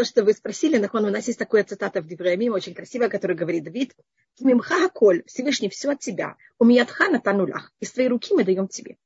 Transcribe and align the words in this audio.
то, 0.00 0.04
что 0.06 0.24
вы 0.24 0.32
спросили, 0.32 0.78
Нахон, 0.78 1.04
у 1.04 1.10
нас 1.10 1.26
есть 1.26 1.38
такая 1.38 1.62
цитата 1.62 2.00
в 2.00 2.06
Девреямим, 2.06 2.54
очень 2.54 2.72
красивая, 2.72 3.10
которая 3.10 3.36
говорит, 3.36 3.64
Давид, 3.64 3.94
Мимха 4.40 4.88
Коль, 4.88 5.22
Всевышний 5.26 5.68
все 5.68 5.90
от 5.90 6.00
тебя, 6.00 6.36
у 6.58 6.64
меня 6.64 6.86
тхана 6.86 7.20
танулях, 7.20 7.70
из 7.80 7.92
твоей 7.92 8.08
руки 8.08 8.32
мы 8.32 8.42
даем 8.42 8.66
тебе. 8.66 8.96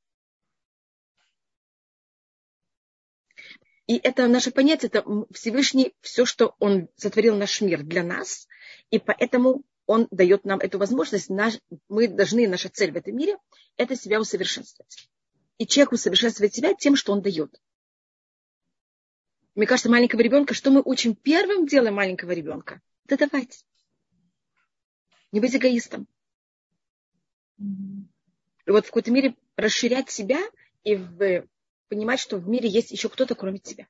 И 3.87 3.97
это 3.97 4.25
наше 4.29 4.51
понятие, 4.51 4.87
это 4.87 5.03
Всевышний, 5.33 5.93
все, 5.99 6.23
что 6.23 6.55
Он 6.59 6.87
сотворил 6.95 7.35
наш 7.35 7.59
мир 7.59 7.83
для 7.83 8.01
нас, 8.01 8.47
и 8.89 8.97
поэтому 8.97 9.63
Он 9.87 10.07
дает 10.11 10.45
нам 10.45 10.59
эту 10.61 10.77
возможность, 10.77 11.29
наш, 11.29 11.59
мы 11.89 12.07
должны, 12.07 12.47
наша 12.47 12.69
цель 12.69 12.93
в 12.93 12.95
этом 12.95 13.17
мире, 13.17 13.35
это 13.75 13.97
себя 13.97 14.21
усовершенствовать. 14.21 15.09
И 15.57 15.67
человек 15.67 15.91
усовершенствует 15.91 16.53
себя 16.53 16.73
тем, 16.73 16.95
что 16.95 17.11
он 17.11 17.21
дает. 17.21 17.53
Мне 19.55 19.67
кажется, 19.67 19.89
маленького 19.89 20.19
ребенка, 20.19 20.53
что 20.53 20.69
мы 20.69 20.81
учим 20.83 21.15
первым 21.15 21.65
делом 21.65 21.95
маленького 21.95 22.31
ребенка? 22.31 22.81
Это 23.07 23.29
давать. 23.29 23.65
Не 25.31 25.39
быть 25.39 25.55
эгоистом. 25.55 26.07
И 27.57 28.71
вот 28.71 28.85
в 28.85 28.89
какой-то 28.89 29.11
мере 29.11 29.35
расширять 29.55 30.09
себя 30.09 30.41
и 30.83 30.95
в, 30.95 31.47
понимать, 31.87 32.19
что 32.19 32.37
в 32.37 32.49
мире 32.49 32.67
есть 32.67 32.91
еще 32.91 33.07
кто-то, 33.07 33.35
кроме 33.35 33.59
тебя. 33.59 33.87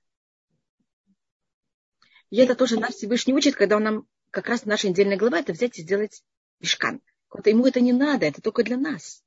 И 2.29 2.37
это 2.37 2.55
тоже 2.55 2.79
нас 2.79 2.95
Всевышний 2.95 3.33
учит, 3.33 3.55
когда 3.55 3.77
он 3.77 3.83
нам, 3.83 4.07
как 4.29 4.47
раз 4.47 4.65
наша 4.65 4.87
недельная 4.87 5.17
глава, 5.17 5.39
это 5.39 5.53
взять 5.53 5.79
и 5.79 5.81
сделать 5.81 6.23
мешкан. 6.59 7.01
Ему 7.43 7.65
это 7.65 7.81
не 7.81 7.91
надо, 7.91 8.27
это 8.27 8.41
только 8.41 8.63
для 8.63 8.77
нас. 8.77 9.23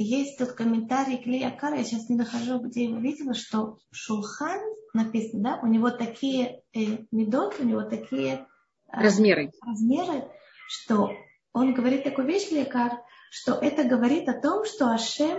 Есть 0.00 0.38
тут 0.38 0.52
комментарий 0.52 1.18
Клея 1.18 1.50
Кара, 1.50 1.78
я 1.78 1.82
сейчас 1.82 2.08
не 2.08 2.14
нахожу, 2.14 2.60
где 2.60 2.84
я 2.84 2.96
видела, 3.00 3.34
что 3.34 3.78
Шулхан 3.90 4.60
написано, 4.94 5.42
да, 5.42 5.60
у 5.60 5.66
него 5.66 5.90
такие 5.90 6.62
э, 6.72 6.98
медот, 7.10 7.56
у 7.58 7.64
него 7.64 7.82
такие 7.82 8.34
э, 8.34 8.44
размеры. 8.92 9.50
размеры, 9.60 10.28
что 10.68 11.10
он 11.52 11.74
говорит 11.74 12.04
такую 12.04 12.28
вещь, 12.28 12.48
Лекар, 12.52 12.92
что 13.32 13.54
это 13.54 13.82
говорит 13.82 14.28
о 14.28 14.40
том, 14.40 14.64
что 14.66 14.92
Ашем 14.92 15.38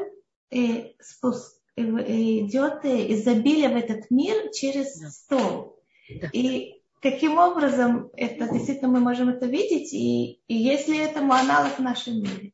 э, 0.51 0.91
спуск, 0.99 1.57
э, 1.77 1.81
идет 1.81 2.83
э, 2.83 3.13
изобилие 3.13 3.69
в 3.69 3.77
этот 3.77 4.11
мир 4.11 4.51
через 4.51 4.99
да. 4.99 5.09
стол. 5.09 5.79
Да. 6.19 6.27
И 6.33 6.83
каким 7.01 7.37
образом 7.37 8.11
это 8.17 8.49
действительно 8.49 8.89
мы 8.89 8.99
можем 8.99 9.29
это 9.29 9.45
видеть, 9.45 9.93
и, 9.93 10.41
и 10.49 10.53
если 10.53 10.99
этому 10.99 11.31
аналог 11.31 11.77
в 11.77 11.79
нашем 11.79 12.15
мире. 12.15 12.51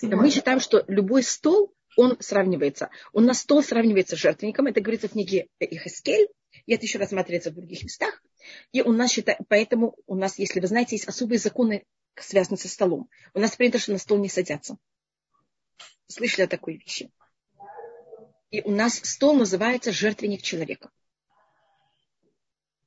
Сегодня. 0.00 0.16
Мы 0.16 0.30
считаем, 0.30 0.60
что 0.60 0.84
любой 0.88 1.22
стол, 1.22 1.74
он 1.96 2.16
сравнивается. 2.20 2.90
У 3.12 3.20
нас 3.20 3.40
стол 3.40 3.62
сравнивается 3.62 4.16
с 4.16 4.18
жертвенником. 4.18 4.66
Это 4.66 4.80
говорится 4.80 5.08
в 5.08 5.12
книге 5.12 5.48
Ихискель. 5.58 6.28
И 6.66 6.74
это 6.74 6.84
еще 6.84 6.98
рассматривается 6.98 7.50
в 7.50 7.54
других 7.54 7.82
местах. 7.82 8.22
И 8.72 8.82
у 8.82 8.92
нас 8.92 9.10
считают, 9.10 9.40
поэтому 9.48 9.96
у 10.06 10.14
нас, 10.14 10.38
если 10.38 10.60
вы 10.60 10.66
знаете, 10.66 10.96
есть 10.96 11.06
особые 11.06 11.38
законы, 11.38 11.84
связанные 12.14 12.58
со 12.58 12.68
столом. 12.68 13.08
У 13.34 13.40
нас 13.40 13.56
принято, 13.56 13.78
что 13.78 13.92
на 13.92 13.98
стол 13.98 14.18
не 14.18 14.28
садятся. 14.28 14.76
Слышали 16.06 16.44
о 16.44 16.48
такой 16.48 16.76
вещи? 16.76 17.10
И 18.50 18.62
у 18.62 18.70
нас 18.70 19.00
стол 19.02 19.34
называется 19.34 19.92
жертвенник 19.92 20.42
человека. 20.42 20.90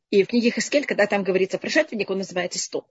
И 0.09 0.23
в 0.23 0.27
книге 0.27 0.51
Хаскель, 0.51 0.85
когда 0.85 1.05
там 1.05 1.23
говорится 1.23 1.59
про 1.59 1.69
жертвенник, 1.69 2.09
он 2.09 2.17
называется 2.19 2.57
стол. 2.57 2.87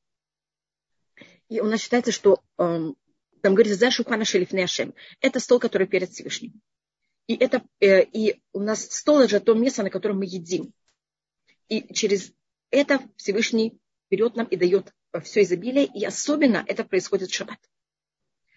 И 1.48 1.60
у 1.60 1.64
нас 1.64 1.80
считается, 1.80 2.12
что 2.12 2.42
эм, 2.58 2.96
там 3.42 3.54
говорится, 3.54 3.78
за 3.78 3.90
шухана 3.90 4.24
шелифне 4.24 4.64
ашем. 4.64 4.94
Это 5.20 5.40
стол, 5.40 5.58
который 5.58 5.86
перед 5.86 6.10
Всевышним. 6.10 6.60
И, 7.26 7.34
это, 7.36 7.62
э, 7.80 8.04
и 8.04 8.40
у 8.52 8.60
нас 8.60 8.84
стол 8.90 9.20
это 9.20 9.38
то 9.40 9.54
место, 9.54 9.82
на 9.82 9.90
котором 9.90 10.18
мы 10.18 10.24
едим. 10.24 10.72
И 11.68 11.92
через 11.92 12.32
это 12.70 13.00
Всевышний 13.16 13.78
берет 14.10 14.36
нам 14.36 14.46
и 14.46 14.56
дает 14.56 14.92
все 15.22 15.42
изобилие. 15.42 15.86
И 15.86 16.04
особенно 16.04 16.64
это 16.66 16.84
происходит 16.84 17.30
в 17.30 17.34
шаббат. 17.34 17.58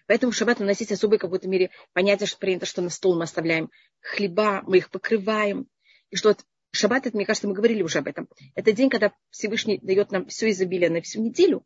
Поэтому 0.06 0.32
в 0.32 0.34
шаббат 0.34 0.60
у 0.60 0.64
нас 0.64 0.80
есть 0.80 0.92
особое 0.92 1.18
в 1.18 1.20
какой-то 1.20 1.48
мере 1.48 1.70
понятие, 1.92 2.26
что 2.26 2.38
принято, 2.38 2.66
что 2.66 2.82
на 2.82 2.90
стол 2.90 3.16
мы 3.16 3.24
оставляем 3.24 3.70
хлеба, 4.00 4.62
мы 4.66 4.78
их 4.78 4.90
покрываем. 4.90 5.68
И 6.10 6.16
что 6.16 6.30
вот 6.30 6.44
шаббат, 6.72 7.06
это, 7.06 7.16
мне 7.16 7.26
кажется, 7.26 7.48
мы 7.48 7.54
говорили 7.54 7.82
уже 7.82 7.98
об 7.98 8.08
этом. 8.08 8.28
Это 8.54 8.72
день, 8.72 8.90
когда 8.90 9.12
Всевышний 9.30 9.78
дает 9.82 10.10
нам 10.10 10.26
все 10.26 10.50
изобилие 10.50 10.90
на 10.90 11.02
всю 11.02 11.22
неделю. 11.22 11.64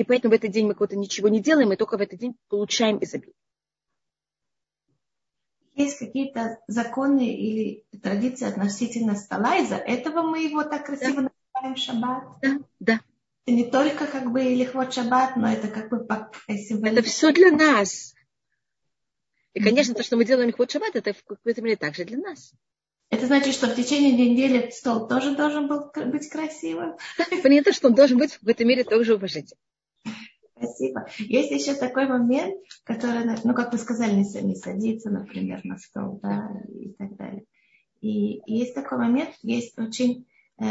И 0.00 0.02
поэтому 0.02 0.32
в 0.32 0.34
этот 0.34 0.50
день 0.50 0.66
мы 0.66 0.72
кого-то 0.72 0.96
ничего 0.96 1.28
не 1.28 1.42
делаем, 1.42 1.70
и 1.74 1.76
только 1.76 1.98
в 1.98 2.00
этот 2.00 2.18
день 2.18 2.34
получаем 2.48 3.04
изобилие. 3.04 3.34
Есть 5.74 5.98
какие-то 5.98 6.58
законы 6.68 7.34
или 7.36 7.84
традиции 8.00 8.48
относительно 8.48 9.14
стола, 9.14 9.58
из-за 9.58 9.74
этого 9.74 10.22
мы 10.22 10.42
его 10.42 10.64
так 10.64 10.86
красиво 10.86 11.20
да. 11.20 11.30
называем 11.52 11.76
шаббат? 11.76 12.24
Да, 12.40 12.58
да. 12.80 13.00
Это 13.44 13.54
не 13.54 13.70
только 13.70 14.06
как 14.06 14.32
бы 14.32 14.40
лихвот 14.40 14.94
шаббат, 14.94 15.36
но 15.36 15.52
это 15.52 15.68
как 15.68 15.90
бы 15.90 16.06
символизм. 16.48 16.96
Это 16.96 17.02
все 17.02 17.30
для 17.34 17.50
нас. 17.50 18.14
И, 19.52 19.60
конечно, 19.62 19.94
то, 19.94 20.02
что 20.02 20.16
мы 20.16 20.24
делаем 20.24 20.48
лихвот 20.48 20.70
шаббат, 20.70 20.96
это 20.96 21.12
в 21.12 21.22
какой-то 21.24 21.60
мере 21.60 21.76
также 21.76 22.06
для 22.06 22.16
нас. 22.16 22.54
Это 23.10 23.26
значит, 23.26 23.52
что 23.52 23.66
в 23.66 23.76
течение 23.76 24.12
недели 24.12 24.70
стол 24.70 25.08
тоже 25.08 25.36
должен 25.36 25.68
был 25.68 25.92
быть 26.06 26.30
красивым? 26.30 26.96
Понятно, 27.42 27.74
что 27.74 27.88
он 27.88 27.94
должен 27.94 28.16
быть 28.16 28.32
в 28.32 28.38
какой-то 28.38 28.64
мере 28.64 28.82
тоже 28.84 29.16
уважительным. 29.16 29.58
Спасибо. 30.60 31.06
Есть 31.18 31.50
еще 31.50 31.74
такой 31.74 32.06
момент, 32.06 32.54
который, 32.84 33.24
ну, 33.44 33.54
как 33.54 33.72
вы 33.72 33.78
сказали, 33.78 34.14
не, 34.14 34.54
садиться, 34.54 35.10
например, 35.10 35.60
на 35.64 35.78
стол, 35.78 36.20
да, 36.22 36.50
и 36.68 36.92
так 36.92 37.16
далее. 37.16 37.44
И, 38.00 38.42
есть 38.46 38.74
такой 38.74 38.98
момент, 38.98 39.30
есть 39.42 39.78
очень 39.78 40.26
э, 40.60 40.64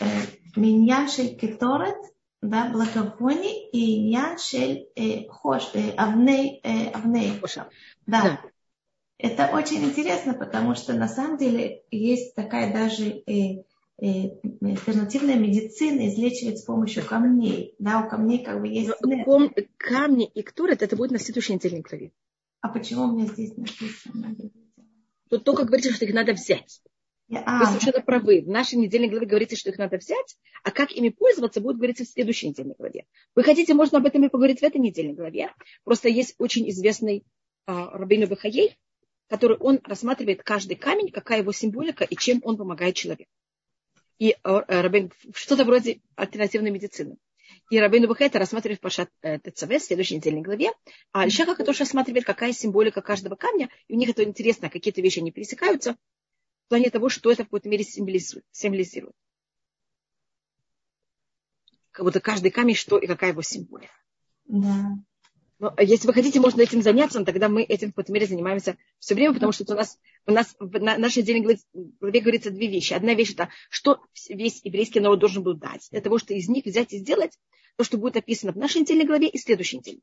э, 0.00 1.34
кеторет, 1.34 1.96
да, 2.40 2.70
благовоний 2.70 3.68
и 3.70 4.04
миньян 4.04 4.38
шель 4.38 4.88
э, 4.94 5.26
хош, 5.28 5.70
э, 5.74 5.90
авней, 5.96 6.60
э, 6.62 6.90
авней. 6.90 7.32
Да. 8.06 8.22
да. 8.22 8.40
Это 9.18 9.50
очень 9.54 9.84
интересно, 9.84 10.34
потому 10.34 10.74
что 10.74 10.92
на 10.92 11.08
самом 11.08 11.38
деле 11.38 11.82
есть 11.90 12.34
такая 12.34 12.72
даже 12.72 13.22
Э, 13.26 13.62
альтернативная 13.98 15.36
медицина 15.36 16.08
излечивает 16.08 16.58
с 16.58 16.64
помощью 16.64 17.04
камней. 17.04 17.74
Да, 17.78 18.04
у 18.04 18.08
камней 18.08 18.44
как 18.44 18.60
бы 18.60 18.68
есть... 18.68 18.90
Ком, 19.24 19.52
камни 19.78 20.26
и 20.26 20.42
ктурет, 20.42 20.82
это 20.82 20.96
будет 20.96 21.12
на 21.12 21.18
следующей 21.18 21.54
неделе 21.54 21.82
крови. 21.82 22.12
А 22.60 22.68
почему 22.68 23.04
у 23.04 23.12
меня 23.12 23.26
здесь 23.26 23.56
написано? 23.56 24.36
Тут 25.30 25.44
только 25.44 25.64
говорится, 25.64 25.92
что 25.92 26.04
их 26.04 26.14
надо 26.14 26.32
взять. 26.32 26.82
Я, 27.28 27.42
а, 27.44 27.58
Вы 27.58 27.66
совершенно 27.66 28.00
правы. 28.02 28.42
В 28.42 28.48
нашей 28.48 28.76
недельной 28.76 29.08
главе 29.08 29.26
говорится, 29.26 29.56
что 29.56 29.70
их 29.70 29.78
надо 29.78 29.96
взять, 29.96 30.36
а 30.62 30.70
как 30.70 30.92
ими 30.92 31.08
пользоваться, 31.08 31.60
будет 31.60 31.76
говориться 31.76 32.04
в 32.04 32.08
следующей 32.08 32.48
недельной 32.48 32.76
главе. 32.78 33.06
Вы 33.34 33.42
хотите, 33.42 33.74
можно 33.74 33.98
об 33.98 34.06
этом 34.06 34.24
и 34.24 34.28
поговорить 34.28 34.60
в 34.60 34.62
этой 34.62 34.80
недельной 34.80 35.14
главе. 35.14 35.52
Просто 35.84 36.08
есть 36.08 36.34
очень 36.38 36.68
известный 36.70 37.24
а, 37.66 37.98
Рабейну 37.98 38.28
Бахаей, 38.28 38.76
который 39.28 39.56
он 39.56 39.80
рассматривает 39.82 40.44
каждый 40.44 40.76
камень, 40.76 41.10
какая 41.10 41.40
его 41.40 41.50
символика 41.50 42.04
и 42.04 42.14
чем 42.14 42.40
он 42.44 42.56
помогает 42.56 42.94
человеку 42.94 43.30
и 44.18 44.30
э, 44.30 44.36
Рабин, 44.44 45.12
что-то 45.34 45.64
вроде 45.64 46.00
альтернативной 46.14 46.70
медицины. 46.70 47.16
И 47.70 47.78
Рабейну 47.78 48.08
Бухайта 48.08 48.38
рассматривает 48.38 48.80
Пашат 48.80 49.10
э, 49.22 49.38
ТЦВ 49.38 49.68
в 49.68 49.80
следующей 49.80 50.16
недельной 50.16 50.42
главе. 50.42 50.70
А 51.12 51.22
Альшаха, 51.22 51.54
который 51.54 51.78
рассматривает, 51.78 52.24
какая 52.24 52.52
символика 52.52 53.02
каждого 53.02 53.34
камня. 53.34 53.68
И 53.88 53.94
у 53.94 53.96
них 53.96 54.08
это 54.08 54.22
интересно, 54.24 54.70
какие-то 54.70 55.00
вещи 55.00 55.18
не 55.18 55.32
пересекаются 55.32 55.96
в 56.66 56.68
плане 56.68 56.90
того, 56.90 57.08
что 57.08 57.30
это 57.30 57.42
в 57.42 57.46
какой-то 57.46 57.68
мере 57.68 57.84
символизирует. 57.84 59.14
Как 61.90 62.04
будто 62.04 62.20
каждый 62.20 62.50
камень, 62.50 62.74
что 62.74 62.98
и 62.98 63.06
какая 63.06 63.30
его 63.30 63.42
символика. 63.42 63.94
Да. 64.44 64.90
Но 65.58 65.72
э, 65.76 65.84
если 65.84 66.06
вы 66.06 66.12
хотите, 66.12 66.40
можно 66.40 66.60
этим 66.60 66.82
заняться, 66.82 67.18
но 67.18 67.24
тогда 67.24 67.48
мы 67.48 67.62
этим 67.62 67.88
в 67.88 67.90
какой-то 67.92 68.12
мере 68.12 68.26
занимаемся 68.26 68.76
все 68.98 69.14
время, 69.14 69.34
потому 69.34 69.52
что 69.52 69.64
у 69.72 69.76
нас, 69.76 69.98
у 70.26 70.32
нас 70.32 70.54
в 70.58 70.78
нашей 70.78 71.22
отдельной 71.22 71.58
главе 72.00 72.20
говорится 72.20 72.50
две 72.50 72.68
вещи. 72.68 72.92
Одна 72.92 73.14
вещь 73.14 73.32
это, 73.32 73.48
что 73.70 74.00
весь 74.28 74.60
еврейский 74.64 75.00
народ 75.00 75.18
должен 75.18 75.42
был 75.42 75.54
дать, 75.54 75.88
для 75.90 76.00
того, 76.00 76.18
чтобы 76.18 76.38
из 76.38 76.48
них 76.48 76.64
взять 76.64 76.92
и 76.92 76.98
сделать 76.98 77.38
то, 77.76 77.84
что 77.84 77.98
будет 77.98 78.16
описано 78.16 78.52
в 78.52 78.56
нашей 78.56 78.82
недельной 78.82 79.06
главе 79.06 79.28
и 79.28 79.38
следующей 79.38 79.78
недельной. 79.78 80.02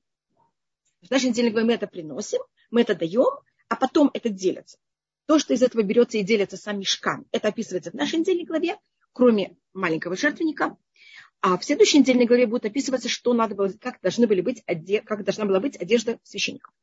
В 1.01 1.11
нашей 1.11 1.29
недельной 1.29 1.51
главе 1.51 1.67
мы 1.67 1.73
это 1.73 1.87
приносим, 1.87 2.41
мы 2.71 2.81
это 2.81 2.95
даем, 2.95 3.39
а 3.67 3.75
потом 3.75 4.09
это 4.13 4.29
делится. 4.29 4.77
То, 5.25 5.39
что 5.39 5.53
из 5.53 5.61
этого 5.61 5.83
берется 5.83 6.17
и 6.17 6.23
делится 6.23 6.57
сам 6.57 6.79
мешкан, 6.79 7.25
это 7.31 7.49
описывается 7.49 7.91
в 7.91 7.93
нашей 7.93 8.19
недельной 8.19 8.45
главе, 8.45 8.77
кроме 9.13 9.57
маленького 9.73 10.15
жертвенника, 10.15 10.77
а 11.45 11.57
в 11.57 11.65
следующей 11.65 11.99
недельной 11.99 12.25
главе 12.25 12.47
будет 12.47 12.65
описываться, 12.65 13.09
что 13.09 13.33
надо 13.33 13.53
было, 13.53 13.67
как, 13.67 13.99
должны 14.01 14.27
были 14.27 14.39
быть, 14.39 14.63
как 15.03 15.25
должна 15.25 15.43
была 15.43 15.59
быть 15.59 15.75
одежда 15.75 16.17
священников. 16.23 16.73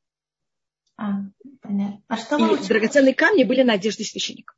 А, 0.99 1.23
понятно. 1.63 2.03
А 2.09 2.19
что 2.19 2.37
И 2.37 2.69
драгоценные 2.69 3.15
камни 3.15 3.45
были 3.45 3.63
на 3.63 3.73
одежде 3.73 4.05
священников. 4.05 4.55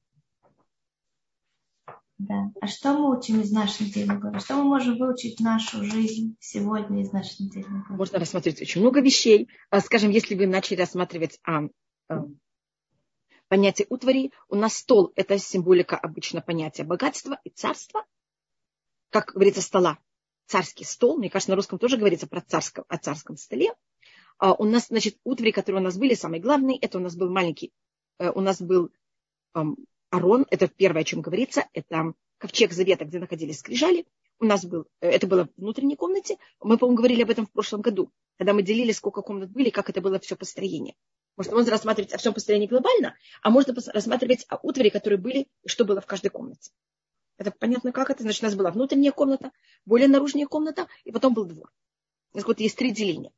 Да. 2.19 2.51
А 2.61 2.67
что 2.67 2.95
мы 2.95 3.17
учим 3.17 3.43
из 3.43 3.53
нашей 3.53 3.87
недельной 3.87 4.19
главы? 4.19 4.41
Что 4.41 4.57
мы 4.57 4.65
можем 4.65 4.99
выучить 4.99 5.39
в 5.39 5.43
нашу 5.45 5.85
жизнь 5.85 6.37
сегодня 6.41 7.03
из 7.03 7.13
нашей 7.13 7.45
недельной 7.45 7.83
главы? 7.83 7.97
Можно 7.97 8.19
рассмотреть 8.19 8.61
очень 8.61 8.81
много 8.81 9.01
вещей. 9.01 9.49
А, 9.71 9.79
скажем, 9.79 10.11
если 10.11 10.35
вы 10.35 10.49
начали 10.49 10.81
рассматривать 10.81 11.39
а, 11.45 11.69
а, 12.09 12.25
понятие 13.47 13.87
утвари. 13.89 14.33
У 14.49 14.57
нас 14.57 14.79
стол– 14.79 15.13
это 15.15 15.39
символика 15.39 15.97
обычно 15.97 16.41
понятия 16.41 16.83
богатства 16.83 17.39
и 17.45 17.51
царства. 17.51 18.05
Как 19.13 19.33
говорится, 19.35 19.61
стола. 19.61 19.99
Царский 20.47 20.85
стол. 20.85 21.19
Мне 21.19 21.29
кажется, 21.29 21.51
на 21.51 21.57
русском 21.57 21.79
тоже 21.79 21.99
говорится 21.99 22.27
про 22.27 22.41
царском, 22.41 22.87
о 22.89 22.97
царском 22.97 23.37
столе. 23.37 23.75
А 24.39 24.55
у 24.55 24.65
нас, 24.65 24.87
значит, 24.89 25.19
утвари, 25.23 25.51
которые 25.51 25.83
у 25.83 25.85
нас 25.85 25.99
были, 25.99 26.15
самый 26.15 26.41
главный, 26.41 26.79
это 26.79 26.99
у 26.99 27.01
нас 27.01 27.15
был 27.15 27.31
маленький, 27.31 27.73
э, 28.19 28.31
у 28.31 28.41
нас 28.41 28.61
был 28.61 28.91
эм, 29.55 29.77
Арон, 30.11 30.47
это 30.51 30.67
первое, 30.67 31.03
о 31.03 31.05
чем 31.05 31.21
говорится, 31.21 31.69
это 31.75 32.15
ковчег 32.39 32.73
завета, 32.73 33.05
где 33.05 33.19
находились 33.19 33.61
скрижали. 33.61 34.07
У 34.41 34.47
нас 34.47 34.65
был, 34.65 34.87
э, 35.01 35.11
это 35.11 35.27
было 35.27 35.45
в 35.45 35.61
внутренней 35.61 35.97
комнате. 35.97 36.39
Мы, 36.61 36.79
по-моему, 36.79 36.97
говорили 36.97 37.23
об 37.23 37.31
этом 37.31 37.47
в 37.47 37.53
прошлом 37.53 37.83
году, 37.83 38.11
когда 38.39 38.55
мы 38.55 38.63
делили, 38.63 38.93
сколько 38.93 39.21
комнат 39.21 39.51
были, 39.51 39.69
как 39.69 39.91
это 39.91 40.01
было 40.01 40.19
все 40.19 40.37
построение. 40.37 40.95
Может, 41.37 41.53
можно 41.53 41.71
рассматривать 41.71 42.15
о 42.15 42.19
всем 42.19 42.33
построении 42.33 42.67
глобально, 42.67 43.15
а 43.43 43.51
можно 43.51 43.75
рассматривать 43.93 44.47
о 44.49 44.59
утвари, 44.63 44.89
которые 44.89 45.19
были, 45.19 45.49
что 45.67 45.85
было 45.85 46.01
в 46.01 46.07
каждой 46.07 46.31
комнате. 46.31 46.73
Это 47.39 47.51
понятно, 47.51 47.93
как 47.93 48.11
это? 48.11 48.23
Значит, 48.23 48.43
у 48.43 48.47
нас 48.47 48.55
была 48.55 48.71
внутренняя 48.71 49.13
комната, 49.13 49.53
более 49.85 50.09
наружная 50.09 50.47
комната, 50.47 50.87
и 51.05 51.13
потом 51.13 51.35
был 51.35 51.45
двор. 51.45 51.73
Нас 52.35 52.45
вот 52.45 52.61
есть 52.61 52.77
три 52.77 52.93
деления. 52.93 53.33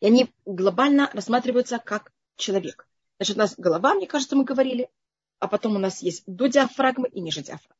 И 0.00 0.06
они 0.06 0.32
глобально 0.44 1.10
рассматриваются 1.12 1.78
как 1.78 2.12
человек. 2.36 2.88
Значит, 3.18 3.36
у 3.36 3.38
нас 3.40 3.54
голова, 3.56 3.94
мне 3.94 4.06
кажется, 4.06 4.36
мы 4.36 4.44
говорили, 4.44 4.88
а 5.40 5.48
потом 5.48 5.76
у 5.76 5.78
нас 5.78 6.02
есть 6.02 6.22
до 6.26 6.46
диафрагмы 6.46 7.08
и 7.08 7.20
ниже 7.20 7.42
диафрагмы. 7.42 7.76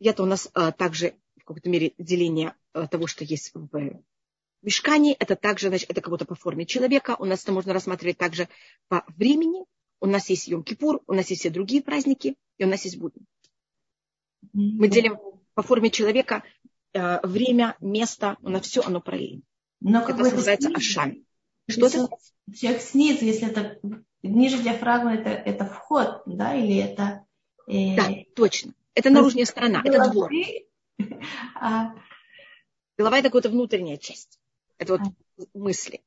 Это 0.00 0.22
у 0.22 0.26
нас 0.26 0.48
а, 0.54 0.72
также 0.72 1.14
в 1.36 1.44
какой-то 1.44 1.70
мере 1.70 1.94
деление 1.98 2.54
а, 2.72 2.86
того, 2.86 3.06
что 3.06 3.24
есть 3.24 3.52
в 3.54 4.02
Мешкане 4.62 5.14
это 5.14 5.36
также, 5.36 5.68
значит, 5.68 5.88
это 5.90 6.00
как 6.00 6.10
будто 6.10 6.24
по 6.24 6.34
форме 6.34 6.66
человека. 6.66 7.16
У 7.18 7.24
нас 7.24 7.42
это 7.42 7.52
можно 7.52 7.72
рассматривать 7.72 8.18
также 8.18 8.48
по 8.88 9.04
времени. 9.16 9.64
У 10.00 10.06
нас 10.06 10.28
есть 10.28 10.48
Йом-Кипур, 10.48 11.02
у 11.06 11.12
нас 11.14 11.30
есть 11.30 11.40
все 11.40 11.50
другие 11.50 11.82
праздники, 11.82 12.36
и 12.58 12.64
у 12.64 12.68
нас 12.68 12.84
есть 12.84 12.98
будни. 12.98 13.22
Мы 14.52 14.88
делим 14.88 15.18
по 15.54 15.62
форме 15.62 15.90
человека 15.90 16.42
э, 16.92 17.26
время, 17.26 17.76
место, 17.80 18.36
у 18.42 18.48
нас 18.48 18.66
все 18.66 18.82
оно 18.82 19.00
параллельно. 19.00 19.42
Но 19.80 20.02
это 20.02 20.16
называется 20.16 20.68
снизу, 20.68 20.76
ашами. 20.76 21.24
Что 21.68 21.86
это? 21.86 22.08
Человек 22.54 22.82
снизу, 22.82 23.24
если 23.24 23.48
это 23.48 23.78
ниже 24.22 24.62
диафрагмы, 24.62 25.14
это, 25.14 25.30
это 25.30 25.64
вход, 25.66 26.22
да, 26.26 26.54
или 26.54 26.76
это... 26.76 27.26
Э, 27.66 27.96
да, 27.96 28.10
точно. 28.34 28.74
Это 28.94 29.10
наружная 29.10 29.44
сторона, 29.44 29.82
это 29.84 30.10
двор. 30.10 30.30
А... 31.54 31.94
Голова 32.96 33.18
это 33.18 33.28
какая-то 33.28 33.50
внутренняя 33.50 33.98
часть. 33.98 34.40
Это 34.78 34.96
вот 34.96 35.02
мысли. 35.52 36.02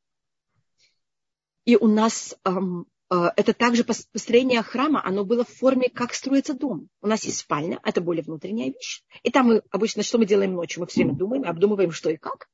И 1.66 1.75
у 1.75 1.88
нас 1.88 2.36
эм, 2.44 2.88
это 3.09 3.53
также 3.53 3.83
построение 3.83 4.61
храма, 4.61 5.03
оно 5.03 5.25
было 5.25 5.44
в 5.44 5.50
форме, 5.50 5.89
как 5.89 6.13
строится 6.13 6.53
дом. 6.53 6.89
У 7.01 7.07
нас 7.07 7.23
есть 7.23 7.39
спальня, 7.39 7.79
это 7.83 8.01
более 8.01 8.23
внутренняя 8.23 8.71
вещь. 8.71 9.03
И 9.23 9.31
там 9.31 9.47
мы 9.47 9.63
обычно, 9.71 10.03
что 10.03 10.17
мы 10.17 10.25
делаем 10.25 10.53
ночью? 10.53 10.81
Мы 10.81 10.88
все 10.88 11.01
время 11.01 11.17
думаем, 11.17 11.45
обдумываем, 11.45 11.91
что 11.91 12.09
и 12.09 12.17
как. 12.17 12.50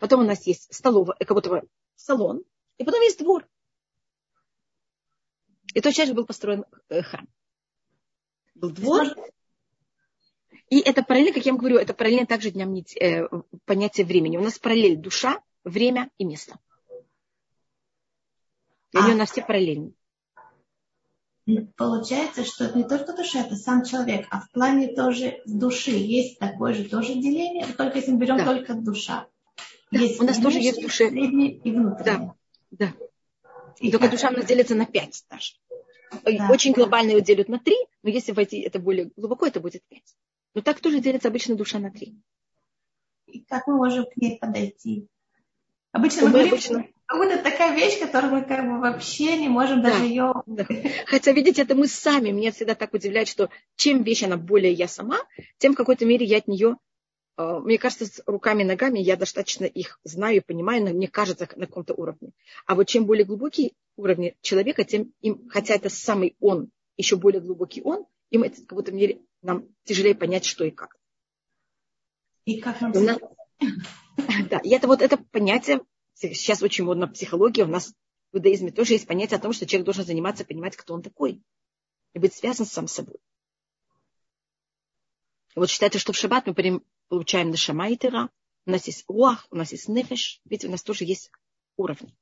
Потом 0.00 0.20
у 0.20 0.24
нас 0.24 0.46
есть 0.46 0.72
столовая, 0.74 1.16
как 1.18 1.30
будто 1.30 1.50
бы 1.50 1.62
салон. 1.94 2.42
И 2.78 2.84
потом 2.84 3.00
есть 3.02 3.18
двор. 3.18 3.48
И 5.74 5.80
точно 5.80 6.06
же 6.06 6.14
был 6.14 6.26
построен 6.26 6.64
э, 6.88 7.02
храм. 7.02 7.26
Был 8.54 8.70
двор, 8.70 9.06
и 10.70 10.80
это 10.80 11.02
параллельно, 11.02 11.34
как 11.34 11.44
я 11.44 11.52
вам 11.52 11.58
говорю, 11.58 11.78
это 11.78 11.94
параллельно 11.94 12.26
также 12.26 12.50
дням 12.50 12.74
э, 12.74 13.28
понятие 13.64 14.06
времени. 14.06 14.36
У 14.36 14.42
нас 14.42 14.58
параллель 14.58 14.96
душа, 14.96 15.40
время 15.62 16.10
и 16.18 16.24
место. 16.24 16.58
И 18.94 18.96
они 18.96 19.10
а. 19.10 19.14
у 19.14 19.18
нас 19.18 19.30
все 19.32 19.42
параллельны. 19.42 19.92
Получается, 21.76 22.44
что 22.44 22.64
это 22.64 22.78
не 22.78 22.84
только 22.84 23.12
душа, 23.12 23.40
это 23.40 23.56
сам 23.56 23.84
человек, 23.84 24.26
а 24.30 24.40
в 24.40 24.50
плане 24.50 24.94
тоже 24.94 25.42
души 25.44 25.90
есть 25.90 26.38
такое 26.38 26.72
же 26.72 26.84
тоже 26.84 27.14
деление, 27.14 27.66
только 27.76 27.98
если 27.98 28.12
мы 28.12 28.18
берем 28.18 28.38
да. 28.38 28.44
только 28.46 28.74
душа. 28.74 29.26
Да, 29.90 29.98
есть 29.98 30.20
у 30.20 30.24
нас 30.24 30.38
тоже 30.38 30.58
есть 30.60 30.80
души. 30.80 31.04
и 31.08 31.70
внутреннее. 31.70 32.34
Да, 32.70 32.92
да. 32.92 32.92
И 33.80 33.90
только 33.90 34.08
душа 34.08 34.30
у 34.30 34.32
нас 34.32 34.46
делится 34.46 34.74
на 34.74 34.86
пять 34.86 35.22
даже. 35.28 35.54
Да. 36.24 36.48
Очень 36.50 36.72
глобально 36.72 37.10
ее 37.10 37.20
делят 37.20 37.48
на 37.48 37.58
три, 37.58 37.76
но 38.02 38.08
если 38.08 38.32
войти 38.32 38.60
это 38.60 38.78
более 38.78 39.10
глубоко, 39.16 39.46
это 39.46 39.60
будет 39.60 39.82
пять. 39.88 40.16
Но 40.54 40.62
так 40.62 40.80
тоже 40.80 41.00
делится 41.00 41.28
обычно 41.28 41.56
душа 41.56 41.78
на 41.78 41.90
три. 41.90 42.16
И 43.26 43.40
как 43.40 43.66
мы 43.66 43.76
можем 43.76 44.06
к 44.06 44.16
ней 44.16 44.38
подойти? 44.38 45.08
Обычно 45.90 46.22
мы, 46.22 46.26
мы 46.26 46.32
говорим, 46.32 46.52
обычно... 46.52 46.86
как 47.14 47.22
будто 47.22 47.42
такая 47.42 47.74
вещь, 47.76 47.98
которую 48.00 48.34
мы 48.34 48.42
как 48.42 48.64
бы 48.64 48.80
вообще 48.80 49.36
не 49.36 49.48
можем 49.48 49.82
да, 49.82 49.90
даже 49.90 50.04
ее... 50.04 50.32
Да. 50.46 50.66
Хотя, 51.06 51.32
видите, 51.32 51.62
это 51.62 51.74
мы 51.74 51.86
сами. 51.86 52.30
Меня 52.30 52.50
всегда 52.50 52.74
так 52.74 52.92
удивляет, 52.92 53.28
что 53.28 53.50
чем 53.76 54.02
вещь 54.02 54.24
она 54.24 54.36
более 54.36 54.72
я 54.72 54.88
сама, 54.88 55.18
тем 55.58 55.74
в 55.74 55.76
какой-то 55.76 56.04
мере 56.04 56.26
я 56.26 56.38
от 56.38 56.48
нее 56.48 56.76
а, 57.36 57.60
мне 57.60 57.78
кажется, 57.78 58.06
с 58.06 58.22
руками 58.26 58.62
и 58.62 58.66
ногами 58.66 58.98
я 58.98 59.16
достаточно 59.16 59.64
их 59.64 60.00
знаю 60.04 60.36
и 60.36 60.40
понимаю, 60.40 60.84
но 60.84 60.90
мне 60.90 61.08
кажется 61.08 61.48
на 61.56 61.66
каком-то 61.66 61.94
уровне. 61.94 62.32
А 62.66 62.74
вот 62.74 62.88
чем 62.88 63.06
более 63.06 63.24
глубокий 63.24 63.74
уровень 63.96 64.34
человека, 64.40 64.84
тем 64.84 65.12
им, 65.20 65.48
хотя 65.48 65.74
это 65.74 65.90
самый 65.90 66.36
он, 66.40 66.70
еще 66.96 67.16
более 67.16 67.40
глубокий 67.40 67.82
он, 67.82 68.06
им 68.30 68.42
это 68.42 68.60
в 68.60 68.66
каком-то 68.66 68.92
мере 68.92 69.20
нам 69.42 69.68
тяжелее 69.84 70.14
понять, 70.14 70.44
что 70.44 70.64
и 70.64 70.70
как. 70.70 70.96
И 72.44 72.60
как 72.60 72.80
нам... 72.80 72.92
Да, 74.48 74.58
и 74.58 74.70
это 74.70 74.86
вот 74.86 75.02
это 75.02 75.16
понятие, 75.16 75.80
сейчас 76.14 76.62
очень 76.62 76.84
модно 76.84 77.08
психология, 77.08 77.64
у 77.64 77.68
нас 77.68 77.94
в 78.32 78.36
иудаизме 78.36 78.72
тоже 78.72 78.94
есть 78.94 79.06
понятие 79.06 79.38
о 79.38 79.40
том, 79.40 79.52
что 79.52 79.66
человек 79.66 79.84
должен 79.84 80.04
заниматься, 80.04 80.44
понимать, 80.44 80.76
кто 80.76 80.94
он 80.94 81.02
такой, 81.02 81.42
и 82.12 82.18
быть 82.18 82.34
связан 82.34 82.66
с 82.66 82.72
сам 82.72 82.88
собой. 82.88 83.18
Вот 85.54 85.70
считается, 85.70 85.98
что 85.98 86.12
в 86.12 86.16
шаббат 86.16 86.46
мы 86.46 86.82
получаем 87.08 87.50
нашама 87.50 87.88
и 87.88 87.98
у 88.66 88.70
нас 88.70 88.86
есть 88.86 89.04
руах, 89.08 89.46
у 89.50 89.56
нас 89.56 89.72
есть 89.72 89.88
нефеш, 89.88 90.40
ведь 90.46 90.64
у 90.64 90.70
нас 90.70 90.82
тоже 90.82 91.04
есть 91.04 91.30
уровни. 91.76 92.16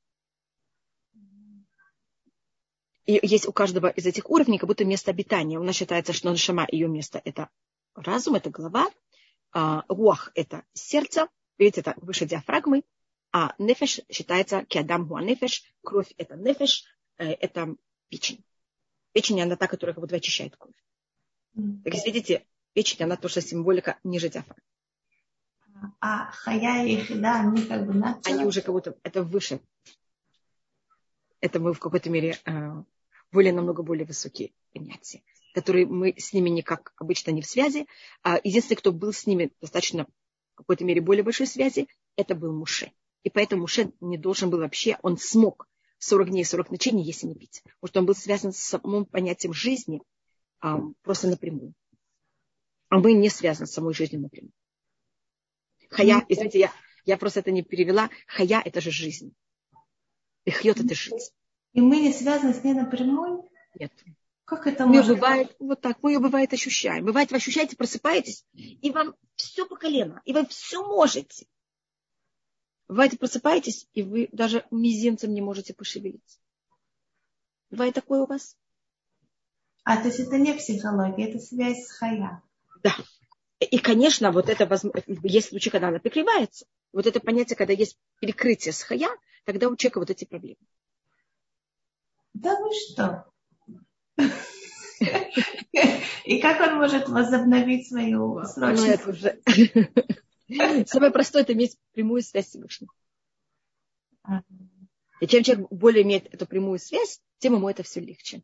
И 3.04 3.18
есть 3.22 3.46
у 3.46 3.52
каждого 3.52 3.88
из 3.88 4.06
этих 4.06 4.28
уровней 4.28 4.58
как 4.58 4.68
будто 4.68 4.84
место 4.84 5.10
обитания. 5.10 5.58
У 5.58 5.62
нас 5.62 5.76
считается, 5.76 6.12
что 6.12 6.30
нашама 6.30 6.66
ее 6.70 6.88
место 6.88 7.22
это 7.24 7.48
разум, 7.94 8.34
это 8.34 8.50
голова, 8.50 8.90
а, 9.52 9.84
руах 9.88 10.30
это 10.34 10.64
сердце, 10.72 11.28
Видите, 11.58 11.82
это 11.82 11.94
выше 11.98 12.26
диафрагмы, 12.26 12.82
а 13.32 13.54
нефеш 13.58 14.00
считается 14.10 14.64
киадам 14.64 15.06
гуа 15.06 15.22
нефеш, 15.22 15.62
кровь 15.82 16.12
это 16.18 16.36
нефеш, 16.36 16.84
э, 17.16 17.32
это 17.32 17.74
печень. 18.08 18.44
Печень, 19.12 19.40
она 19.40 19.56
та, 19.56 19.66
которая 19.66 19.94
как 19.94 20.02
будто 20.02 20.16
очищает 20.16 20.56
кровь. 20.56 20.74
Так, 21.54 21.94
видите, 22.06 22.46
печень, 22.74 23.04
она 23.04 23.16
тоже 23.16 23.40
символика 23.40 23.98
ниже 24.04 24.28
диафрагмы. 24.28 24.62
А 26.00 26.30
хая 26.30 26.86
и 26.86 26.96
хида, 26.96 27.40
они 27.40 27.64
как 27.64 27.86
бы 27.86 27.94
над 27.94 28.26
Они 28.26 28.44
уже 28.44 28.60
как 28.60 28.72
будто, 28.74 28.96
это 29.02 29.22
выше. 29.22 29.60
Это 31.40 31.58
мы 31.58 31.72
в 31.72 31.80
какой-то 31.80 32.08
мере 32.08 32.38
э, 32.44 32.82
более, 33.32 33.52
намного 33.52 33.82
более 33.82 34.06
высокие 34.06 34.52
понятия, 34.72 35.22
которые 35.54 35.86
мы 35.86 36.14
с 36.16 36.32
ними 36.32 36.50
никак 36.50 36.92
обычно 36.96 37.32
не 37.32 37.42
в 37.42 37.46
связи. 37.46 37.88
А 38.22 38.38
единственный, 38.44 38.76
кто 38.76 38.92
был 38.92 39.12
с 39.12 39.26
ними 39.26 39.50
достаточно 39.60 40.06
в 40.52 40.58
какой-то 40.58 40.84
мере 40.84 41.00
более 41.00 41.24
большой 41.24 41.46
связи, 41.46 41.88
это 42.16 42.34
был 42.34 42.52
Муше. 42.52 42.92
И 43.22 43.30
поэтому 43.30 43.62
Муше 43.62 43.92
не 44.00 44.18
должен 44.18 44.50
был 44.50 44.58
вообще, 44.58 44.98
он 45.02 45.16
смог 45.16 45.68
40 45.98 46.30
дней, 46.30 46.44
40 46.44 46.70
ночей 46.70 46.92
не 46.92 47.04
есть 47.04 47.22
и 47.22 47.26
не 47.26 47.34
пить. 47.34 47.62
Потому 47.64 47.88
что 47.88 48.00
он 48.00 48.06
был 48.06 48.14
связан 48.14 48.52
с 48.52 48.58
самым 48.58 49.04
понятием 49.04 49.52
жизни 49.52 50.02
а, 50.60 50.80
просто 51.02 51.28
напрямую. 51.28 51.74
А 52.88 52.98
мы 52.98 53.12
не 53.12 53.28
связаны 53.28 53.66
с 53.66 53.72
самой 53.72 53.94
жизнью 53.94 54.22
напрямую. 54.22 54.52
Хая, 55.90 56.24
извините, 56.28 56.58
я, 56.58 56.72
я 57.04 57.16
просто 57.16 57.40
это 57.40 57.50
не 57.50 57.62
перевела. 57.62 58.10
Хая– 58.26 58.60
это 58.64 58.80
же 58.80 58.90
жизнь. 58.90 59.34
И 60.44 60.50
хьет– 60.50 60.80
это 60.84 60.94
жизнь. 60.94 61.30
И 61.72 61.80
мы 61.80 62.00
не 62.00 62.12
связаны 62.12 62.52
с 62.52 62.64
ней 62.64 62.74
напрямую? 62.74 63.48
Нет. 63.78 63.92
Как 64.44 64.66
это 64.66 64.86
мы 64.86 64.96
может 64.96 65.14
бывает, 65.14 65.56
вот 65.60 65.80
так, 65.80 66.02
мы 66.02 66.12
ее 66.12 66.18
бывает 66.18 66.52
ощущаем. 66.52 67.04
Бывает, 67.04 67.30
вы 67.30 67.36
ощущаете, 67.36 67.76
просыпаетесь, 67.76 68.44
и 68.52 68.90
вам 68.90 69.14
все 69.36 69.66
по 69.66 69.76
колено, 69.76 70.20
и 70.24 70.32
вы 70.32 70.46
все 70.46 70.84
можете. 70.84 71.46
Бывает, 72.88 73.18
просыпаетесь, 73.18 73.88
и 73.94 74.02
вы 74.02 74.28
даже 74.32 74.66
мизинцем 74.70 75.32
не 75.32 75.40
можете 75.40 75.74
пошевелиться. 75.74 76.38
Бывает 77.70 77.94
такое 77.94 78.22
у 78.22 78.26
вас? 78.26 78.56
А, 79.84 79.96
то 79.96 80.08
есть 80.08 80.20
это 80.20 80.38
не 80.38 80.52
психология, 80.52 81.30
это 81.30 81.38
связь 81.38 81.86
с 81.86 81.92
хая. 81.92 82.42
Да. 82.82 82.94
И, 83.60 83.78
конечно, 83.78 84.32
вот 84.32 84.48
это 84.48 84.68
есть 85.22 85.48
случаи, 85.48 85.70
когда 85.70 85.88
она 85.88 85.98
прикрывается. 85.98 86.66
Вот 86.92 87.06
это 87.06 87.20
понятие, 87.20 87.56
когда 87.56 87.72
есть 87.72 87.96
перекрытие 88.20 88.72
с 88.72 88.82
хая, 88.82 89.08
тогда 89.44 89.68
у 89.68 89.76
человека 89.76 90.00
вот 90.00 90.10
эти 90.10 90.24
проблемы. 90.24 90.58
Да 92.34 92.58
вы 92.60 92.70
что? 92.74 93.26
И 96.24 96.40
как 96.40 96.60
он 96.60 96.76
может 96.76 97.08
возобновить 97.08 97.88
свою 97.88 98.18
ну, 98.56 98.72
уже... 99.06 99.40
Самое 100.86 101.12
простое– 101.12 101.42
это 101.44 101.52
иметь 101.52 101.78
прямую 101.92 102.22
связь 102.22 102.46
с 102.46 102.48
Всевышним. 102.50 102.88
И 105.20 105.26
чем 105.26 105.42
человек 105.42 105.68
более 105.70 106.02
имеет 106.02 106.32
эту 106.34 106.46
прямую 106.46 106.78
связь, 106.78 107.20
тем 107.38 107.54
ему 107.54 107.68
это 107.68 107.82
все 107.82 108.00
легче. 108.00 108.42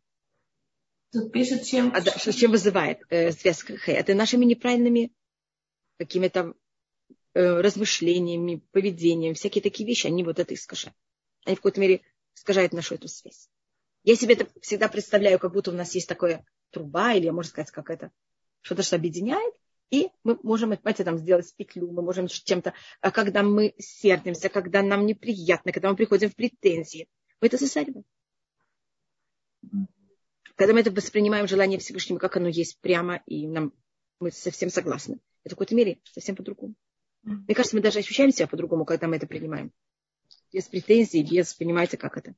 Тут 1.12 1.32
пишет, 1.32 1.64
чем... 1.64 1.92
А, 1.94 2.00
да, 2.00 2.12
чем 2.12 2.50
вызывает 2.50 3.00
э, 3.08 3.32
связь 3.32 3.62
хэ? 3.62 3.92
Это 3.92 4.14
нашими 4.14 4.44
неправильными 4.44 5.12
какими-то 5.98 6.54
э, 7.34 7.60
размышлениями, 7.60 8.62
поведением, 8.72 9.34
всякие 9.34 9.62
такие 9.62 9.88
вещи, 9.88 10.06
они 10.06 10.22
вот 10.22 10.38
это 10.38 10.54
искажают. 10.54 10.96
Они 11.44 11.56
в 11.56 11.60
какой-то 11.60 11.80
мере 11.80 12.02
искажают 12.34 12.72
нашу 12.72 12.96
эту 12.96 13.08
связь. 13.08 13.48
Я 14.04 14.16
себе 14.16 14.34
это 14.34 14.48
всегда 14.60 14.88
представляю, 14.88 15.38
как 15.38 15.52
будто 15.52 15.70
у 15.70 15.74
нас 15.74 15.94
есть 15.94 16.08
такая 16.08 16.44
труба, 16.70 17.14
или, 17.14 17.30
можно 17.30 17.50
сказать, 17.50 17.70
как 17.70 17.90
это, 17.90 18.12
что-то, 18.60 18.82
что 18.82 18.96
объединяет, 18.96 19.54
и 19.90 20.08
мы 20.22 20.38
можем, 20.42 20.70
понимаете, 20.70 21.04
там 21.04 21.18
сделать 21.18 21.52
петлю, 21.56 21.90
мы 21.90 22.02
можем 22.02 22.28
чем-то, 22.28 22.74
а 23.00 23.10
когда 23.10 23.42
мы 23.42 23.74
сердимся, 23.78 24.48
когда 24.48 24.82
нам 24.82 25.06
неприятно, 25.06 25.72
когда 25.72 25.90
мы 25.90 25.96
приходим 25.96 26.30
в 26.30 26.36
претензии, 26.36 27.08
мы 27.40 27.46
это 27.46 27.56
засариваем. 27.56 28.04
Когда 30.56 30.74
мы 30.74 30.80
это 30.80 30.90
воспринимаем 30.90 31.46
желание 31.46 31.78
Всевышнего, 31.78 32.18
как 32.18 32.36
оно 32.36 32.48
есть 32.48 32.80
прямо, 32.80 33.22
и 33.26 33.46
нам, 33.46 33.72
мы 34.20 34.30
совсем 34.30 34.70
согласны. 34.70 35.20
Это 35.44 35.54
в 35.54 35.58
какой-то 35.58 35.74
мере 35.74 36.00
совсем 36.04 36.36
по-другому. 36.36 36.74
Мне 37.22 37.54
кажется, 37.54 37.76
мы 37.76 37.82
даже 37.82 38.00
ощущаем 38.00 38.30
себя 38.30 38.46
по-другому, 38.46 38.84
когда 38.84 39.06
мы 39.06 39.16
это 39.16 39.26
принимаем. 39.26 39.72
Без 40.52 40.64
претензий, 40.64 41.22
без, 41.22 41.54
понимаете, 41.54 41.96
как 41.96 42.16
это. 42.16 42.34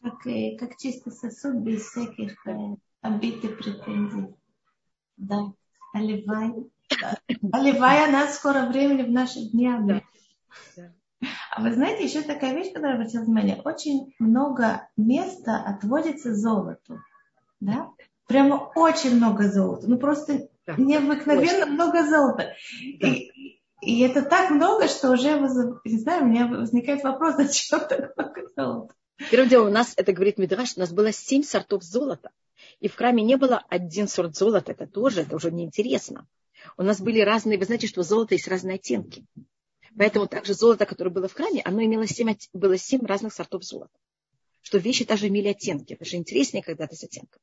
Как, 0.00 0.26
э, 0.26 0.56
как 0.56 0.76
чисто 0.76 1.10
сосуд 1.10 1.56
без 1.56 1.82
всяких 1.82 2.46
э, 2.46 2.76
обидных 3.00 3.58
претензий. 3.58 4.34
Да. 5.16 5.52
Оливай. 5.92 6.52
Оливай 7.52 8.04
она 8.04 8.28
скоро 8.28 8.66
времени 8.66 9.02
в 9.02 9.10
наши 9.10 9.40
дни. 9.50 9.70
Да. 9.80 10.02
да. 10.76 10.92
А 11.50 11.62
вы 11.62 11.72
знаете, 11.72 12.04
еще 12.04 12.22
такая 12.22 12.54
вещь, 12.54 12.72
которая 12.72 12.96
обратила 12.96 13.22
внимание, 13.22 13.60
очень 13.64 14.14
много 14.18 14.88
места 14.96 15.56
отводится 15.56 16.34
золоту. 16.34 17.00
Да? 17.60 17.90
Прямо 18.26 18.70
очень 18.74 19.16
много 19.16 19.48
золота. 19.48 19.88
Ну 19.88 19.98
просто 19.98 20.48
да. 20.66 20.74
необыкновенно 20.76 21.64
очень. 21.64 21.72
много 21.72 22.06
золота. 22.06 22.54
Да. 23.00 23.08
И, 23.08 23.60
и 23.80 24.00
это 24.00 24.22
так 24.22 24.50
много, 24.50 24.88
что 24.88 25.10
уже, 25.12 25.38
не 25.84 25.98
знаю, 25.98 26.24
у 26.24 26.26
меня 26.26 26.46
возникает 26.46 27.02
вопрос, 27.02 27.36
зачем 27.36 27.80
так 27.80 28.16
много 28.16 28.42
золота. 28.54 28.94
Первым 29.30 29.48
делом, 29.48 29.68
у 29.68 29.72
нас, 29.72 29.94
это 29.96 30.12
говорит 30.12 30.36
Мидраш, 30.36 30.76
у 30.76 30.80
нас 30.80 30.92
было 30.92 31.10
семь 31.10 31.42
сортов 31.42 31.82
золота. 31.82 32.30
И 32.80 32.88
в 32.88 32.94
храме 32.94 33.22
не 33.22 33.36
было 33.36 33.64
один 33.68 34.06
сорт 34.08 34.36
золота, 34.36 34.72
это 34.72 34.86
тоже, 34.86 35.22
это 35.22 35.36
уже 35.36 35.50
неинтересно. 35.50 36.26
У 36.76 36.82
нас 36.82 37.00
были 37.00 37.20
разные, 37.20 37.58
вы 37.58 37.64
знаете, 37.64 37.86
что 37.86 38.02
золото 38.02 38.34
есть 38.34 38.48
разные 38.48 38.76
оттенки. 38.76 39.24
Поэтому 39.96 40.26
также 40.26 40.52
золото, 40.52 40.84
которое 40.84 41.10
было 41.10 41.28
в 41.28 41.32
храме, 41.32 41.62
оно 41.64 41.82
имело 41.82 42.06
семь, 42.06 42.36
было 42.52 42.76
семь 42.76 43.06
разных 43.06 43.32
сортов 43.32 43.64
золота. 43.64 43.98
Что 44.60 44.78
вещи 44.78 45.04
также 45.04 45.28
имели 45.28 45.48
оттенки. 45.48 45.94
Это 45.94 46.04
же 46.04 46.16
интереснее, 46.16 46.62
когда 46.62 46.86
ты 46.86 46.96
с 46.96 47.04
оттенком. 47.04 47.40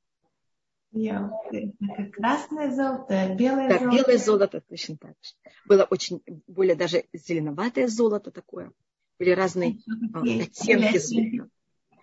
Красное 2.11 2.69
золото, 2.75 3.33
белое 3.35 3.69
да, 3.69 3.79
золото. 3.79 3.97
белое 3.97 4.17
золото 4.17 4.61
точно 4.61 4.97
так 4.97 5.15
же. 5.21 5.33
Было 5.65 5.87
очень, 5.89 6.21
более 6.45 6.75
даже 6.75 7.05
зеленоватое 7.13 7.87
золото 7.87 8.29
такое. 8.29 8.71
Были 9.17 9.31
разные 9.31 9.79
какие, 10.13 10.43
оттенки 10.43 10.97
золота. 10.99 11.49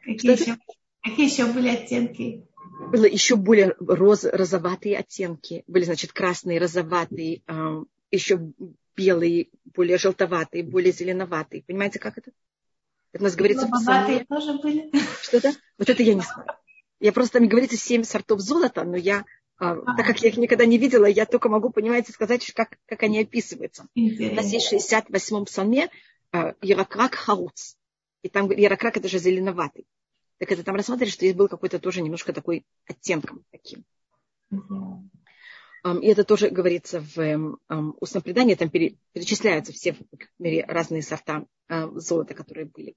Какие 0.05 0.33
еще, 0.33 0.57
какие 1.03 1.31
еще 1.31 1.53
были 1.53 1.69
оттенки? 1.69 2.49
Было 2.90 3.05
еще 3.05 3.37
более 3.37 3.75
роз, 3.79 4.25
розоватые 4.25 4.99
оттенки. 4.99 5.64
Были, 5.67 5.85
значит, 5.85 6.12
красные, 6.12 6.59
розоватые, 6.59 7.43
э, 7.47 7.85
еще 8.11 8.52
белые, 8.97 9.49
более 9.64 9.99
желтоватые, 9.99 10.64
более 10.64 10.93
зеленоватые. 10.93 11.62
Понимаете, 11.62 11.99
как 11.99 12.19
это? 12.19 12.33
Это 13.12 13.23
у 13.23 13.25
нас 13.25 13.35
говорится 13.35 13.69
псалме. 13.69 14.25
тоже 14.29 14.59
были. 14.59 14.90
Что-то? 15.23 15.52
Вот 15.79 15.88
это 15.88 16.02
я 16.02 16.14
не 16.14 16.21
знаю. 16.21 16.47
Я 17.00 17.12
просто, 17.12 17.38
там 17.38 17.49
говорится, 17.49 17.76
семь 17.76 18.05
сортов 18.05 18.40
золота, 18.40 18.85
но 18.85 18.97
я, 18.97 19.25
а, 19.57 19.76
так 19.97 20.07
как 20.07 20.23
я 20.23 20.29
их 20.29 20.37
никогда 20.37 20.67
не 20.67 20.76
видела, 20.76 21.07
я 21.07 21.26
только 21.26 21.49
могу, 21.49 21.71
понимаете, 21.71 22.12
сказать, 22.12 22.52
как, 22.52 22.76
как 22.87 23.02
они 23.02 23.21
описываются. 23.21 23.87
У 23.95 24.35
нас 24.35 24.52
есть 24.52 24.71
в 24.71 24.75
68-м 24.75 25.47
псалме 25.47 25.88
а, 26.33 26.55
Яракрак 26.61 27.14
Харуц. 27.14 27.75
И 28.23 28.29
там 28.29 28.50
Яракрак 28.50 28.99
это 28.99 29.09
же 29.09 29.19
зеленоватый. 29.19 29.87
Так 30.41 30.51
это 30.51 30.65
там 30.65 30.75
рассматривали, 30.75 31.11
что 31.11 31.21
здесь 31.21 31.37
был 31.37 31.49
какой-то 31.49 31.79
тоже 31.79 32.01
немножко 32.01 32.33
такой 32.33 32.65
оттенком 32.87 33.45
таким. 33.51 33.85
И 34.51 36.07
это 36.07 36.25
тоже 36.25 36.51
говорится 36.51 37.01
в 37.01 37.19
um, 37.19 37.95
устном 38.01 38.23
предании, 38.23 38.55
там 38.55 38.69
перечисляются 38.69 39.73
все 39.73 39.93
в 39.93 40.65
разные 40.67 41.03
сорта 41.03 41.47
золота, 41.69 42.35
которые 42.35 42.67
были. 42.67 42.97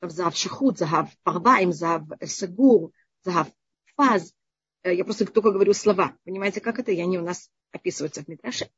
Там 0.00 0.10
зав 0.10 0.36
шахут, 0.36 0.78
загав 0.78 1.08
парваим, 1.22 1.72
зав 1.72 2.02
сагур, 2.26 2.90
загав 3.24 3.48
фаз. 3.96 4.34
Э, 4.82 4.94
я 4.94 5.04
просто 5.04 5.24
только 5.26 5.52
говорю 5.52 5.72
слова. 5.72 6.16
Понимаете, 6.24 6.60
как 6.60 6.78
это? 6.78 6.92
И 6.92 7.00
они 7.00 7.18
у 7.18 7.22
нас 7.22 7.50
описываются 7.72 8.22
в 8.22 8.28
Митраше. 8.28 8.68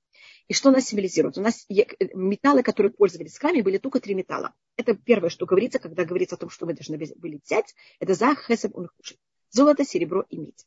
И 0.49 0.55
что 0.55 0.71
нас 0.71 0.87
символизирует? 0.87 1.37
У 1.37 1.43
нас 1.43 1.67
э, 1.69 1.85
металлы, 2.15 2.63
которые 2.63 2.91
пользовались 2.91 3.39
храме, 3.39 3.63
были 3.63 3.77
только 3.77 4.01
три 4.01 4.15
металла. 4.15 4.55
Это 4.77 4.95
первое, 4.95 5.29
что 5.29 5.45
говорится, 5.45 5.79
когда 5.79 6.07
говорится 6.07 6.37
о 6.37 6.39
том, 6.39 6.49
что 6.49 6.65
мы 6.65 6.73
должны 6.73 6.97
были 6.97 7.41
взять. 7.45 7.75
Это 8.01 8.15
зах, 8.15 8.47
хесеб, 8.47 8.75
унхуши. 8.75 9.17
Золото, 9.51 9.85
серебро 9.85 10.25
и 10.31 10.39
медь. 10.39 10.67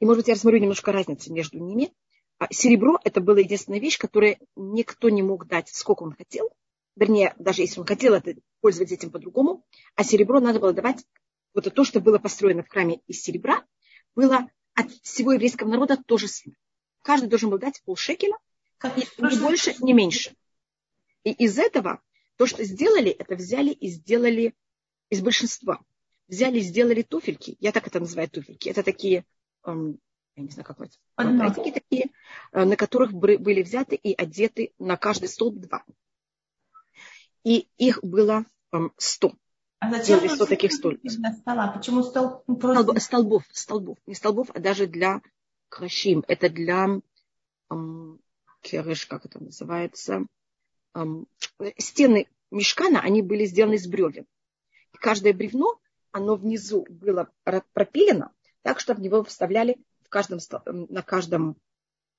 И, 0.00 0.06
может 0.06 0.20
быть, 0.20 0.28
я 0.28 0.34
рассмотрю 0.34 0.58
немножко 0.58 0.90
разницу 0.90 1.32
между 1.32 1.58
ними. 1.58 1.92
А 2.38 2.52
серебро– 2.52 2.98
это 3.04 3.20
была 3.20 3.40
единственная 3.40 3.78
вещь, 3.78 3.98
которую 3.98 4.38
никто 4.56 5.10
не 5.10 5.22
мог 5.22 5.46
дать, 5.46 5.68
сколько 5.68 6.02
он 6.02 6.12
хотел. 6.12 6.50
Вернее, 6.96 7.34
даже 7.38 7.62
если 7.62 7.80
он 7.80 7.86
хотел 7.86 8.14
это, 8.14 8.34
пользоваться 8.60 8.94
этим 8.94 9.10
по-другому. 9.10 9.64
А 9.96 10.02
серебро 10.02 10.40
надо 10.40 10.60
было 10.60 10.72
давать, 10.72 11.04
вот 11.52 11.72
то, 11.72 11.84
что 11.84 12.00
было 12.00 12.18
построено 12.18 12.62
в 12.62 12.68
храме 12.68 13.00
из 13.06 13.22
серебра, 13.22 13.64
было 14.14 14.48
от 14.74 14.90
всего 15.02 15.32
еврейского 15.32 15.68
народа 15.68 15.98
тоже 16.06 16.26
самое. 16.26 16.56
Каждый 17.04 17.28
должен 17.28 17.50
был 17.50 17.58
дать 17.58 17.82
полшекеля, 17.84 18.38
как 18.78 18.96
ни, 18.96 19.04
ни 19.18 19.38
больше, 19.38 19.74
ни 19.80 19.92
меньше. 19.92 20.34
И 21.22 21.32
из 21.32 21.58
этого 21.58 22.00
то, 22.36 22.46
что 22.46 22.64
сделали, 22.64 23.10
это 23.10 23.36
взяли 23.36 23.70
и 23.70 23.88
сделали 23.88 24.54
из 25.10 25.20
большинства. 25.20 25.80
Взяли 26.28 26.60
и 26.60 26.62
сделали 26.62 27.02
туфельки. 27.02 27.58
Я 27.60 27.72
так 27.72 27.86
это 27.86 28.00
называю 28.00 28.30
туфельки. 28.30 28.70
Это 28.70 28.82
такие 28.82 29.26
я 29.66 30.42
не 30.42 30.50
знаю, 30.50 30.66
как 30.66 30.80
это, 30.80 31.54
такие, 31.54 31.72
такие, 31.72 32.10
э, 32.52 32.64
на 32.64 32.76
которых 32.76 33.12
были 33.12 33.62
взяты 33.62 33.94
и 33.94 34.14
одеты 34.14 34.72
на 34.78 34.96
каждый 34.96 35.28
столб 35.28 35.56
два. 35.60 35.84
И 37.44 37.68
их 37.76 38.02
было 38.02 38.44
сто. 38.96 39.34
А 39.78 39.90
зачем 39.92 40.28
100 40.28 40.46
таких 40.46 40.72
стола? 40.72 40.96
Почему 41.76 42.02
стол? 42.02 42.42
Ну, 42.46 42.56
просто... 42.56 42.98
Столбов, 42.98 43.44
столбов. 43.52 43.98
Не 44.06 44.14
столбов, 44.14 44.48
а 44.54 44.58
даже 44.58 44.86
для 44.86 45.20
крашим. 45.74 46.24
Это 46.28 46.48
для 46.48 47.00
эм, 47.70 48.20
кереш, 48.60 49.06
как 49.06 49.26
это 49.26 49.42
называется, 49.42 50.26
эм, 50.94 51.26
стены 51.78 52.28
мешкана, 52.50 53.00
они 53.00 53.22
были 53.22 53.44
сделаны 53.44 53.74
из 53.74 53.86
бревен. 53.86 54.26
И 54.92 54.96
каждое 54.96 55.32
бревно, 55.32 55.80
оно 56.12 56.36
внизу 56.36 56.86
было 56.88 57.28
пропилено, 57.72 58.32
так 58.62 58.78
что 58.78 58.94
в 58.94 59.00
него 59.00 59.24
вставляли 59.24 59.76
в 60.04 60.08
каждом, 60.08 60.38
на 60.64 61.02
каждом 61.02 61.56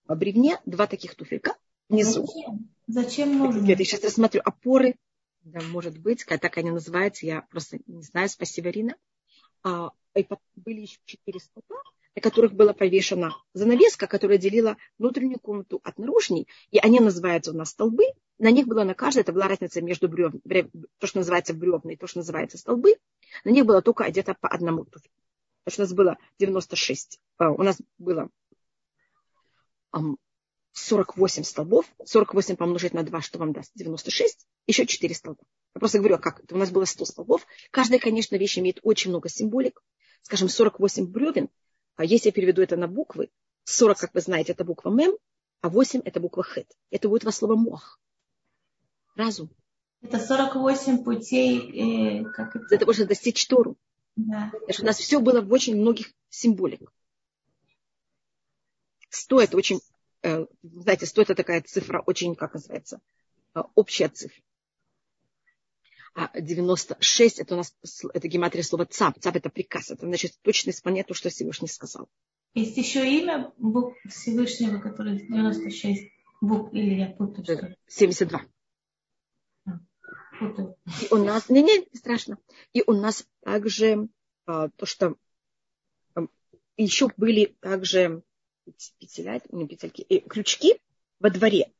бревне 0.06 0.60
два 0.66 0.86
таких 0.86 1.16
туфелька 1.16 1.56
внизу. 1.88 2.28
Зачем? 2.28 2.70
Зачем 2.88 3.38
нужно? 3.38 3.66
Я 3.66 3.78
сейчас 3.78 4.04
рассмотрю 4.04 4.42
опоры. 4.44 4.96
Да, 5.44 5.62
может 5.62 5.98
быть, 5.98 6.26
так 6.26 6.58
они 6.58 6.72
называются, 6.72 7.26
я 7.26 7.42
просто 7.44 7.80
не 7.86 8.02
знаю, 8.02 8.28
спасибо, 8.28 8.70
Рина. 8.70 8.96
А, 9.64 9.92
и 10.16 10.28
были 10.56 10.82
еще 10.82 11.00
четыре 11.06 11.40
столба, 11.40 11.82
на 12.16 12.22
которых 12.22 12.54
была 12.54 12.74
повешена 12.74 13.36
занавеска, 13.54 14.08
которая 14.08 14.38
делила 14.38 14.78
внутреннюю 14.98 15.40
комнату 15.40 15.82
от 15.84 15.98
наружней, 16.00 16.48
и 16.72 16.80
они 16.80 17.00
называются 17.00 17.52
у 17.52 17.56
нас 17.56 17.70
столбы. 17.70 18.06
На 18.38 18.52
них 18.52 18.68
была 18.68 18.84
на 18.84 18.94
каждой, 18.94 19.20
это 19.20 19.34
была 19.34 19.48
разница 19.48 19.82
между 19.82 20.08
бревн, 20.08 20.42
то, 20.98 21.08
что 21.08 21.20
называется 21.20 21.54
бревна, 21.54 21.94
и 21.94 21.98
то, 21.98 22.08
что 22.08 22.20
называется 22.20 22.58
столбы. 22.58 22.96
На 23.44 23.50
них 23.50 23.66
было 23.66 23.82
только 23.82 24.06
одето 24.06 24.36
по 24.40 24.48
одному 24.50 24.86
туфельку. 24.86 25.16
Значит, 25.66 25.80
у 25.80 25.82
нас 25.84 25.94
было 25.94 26.18
96. 26.40 27.20
А, 27.38 27.52
у 27.52 27.64
нас 27.64 27.78
было 27.98 28.30
48 30.74 31.44
столбов. 31.44 31.86
48 32.06 32.56
помножить 32.56 32.94
на 32.94 33.04
2, 33.04 33.22
что 33.22 33.40
вам 33.40 33.54
даст? 33.54 33.72
96. 33.76 34.46
Еще 34.68 34.86
4 34.86 35.16
столба. 35.16 35.42
Я 35.74 35.80
просто 35.80 36.00
говорю, 36.00 36.16
а 36.16 36.20
как 36.20 36.44
это? 36.44 36.56
У 36.56 36.58
нас 36.58 36.70
было 36.70 36.86
100 36.86 37.06
столбов. 37.06 37.48
Каждая, 37.72 38.00
конечно, 38.00 38.36
вещь 38.36 38.60
имеет 38.60 38.80
очень 38.84 39.10
много 39.10 39.30
символик. 39.30 39.82
Скажем, 40.22 40.50
48 40.50 41.08
бревен. 41.08 41.50
А 41.96 42.04
если 42.04 42.30
я 42.30 42.34
переведу 42.34 42.62
это 42.62 42.76
на 42.76 42.88
буквы, 42.88 43.30
40, 43.64 43.98
как 43.98 44.14
вы 44.14 44.22
знаете, 44.22 44.52
это 44.52 44.64
буква 44.64 44.90
Мем, 44.90 45.18
а 45.62 45.70
8 45.70 46.02
это 46.04 46.20
буква 46.20 46.44
Хет. 46.44 46.72
Это 46.92 47.10
будет 47.10 47.24
во 47.24 47.32
слово 47.32 47.56
Мох. 47.56 48.00
Разум. 49.16 49.50
Это 50.02 50.20
48 50.20 51.04
путей, 51.04 52.22
э, 52.22 52.26
как 52.26 52.56
это? 52.56 52.66
Для 52.68 52.78
того, 52.78 52.94
чтобы 52.94 53.10
достичь 53.10 53.48
Тору. 53.48 53.78
Да. 54.16 54.50
Потому 54.52 54.74
что 54.74 54.84
у 54.84 54.86
нас 54.86 54.98
все 54.98 55.20
было 55.20 55.42
в 55.42 55.52
очень 55.52 55.76
многих 55.76 56.12
символиках. 56.30 56.94
Сто 59.10 59.42
это 59.42 59.58
очень, 59.58 59.80
э, 60.22 60.46
знаете, 60.62 61.06
сто 61.06 61.22
это 61.22 61.34
такая 61.34 61.62
цифра 61.62 62.02
очень, 62.06 62.36
как 62.36 62.54
называется, 62.54 63.00
э, 63.56 63.62
общая 63.74 64.10
цифра. 64.10 64.44
А 66.16 66.40
96 66.40 67.40
это 67.40 67.56
у 67.56 67.58
нас 67.58 67.76
это 68.14 68.28
гематрия 68.30 68.64
слова 68.64 68.86
цап. 68.86 69.20
Цап 69.20 69.36
это 69.36 69.50
приказ. 69.50 69.92
Это 69.92 70.06
значит 70.06 70.32
точно 70.42 70.70
исполнять 70.70 71.08
то, 71.08 71.14
что 71.14 71.28
Всевышний 71.30 71.68
сказал. 71.68 72.08
Есть 72.54 72.78
еще 72.78 73.06
имя 73.06 73.52
букв 73.58 73.98
Всевышнего, 74.10 74.80
которое 74.80 75.20
96 75.20 76.10
букв, 76.40 76.74
или 76.74 76.96
я 76.96 77.08
путаю, 77.08 77.44
что 77.44 77.68
ли? 77.68 77.76
72. 77.88 78.46
А, 79.66 79.72
путаю. 80.40 80.78
И 81.02 81.14
у 81.14 81.18
нас, 81.18 81.50
не, 81.50 81.62
не, 81.62 81.80
не 81.80 81.98
страшно. 81.98 82.38
И 82.72 82.82
у 82.88 82.94
нас 82.94 83.28
также 83.42 84.08
а, 84.46 84.70
то, 84.70 84.86
что 84.86 85.18
а, 86.14 86.22
еще 86.78 87.10
были 87.18 87.58
также 87.60 88.24
петеля, 89.00 89.42
не 89.52 89.68
петельки, 89.68 90.02
и 90.02 90.22
крючки 90.22 90.80
во 91.20 91.30
дворе, 91.30 91.74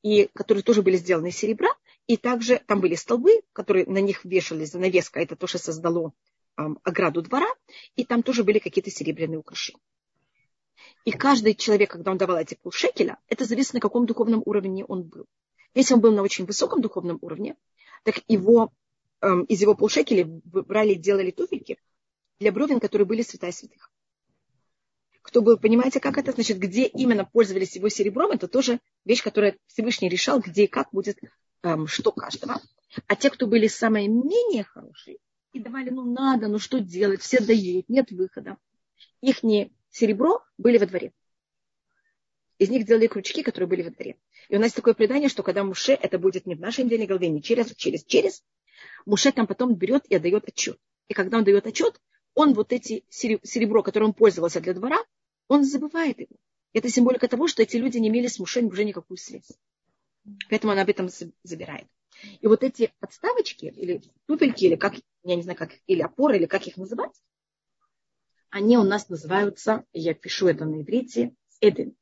и, 0.00 0.30
которые 0.32 0.62
тоже 0.62 0.80
были 0.80 0.96
сделаны 0.96 1.28
из 1.28 1.36
серебра, 1.36 1.68
и 2.06 2.16
также 2.16 2.60
там 2.66 2.80
были 2.80 2.94
столбы, 2.94 3.42
которые 3.52 3.86
на 3.86 3.98
них 3.98 4.24
вешали 4.24 4.64
занавеска, 4.64 5.20
это 5.20 5.36
то, 5.36 5.46
что 5.46 5.58
создало 5.58 6.12
эм, 6.56 6.78
ограду 6.82 7.22
двора, 7.22 7.48
и 7.96 8.04
там 8.04 8.22
тоже 8.22 8.44
были 8.44 8.58
какие-то 8.58 8.90
серебряные 8.90 9.38
украшения. 9.38 9.82
И 11.04 11.12
каждый 11.12 11.54
человек, 11.54 11.90
когда 11.90 12.10
он 12.10 12.18
давал 12.18 12.38
эти 12.38 12.54
полшекеля, 12.54 13.18
это 13.28 13.44
зависит 13.44 13.74
на 13.74 13.80
каком 13.80 14.06
духовном 14.06 14.42
уровне 14.44 14.84
он 14.84 15.04
был. 15.04 15.26
Если 15.74 15.94
он 15.94 16.00
был 16.00 16.12
на 16.12 16.22
очень 16.22 16.44
высоком 16.44 16.80
духовном 16.80 17.18
уровне, 17.22 17.56
так 18.04 18.20
его, 18.28 18.72
эм, 19.20 19.44
из 19.44 19.60
его 19.60 19.74
полшекеля 19.74 20.24
брали 20.26 20.92
и 20.92 20.96
делали 20.96 21.30
туфельки 21.30 21.78
для 22.40 22.52
бровин, 22.52 22.80
которые 22.80 23.06
были 23.06 23.22
святая 23.22 23.52
святых. 23.52 23.90
Кто 25.22 25.40
был, 25.40 25.56
понимаете, 25.56 26.00
как 26.00 26.18
это? 26.18 26.32
Значит, 26.32 26.58
где 26.58 26.86
именно 26.86 27.24
пользовались 27.24 27.76
его 27.76 27.88
серебром, 27.88 28.32
это 28.32 28.48
тоже 28.48 28.80
вещь, 29.04 29.22
которая 29.22 29.56
Всевышний 29.68 30.08
решал, 30.08 30.40
где 30.40 30.64
и 30.64 30.66
как 30.66 30.88
будет 30.90 31.18
что 31.86 32.12
каждого. 32.12 32.60
А 33.06 33.16
те, 33.16 33.30
кто 33.30 33.46
были 33.46 33.66
самые 33.66 34.08
менее 34.08 34.64
хорошие, 34.64 35.18
и 35.52 35.60
давали, 35.60 35.90
ну 35.90 36.04
надо, 36.04 36.48
ну 36.48 36.58
что 36.58 36.80
делать, 36.80 37.20
все 37.20 37.40
дают, 37.40 37.88
нет 37.88 38.10
выхода. 38.10 38.56
Их 39.20 39.38
серебро 39.90 40.42
были 40.58 40.78
во 40.78 40.86
дворе. 40.86 41.12
Из 42.58 42.70
них 42.70 42.86
делали 42.86 43.06
крючки, 43.06 43.42
которые 43.42 43.68
были 43.68 43.82
во 43.82 43.90
дворе. 43.90 44.16
И 44.48 44.56
у 44.56 44.60
нас 44.60 44.72
такое 44.72 44.94
предание, 44.94 45.28
что 45.28 45.42
когда 45.42 45.64
Муше, 45.64 45.92
это 45.92 46.18
будет 46.18 46.46
не 46.46 46.54
в 46.54 46.60
нашей 46.60 46.84
недельной 46.84 47.06
голове, 47.06 47.28
не 47.28 47.42
через, 47.42 47.74
через, 47.74 48.04
через, 48.04 48.44
Муше 49.04 49.32
там 49.32 49.46
потом 49.46 49.74
берет 49.74 50.04
и 50.06 50.14
отдает 50.14 50.48
отчет. 50.48 50.78
И 51.08 51.14
когда 51.14 51.38
он 51.38 51.44
дает 51.44 51.66
отчет, 51.66 52.00
он 52.34 52.54
вот 52.54 52.72
эти 52.72 53.04
серебро, 53.10 53.82
которым 53.82 54.08
он 54.08 54.14
пользовался 54.14 54.60
для 54.60 54.74
двора, 54.74 54.98
он 55.48 55.64
забывает 55.64 56.20
его. 56.20 56.36
Это 56.72 56.88
символика 56.88 57.28
того, 57.28 57.48
что 57.48 57.62
эти 57.62 57.76
люди 57.76 57.98
не 57.98 58.08
имели 58.08 58.28
с 58.28 58.38
Муше 58.38 58.62
уже 58.62 58.84
никакую 58.84 59.18
связь. 59.18 59.50
Поэтому 60.48 60.72
он 60.72 60.78
об 60.78 60.88
этом 60.88 61.08
забирает. 61.42 61.88
И 62.40 62.46
вот 62.46 62.62
эти 62.62 62.92
подставочки, 63.00 63.66
или 63.66 64.02
туфельки, 64.26 64.64
или 64.64 64.76
как, 64.76 64.94
я 65.24 65.36
не 65.36 65.42
знаю, 65.42 65.58
как, 65.58 65.72
или 65.86 66.02
опоры, 66.02 66.36
или 66.36 66.46
как 66.46 66.66
их 66.66 66.76
называть, 66.76 67.14
они 68.50 68.76
у 68.76 68.84
нас 68.84 69.08
называются, 69.08 69.84
я 69.92 70.14
пишу 70.14 70.46
это 70.46 70.64
на 70.64 70.82
иврите, 70.82 71.34
Эден. 71.60 71.96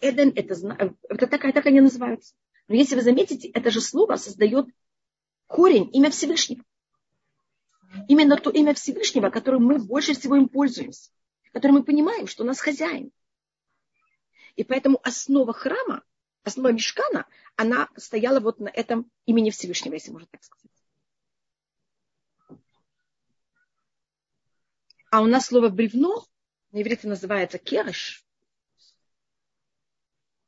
Эден, 0.00 0.32
это, 0.36 0.96
это 1.08 1.26
так, 1.26 1.40
так 1.40 1.66
они 1.66 1.80
называются. 1.80 2.34
Но 2.68 2.74
если 2.76 2.94
вы 2.94 3.02
заметите, 3.02 3.48
это 3.48 3.70
же 3.70 3.80
слово 3.80 4.16
создает 4.16 4.66
корень, 5.46 5.90
имя 5.92 6.10
Всевышнего. 6.10 6.62
Именно 8.08 8.36
то 8.36 8.50
имя 8.50 8.74
Всевышнего, 8.74 9.30
которым 9.30 9.64
мы 9.64 9.78
больше 9.78 10.14
всего 10.14 10.36
им 10.36 10.48
пользуемся, 10.48 11.10
которым 11.54 11.76
мы 11.76 11.84
понимаем, 11.84 12.26
что 12.26 12.42
у 12.42 12.46
нас 12.46 12.58
хозяин. 12.60 13.12
И 14.56 14.64
поэтому 14.64 14.98
основа 15.04 15.52
храма, 15.52 16.02
основа 16.42 16.72
мешкана, 16.72 17.26
она 17.54 17.88
стояла 17.96 18.40
вот 18.40 18.58
на 18.58 18.68
этом 18.68 19.08
имени 19.24 19.50
Всевышнего, 19.50 19.94
если 19.94 20.10
можно 20.10 20.28
так 20.30 20.42
сказать. 20.42 20.70
А 25.12 25.22
у 25.22 25.26
нас 25.26 25.46
слово 25.46 25.68
бревно 25.68 26.26
на 26.72 26.82
иврите 26.82 27.06
называется 27.06 27.58
кереш. 27.58 28.26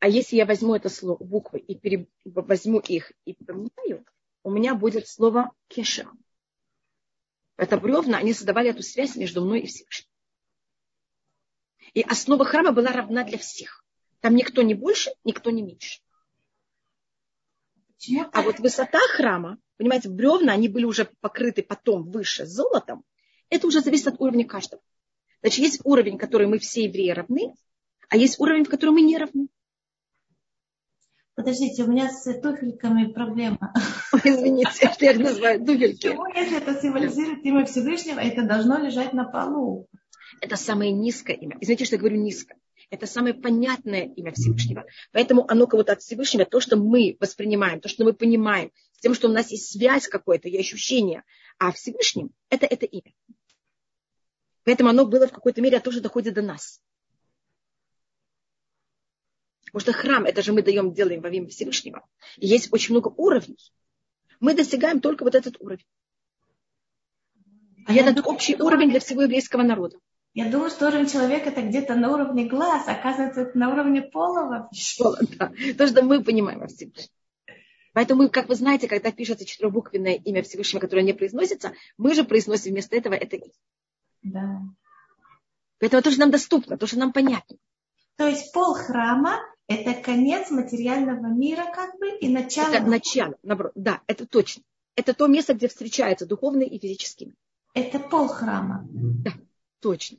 А 0.01 0.09
если 0.09 0.35
я 0.35 0.45
возьму 0.45 0.75
это 0.75 0.88
слово, 0.88 1.23
буквы, 1.23 1.61
и 1.61 1.77
пере, 1.77 2.09
возьму 2.25 2.81
их 2.81 3.12
и 3.25 3.35
поменяю, 3.35 4.05
у 4.42 4.51
меня 4.51 4.75
будет 4.75 5.07
слово 5.07 5.53
кешер. 5.69 6.11
Это 7.57 7.79
бревна, 7.79 8.19
они 8.19 8.33
создавали 8.33 8.71
эту 8.71 8.83
связь 8.83 9.14
между 9.14 9.45
мной 9.45 9.61
и 9.61 9.66
Всевышним. 9.66 10.16
И 11.97 12.03
основа 12.03 12.45
храма 12.45 12.73
была 12.73 12.93
равна 12.93 13.25
для 13.25 13.39
всех. 13.39 13.83
Там 14.21 14.37
никто 14.37 14.61
не 14.61 14.75
больше, 14.75 15.13
никто 15.25 15.51
не 15.51 15.63
меньше. 15.63 16.03
А 18.33 18.43
вот 18.43 18.59
высота 18.59 18.99
храма, 19.17 19.57
понимаете, 19.79 20.11
бревна, 20.11 20.53
они 20.53 20.69
были 20.69 20.85
уже 20.85 21.11
покрыты 21.23 21.63
потом 21.63 22.11
выше 22.11 22.45
золотом. 22.45 23.03
Это 23.49 23.67
уже 23.67 23.81
зависит 23.81 24.09
от 24.09 24.21
уровня 24.21 24.47
каждого. 24.47 24.83
Значит, 25.41 25.61
есть 25.61 25.81
уровень, 25.85 26.17
в 26.17 26.21
который 26.21 26.47
мы 26.47 26.59
все 26.59 26.85
евреи 26.85 27.13
равны, 27.13 27.55
а 28.11 28.19
есть 28.19 28.39
уровень, 28.39 28.65
в 28.65 28.69
котором 28.69 28.97
мы 28.97 29.01
не 29.01 29.17
равны. 29.17 29.49
Подождите, 31.35 31.83
у 31.85 31.87
меня 31.87 32.11
с 32.11 32.25
туфельками 32.43 33.11
проблема. 33.11 33.73
Извините, 34.23 34.93
что 34.93 35.03
я 35.07 35.13
их 35.13 35.19
называю 35.19 35.65
туфельки. 35.65 36.09
Почему, 36.09 36.27
если 36.35 36.59
это 36.59 36.79
символизирует 36.79 37.43
имя 37.43 37.65
Всевышнего, 37.65 38.21
это 38.21 38.43
должно 38.43 38.77
лежать 38.77 39.15
на 39.15 39.25
полу? 39.25 39.89
Это 40.41 40.57
самое 40.57 40.93
низкое 40.93 41.37
имя. 41.37 41.57
Извините, 41.61 41.85
что 41.85 41.97
я 41.97 42.01
говорю 42.01 42.17
низко. 42.17 42.57
Это 42.91 43.07
самое 43.07 43.35
понятное 43.35 44.05
имя 44.05 44.33
Всевышнего. 44.33 44.85
Поэтому 45.12 45.45
оно 45.51 45.67
кого-то 45.67 45.93
от 45.93 46.03
Всевышнего, 46.03 46.45
то, 46.45 46.61
что 46.61 46.77
мы 46.77 47.17
воспринимаем, 47.19 47.81
то, 47.81 47.89
что 47.89 48.05
мы 48.05 48.12
понимаем, 48.12 48.71
с 48.93 49.01
тем, 49.01 49.15
что 49.15 49.29
у 49.29 49.33
нас 49.33 49.51
есть 49.51 49.73
связь 49.73 50.09
какая-то 50.09 50.49
и 50.49 50.57
ощущение, 50.57 51.25
а 51.59 51.73
Всевышним 51.73 52.31
это 52.49 52.67
это 52.67 52.87
имя. 52.87 53.12
Поэтому 54.65 54.91
оно 54.91 55.07
было 55.07 55.27
в 55.27 55.33
какой-то 55.33 55.61
мере, 55.61 55.81
тоже 55.81 56.01
доходит 56.01 56.35
до 56.35 56.43
нас. 56.43 56.81
Потому 59.67 59.81
что 59.81 59.93
храм, 59.93 60.25
это 60.25 60.43
же 60.43 60.53
мы 60.53 60.62
даем, 60.62 60.93
делаем 60.93 61.21
во 61.21 61.29
имя 61.29 61.49
Всевышнего. 61.49 62.07
И 62.37 62.47
есть 62.47 62.73
очень 62.73 62.95
много 62.95 63.09
уровней. 63.17 63.59
Мы 64.41 64.55
достигаем 64.55 65.01
только 65.01 65.25
вот 65.25 65.35
этот 65.35 65.61
уровень. 65.61 65.87
А 67.87 67.95
этот 67.95 68.27
общий 68.27 68.57
уровень 68.57 68.91
для 68.91 69.01
всего 69.01 69.23
еврейского 69.23 69.62
народа. 69.62 69.99
Я 70.37 70.51
думаю, 70.51 70.68
что 70.68 70.88
уровень 70.88 71.09
человека 71.09 71.49
это 71.49 71.62
где-то 71.62 71.94
на 71.94 72.12
уровне 72.12 72.44
глаз, 72.44 72.87
оказывается, 72.87 73.40
это 73.40 73.57
на 73.57 73.72
уровне 73.72 74.03
пола 74.03 74.46
вообще. 74.46 75.03
Да. 75.38 75.51
То, 75.79 75.87
что 75.87 76.03
мы 76.03 76.22
понимаем 76.22 76.61
во 76.61 76.66
Всевышнем. 76.66 77.09
Поэтому, 77.94 78.29
как 78.29 78.46
вы 78.51 78.55
знаете, 78.55 78.87
когда 78.87 79.11
пишется 79.11 79.46
четырехбуквенное 79.46 80.12
имя 80.12 80.42
Всевышнего, 80.42 80.83
которое 80.83 81.05
не 81.05 81.14
произносится, 81.14 81.72
мы 81.96 82.14
же 82.14 82.22
произносим 82.22 82.72
вместо 82.72 82.94
этого 82.96 83.14
это 83.14 83.37
имя. 83.37 83.53
Да. 84.25 84.61
Поэтому 85.79 86.03
то, 86.03 86.11
что 86.11 86.20
нам 86.20 86.31
доступно, 86.31 86.77
то, 86.77 86.87
что 86.87 86.99
нам 86.99 87.14
понятно. 87.14 87.57
То 88.16 88.29
есть 88.29 88.53
пол 88.53 88.75
храма 88.75 89.38
это 89.68 89.94
конец 89.94 90.51
материального 90.51 91.29
мира, 91.29 91.64
как 91.75 91.99
бы, 91.99 92.11
и 92.11 92.29
начало. 92.29 92.75
Это 92.75 92.85
начало, 92.85 93.38
наоборот. 93.42 93.72
Да, 93.75 94.03
это 94.07 94.27
точно. 94.27 94.64
Это 94.96 95.14
то 95.14 95.29
место, 95.29 95.55
где 95.55 95.68
встречаются 95.68 96.27
духовные 96.27 96.68
и 96.68 96.79
физические. 96.79 97.33
Это 97.72 97.99
пол 97.99 98.29
храма. 98.29 98.87
Да, 98.90 99.33
точно. 99.81 100.18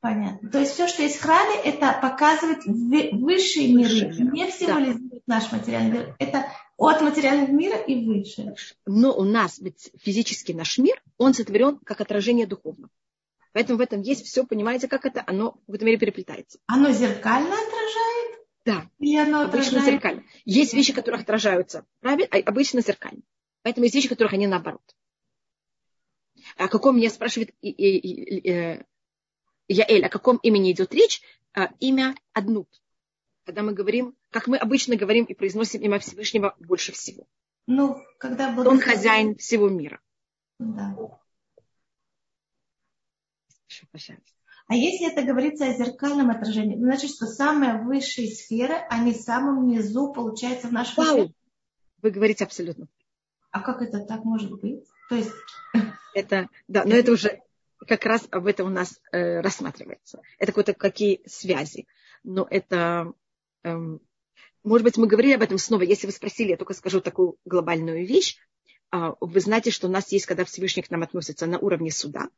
Понятно. 0.00 0.48
То 0.50 0.60
есть 0.60 0.72
все, 0.72 0.86
что 0.86 1.02
есть 1.02 1.16
в 1.16 1.22
храме, 1.22 1.56
это 1.64 1.98
показывает 2.00 2.64
высшие 2.64 3.74
миры, 3.74 4.14
мир. 4.14 4.32
не 4.32 4.50
символизирует 4.50 5.10
да. 5.10 5.34
наш 5.34 5.50
материальный 5.50 5.90
мир. 5.90 6.16
Это 6.20 6.46
от 6.76 7.00
материального 7.02 7.50
мира 7.50 7.76
и 7.76 8.06
выше. 8.06 8.54
Но 8.86 9.12
у 9.16 9.24
нас 9.24 9.58
ведь 9.58 9.90
физический 10.00 10.54
наш 10.54 10.78
мир, 10.78 11.02
он 11.16 11.34
сотворен 11.34 11.78
как 11.78 12.00
отражение 12.00 12.46
духовного. 12.46 12.90
Поэтому 13.52 13.78
в 13.78 13.80
этом 13.80 14.02
есть 14.02 14.24
все, 14.24 14.44
понимаете, 14.44 14.86
как 14.86 15.04
это, 15.04 15.24
оно 15.26 15.52
в 15.52 15.66
какой-то 15.66 15.84
мере 15.84 15.98
переплетается. 15.98 16.60
Оно 16.66 16.92
зеркально 16.92 17.54
отражает? 17.54 18.38
Да. 18.64 18.90
Или 19.00 19.16
оно 19.16 19.40
обычно 19.40 19.78
отражает... 19.78 19.94
зеркально. 19.94 20.24
Есть 20.44 20.74
вещи, 20.74 20.92
которые 20.92 21.22
отражаются, 21.22 21.84
правильно? 22.00 22.28
А 22.30 22.38
обычно 22.38 22.82
зеркально. 22.82 23.22
Поэтому 23.62 23.84
есть 23.84 23.96
вещи, 23.96 24.08
которых 24.08 24.32
они 24.34 24.46
наоборот. 24.46 24.82
О 26.56 26.68
каком 26.68 26.96
меня 26.96 27.10
спрашивает 27.10 27.52
и, 27.60 27.70
и, 27.70 27.98
и, 27.98 28.50
э, 28.50 28.84
Яэль, 29.68 30.04
о 30.04 30.08
каком 30.08 30.38
имени 30.38 30.72
идет 30.72 30.92
речь? 30.94 31.22
А, 31.54 31.70
имя 31.78 32.14
Аднут. 32.32 32.68
Когда 33.44 33.62
мы 33.62 33.72
говорим, 33.72 34.16
как 34.30 34.46
мы 34.46 34.56
обычно 34.56 34.96
говорим 34.96 35.24
и 35.24 35.34
произносим 35.34 35.80
имя 35.82 35.98
Всевышнего 35.98 36.54
больше 36.58 36.92
всего. 36.92 37.26
Ну, 37.66 38.02
когда 38.18 38.50
был... 38.50 38.66
Он 38.66 38.80
хозяин 38.80 39.36
всего 39.36 39.68
мира. 39.68 40.00
Да. 40.58 40.96
Пожалуйста. 43.92 44.24
А 44.66 44.74
если 44.74 45.10
это 45.10 45.22
говорится 45.22 45.66
о 45.66 45.72
зеркальном 45.72 46.30
отражении, 46.30 46.76
значит, 46.76 47.10
что 47.10 47.26
самые 47.26 47.82
высшие 47.82 48.28
сферы, 48.28 48.74
они 48.90 49.12
в 49.12 49.16
самом 49.16 49.66
низу, 49.66 50.12
получается, 50.12 50.68
в 50.68 50.72
нашем 50.72 51.04
Вау! 51.04 51.14
Сфере? 51.14 51.34
Вы 52.02 52.10
говорите 52.10 52.44
абсолютно. 52.44 52.86
А 53.50 53.60
как 53.60 53.80
это 53.80 54.00
так 54.00 54.24
может 54.24 54.50
быть? 54.60 54.84
То 55.08 55.16
есть... 55.16 55.32
Это, 56.14 56.48
да, 56.68 56.84
но 56.84 56.94
это 56.94 57.12
уже 57.12 57.40
как 57.86 58.04
раз 58.04 58.26
об 58.30 58.46
этом 58.46 58.66
у 58.66 58.70
нас 58.70 59.00
э, 59.12 59.40
рассматривается. 59.40 60.20
Это 60.38 60.52
какие-то 60.52 60.74
какие 60.74 61.20
связи. 61.26 61.86
Но 62.24 62.46
это... 62.48 63.12
Эм, 63.62 64.00
может 64.64 64.84
быть, 64.84 64.96
мы 64.96 65.06
говорили 65.06 65.34
об 65.34 65.42
этом 65.42 65.58
снова. 65.58 65.82
Если 65.82 66.06
вы 66.06 66.12
спросили, 66.12 66.50
я 66.50 66.56
только 66.56 66.74
скажу 66.74 67.00
такую 67.00 67.36
глобальную 67.44 68.06
вещь. 68.06 68.36
А, 68.90 69.14
вы 69.20 69.40
знаете, 69.40 69.70
что 69.70 69.86
у 69.86 69.90
нас 69.90 70.10
есть, 70.12 70.26
когда 70.26 70.44
Всевышний 70.44 70.82
к 70.82 70.90
нам 70.90 71.02
относится 71.02 71.46
на 71.46 71.58
уровне 71.58 71.90
суда, 71.90 72.28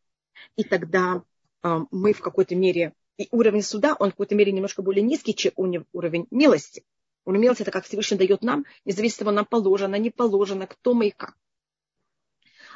и 0.57 0.65
тогда 0.65 1.23
а, 1.63 1.83
мы 1.91 2.13
в 2.13 2.21
какой-то 2.21 2.55
мере, 2.57 2.93
и 3.17 3.29
уровень 3.31 3.63
суда, 3.63 3.95
он 3.99 4.09
в 4.09 4.13
какой-то 4.13 4.35
мере 4.35 4.53
немножко 4.53 4.83
более 4.83 5.03
низкий, 5.03 5.35
чем 5.35 5.53
уровень 5.57 6.27
милости. 6.31 6.85
Уровень 7.25 7.43
милости– 7.43 7.63
это 7.65 7.71
как 7.71 7.85
Всевышний 7.85 8.17
дает 8.17 8.43
нам, 8.43 8.65
независимо 8.85 9.31
нам 9.31 9.45
положено, 9.45 9.95
не 9.97 10.11
положено, 10.11 10.67
кто 10.67 10.95
мы 10.95 11.09
и 11.09 11.11
как. 11.11 11.35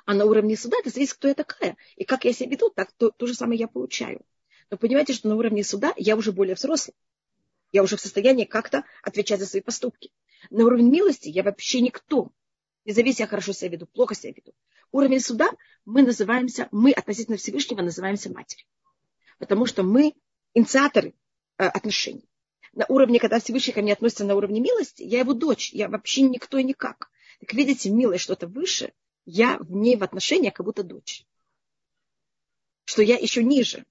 А 0.05 0.15
на 0.15 0.27
уровне 0.27 0.57
суда 0.57 0.77
это 0.81 0.91
зависит, 0.91 1.15
кто 1.15 1.29
я 1.29 1.35
такая. 1.35 1.77
И 1.97 2.05
как 2.05 2.25
я 2.25 2.33
себя 2.33 2.51
веду, 2.51 2.71
так 2.71 2.93
то, 2.93 3.11
то 3.11 3.27
же 3.27 3.35
самое 3.35 3.59
я 3.59 3.69
получаю. 3.69 4.21
Но 4.71 4.77
понимаете, 4.77 5.13
что 5.13 5.29
на 5.29 5.37
уровне 5.37 5.65
суда 5.65 5.95
я 5.97 6.17
уже 6.17 6.33
более 6.33 6.55
взрослый. 6.55 6.95
Я 7.73 7.83
уже 7.83 7.97
в 7.97 8.01
состоянии 8.01 8.45
как-то 8.45 8.85
отвечать 9.03 9.41
за 9.41 9.47
свои 9.47 9.63
поступки. 9.63 10.13
На 10.51 10.65
уровне 10.65 10.91
милости 10.91 11.29
я 11.29 11.43
вообще 11.43 11.81
никто. 11.81 12.31
Независимо, 12.85 13.25
я 13.25 13.27
хорошо 13.29 13.53
себя 13.53 13.71
веду, 13.71 13.87
плохо 13.87 14.15
себя 14.15 14.33
веду. 14.37 14.53
Уровень 14.93 15.21
суда 15.21 15.51
мы 15.85 16.03
называемся, 16.03 16.69
мы 16.71 16.93
относительно 16.93 17.37
Всевышнего 17.37 17.81
называемся 17.83 18.31
матерью. 18.31 18.67
Потому 19.39 19.67
что 19.67 19.83
мы 19.83 20.15
инициаторы 20.53 21.15
э, 21.59 21.65
отношений. 21.65 22.29
На 22.75 22.85
уровне, 22.89 23.19
когда 23.19 23.41
Всевышний 23.41 23.73
ко 23.73 23.83
мне 23.83 23.93
относится 23.93 24.25
на 24.25 24.35
уровне 24.35 24.61
милости, 24.61 25.03
я 25.03 25.21
его 25.21 25.33
дочь, 25.33 25.73
я 25.73 25.89
вообще 25.89 26.23
никто 26.23 26.59
и 26.59 26.65
никак. 26.65 27.11
Так 27.41 27.55
видите, 27.55 27.91
милость 27.91 28.25
что-то 28.25 28.47
выше, 28.47 28.93
я 29.27 29.59
в 29.59 29.73
ней 29.73 29.97
в 29.97 30.03
отношениях 30.03 30.55
как 30.55 30.67
будто 30.67 30.83
дочь. 30.83 31.25
Что 32.85 33.03
я 33.03 33.17
еще 33.17 33.43
ниже. 33.43 33.85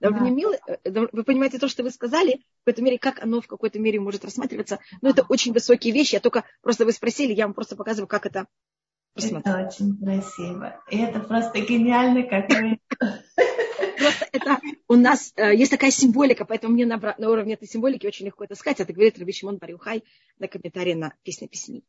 Да. 0.00 0.10
Мил... 0.10 0.52
Э, 0.52 0.76
вы 0.84 1.24
понимаете 1.24 1.58
то, 1.58 1.68
что 1.68 1.82
вы 1.82 1.90
сказали, 1.90 2.44
в 2.62 2.64
какой-то 2.64 2.82
мере, 2.82 2.98
как 2.98 3.20
оно 3.22 3.40
в 3.40 3.46
какой-то 3.46 3.78
мере 3.78 3.98
может 3.98 4.24
рассматриваться. 4.24 4.78
Но 5.00 5.10
это 5.10 5.24
очень 5.28 5.52
высокие 5.52 5.92
вещи. 5.92 6.14
Я 6.14 6.20
только 6.20 6.44
просто 6.62 6.84
вы 6.84 6.92
спросили, 6.92 7.32
я 7.32 7.46
вам 7.46 7.54
просто 7.54 7.74
показываю, 7.74 8.06
как 8.06 8.26
это 8.26 8.46
Это 9.16 9.66
очень 9.66 9.96
красиво. 9.98 10.80
И 10.90 10.98
это 10.98 11.20
просто 11.20 11.60
гениально, 11.60 12.22
как 12.24 12.48
вы... 12.50 12.78
Просто 13.98 14.28
это 14.30 14.60
у 14.86 14.94
нас 14.94 15.32
э, 15.34 15.56
есть 15.56 15.72
такая 15.72 15.90
символика, 15.90 16.44
поэтому 16.44 16.74
мне 16.74 16.86
на, 16.86 16.98
уровне 17.18 17.54
этой 17.54 17.66
символики 17.66 18.06
очень 18.06 18.26
легко 18.26 18.44
это 18.44 18.54
сказать. 18.54 18.78
Это 18.78 18.92
говорит 18.92 19.18
Раби 19.18 19.32
Шимон 19.32 19.56
Барюхай 19.56 20.04
на 20.38 20.46
комментарии 20.46 20.94
на 20.94 21.14
песне 21.24 21.48
песни. 21.48 21.82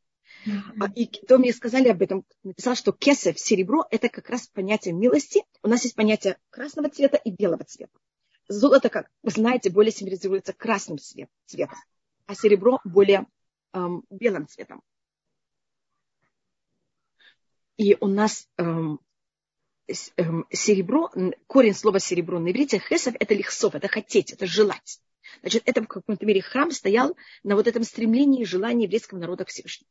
Mm-hmm. 0.45 0.93
И 0.95 1.07
кто 1.07 1.37
мне 1.37 1.53
сказали 1.53 1.89
об 1.89 2.01
этом, 2.01 2.25
написал, 2.43 2.75
что 2.75 2.91
кесев, 2.91 3.39
серебро, 3.39 3.85
это 3.91 4.09
как 4.09 4.29
раз 4.29 4.47
понятие 4.47 4.93
милости. 4.93 5.43
У 5.63 5.67
нас 5.67 5.83
есть 5.83 5.95
понятие 5.95 6.37
красного 6.49 6.89
цвета 6.89 7.17
и 7.17 7.31
белого 7.31 7.63
цвета. 7.65 7.91
Золото, 8.47 8.89
как 8.89 9.09
вы 9.21 9.31
знаете, 9.31 9.69
более 9.69 9.91
символизируется 9.91 10.53
красным 10.53 10.97
цветом, 10.97 11.77
а 12.25 12.35
серебро 12.35 12.79
более 12.83 13.27
эм, 13.73 14.03
белым 14.09 14.47
цветом. 14.47 14.81
И 17.77 17.95
у 17.99 18.07
нас 18.07 18.47
эм, 18.57 18.99
эм, 20.17 20.47
серебро, 20.51 21.11
корень 21.47 21.75
слова 21.75 21.99
серебро 21.99 22.39
на 22.39 22.49
иврите, 22.49 22.79
хесов, 22.79 23.13
это 23.19 23.33
лихсов, 23.35 23.75
это 23.75 23.87
хотеть, 23.87 24.31
это 24.33 24.47
желать. 24.47 24.99
Значит, 25.41 25.63
это 25.65 25.81
в 25.83 25.87
каком-то 25.87 26.25
мере 26.25 26.41
храм 26.41 26.71
стоял 26.71 27.15
на 27.43 27.55
вот 27.55 27.67
этом 27.67 27.83
стремлении 27.83 28.41
и 28.41 28.45
желании 28.45 28.85
еврейского 28.85 29.19
народа 29.19 29.45
к 29.45 29.49
Всевышнему. 29.49 29.89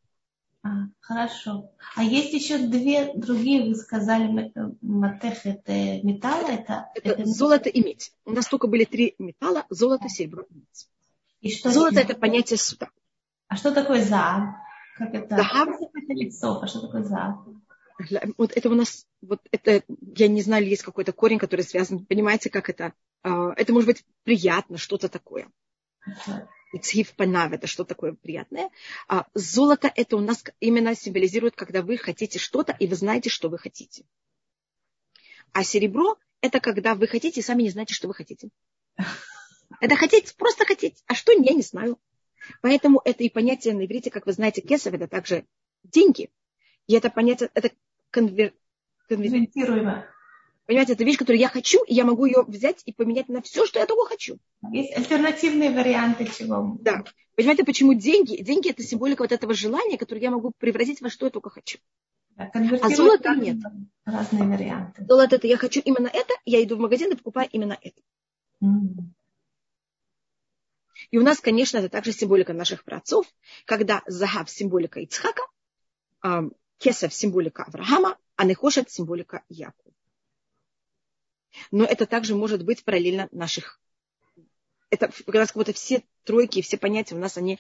А, 0.62 0.68
хорошо. 1.00 1.70
А 1.94 2.02
есть 2.02 2.32
еще 2.32 2.58
две 2.58 3.12
другие, 3.14 3.68
вы 3.68 3.74
сказали, 3.74 4.52
матех 4.82 5.46
это 5.46 5.72
металл, 6.02 6.46
это, 6.48 6.88
это, 6.94 7.10
это 7.10 7.24
золото 7.24 7.68
и 7.68 7.82
медь. 7.82 8.12
У 8.24 8.32
нас 8.32 8.46
только 8.48 8.66
были 8.66 8.84
три 8.84 9.14
металла, 9.18 9.64
золото, 9.70 10.08
серебро 10.08 10.42
и 10.42 10.54
медь. 10.54 10.88
И 11.40 11.50
что 11.50 11.70
золото 11.70 12.00
это 12.00 12.16
понятие 12.16 12.58
суда. 12.58 12.88
А 13.46 13.56
что 13.56 13.72
такое 13.72 14.02
за? 14.02 14.56
Как 14.96 15.14
это? 15.14 15.36
Захар? 15.36 15.68
Это 15.68 16.12
лицо, 16.12 16.60
а 16.60 16.66
что 16.66 16.80
такое 16.80 17.04
за? 17.04 17.38
Вот 18.36 18.52
это 18.54 18.68
у 18.68 18.74
нас, 18.74 19.06
вот 19.22 19.40
это, 19.50 19.82
я 20.16 20.28
не 20.28 20.42
знаю, 20.42 20.66
есть 20.66 20.82
какой-то 20.82 21.12
корень, 21.12 21.38
который 21.38 21.62
связан, 21.62 22.04
понимаете, 22.04 22.50
как 22.50 22.68
это? 22.68 22.92
А, 23.22 23.52
это 23.56 23.72
может 23.72 23.86
быть 23.86 24.04
приятно, 24.22 24.78
что-то 24.78 25.08
такое. 25.08 25.48
Цхив 26.76 27.14
панав, 27.16 27.52
это 27.52 27.66
что 27.66 27.84
такое 27.84 28.12
приятное. 28.12 28.70
А 29.08 29.26
золото 29.34 29.90
это 29.94 30.16
у 30.16 30.20
нас 30.20 30.44
именно 30.60 30.94
символизирует, 30.94 31.56
когда 31.56 31.82
вы 31.82 31.96
хотите 31.96 32.38
что-то, 32.38 32.76
и 32.78 32.86
вы 32.86 32.94
знаете, 32.94 33.30
что 33.30 33.48
вы 33.48 33.58
хотите. 33.58 34.04
А 35.52 35.64
серебро 35.64 36.18
это 36.40 36.60
когда 36.60 36.94
вы 36.94 37.06
хотите 37.06 37.40
и 37.40 37.42
сами 37.42 37.62
не 37.62 37.70
знаете, 37.70 37.94
что 37.94 38.06
вы 38.08 38.14
хотите. 38.14 38.50
Это 39.80 39.96
хотеть, 39.96 40.34
просто 40.36 40.64
хотеть. 40.64 41.02
А 41.06 41.14
что, 41.14 41.32
я 41.32 41.54
не 41.54 41.62
знаю. 41.62 41.98
Поэтому 42.62 43.00
это 43.04 43.24
и 43.24 43.28
понятие 43.28 43.74
на 43.74 43.84
иврите, 43.84 44.10
как 44.10 44.26
вы 44.26 44.32
знаете, 44.32 44.60
кесов, 44.60 44.94
это 44.94 45.08
также 45.08 45.46
деньги. 45.82 46.30
И 46.86 46.94
это 46.94 47.10
понятие, 47.10 47.50
это 47.54 47.70
конвер... 48.10 48.54
конвертируемо. 49.08 50.06
Понимаете, 50.68 50.92
это 50.92 51.04
вещь, 51.04 51.16
которую 51.16 51.40
я 51.40 51.48
хочу, 51.48 51.82
и 51.84 51.94
я 51.94 52.04
могу 52.04 52.26
ее 52.26 52.44
взять 52.46 52.82
и 52.84 52.92
поменять 52.92 53.30
на 53.30 53.40
все, 53.40 53.64
что 53.64 53.78
я 53.78 53.86
только 53.86 54.04
хочу. 54.04 54.38
Есть 54.70 54.94
альтернативные 54.94 55.70
варианты 55.70 56.26
чего. 56.26 56.76
Да. 56.82 57.04
Понимаете, 57.36 57.64
почему 57.64 57.94
деньги? 57.94 58.42
Деньги 58.42 58.68
это 58.68 58.82
символика 58.82 59.22
вот 59.22 59.32
этого 59.32 59.54
желания, 59.54 59.96
которое 59.96 60.20
я 60.20 60.30
могу 60.30 60.52
превратить 60.58 61.00
во 61.00 61.08
что 61.08 61.24
я 61.24 61.30
только 61.30 61.48
хочу. 61.48 61.78
Да, 62.36 62.50
а 62.52 62.88
золото 62.90 63.34
нет. 63.34 63.56
Разные 64.04 64.46
варианты. 64.46 65.06
Золото 65.08 65.36
это 65.36 65.46
я 65.46 65.56
хочу 65.56 65.80
именно 65.80 66.08
это, 66.08 66.34
я 66.44 66.62
иду 66.62 66.76
в 66.76 66.80
магазин 66.80 67.12
и 67.12 67.16
покупаю 67.16 67.48
именно 67.50 67.78
это. 67.80 68.02
Mm. 68.62 69.04
И 71.10 71.16
у 71.16 71.22
нас, 71.22 71.40
конечно, 71.40 71.78
это 71.78 71.88
также 71.88 72.12
символика 72.12 72.52
наших 72.52 72.84
праотцов, 72.84 73.24
когда 73.64 74.02
Захав 74.06 74.50
символика 74.50 75.00
Ицхака, 75.00 75.44
Кесов 76.76 77.14
символика 77.14 77.64
Авраама, 77.64 78.18
а 78.36 78.44
Нехошет 78.44 78.90
символика 78.90 79.42
Якова 79.48 79.87
но 81.70 81.84
это 81.84 82.06
также 82.06 82.34
может 82.34 82.64
быть 82.64 82.84
параллельно 82.84 83.28
наших. 83.32 83.80
Это 84.90 85.08
как 85.08 85.34
раз 85.34 85.48
как 85.48 85.56
будто 85.56 85.72
все 85.72 86.02
тройки, 86.24 86.62
все 86.62 86.78
понятия 86.78 87.14
у 87.14 87.18
нас, 87.18 87.36
они 87.36 87.58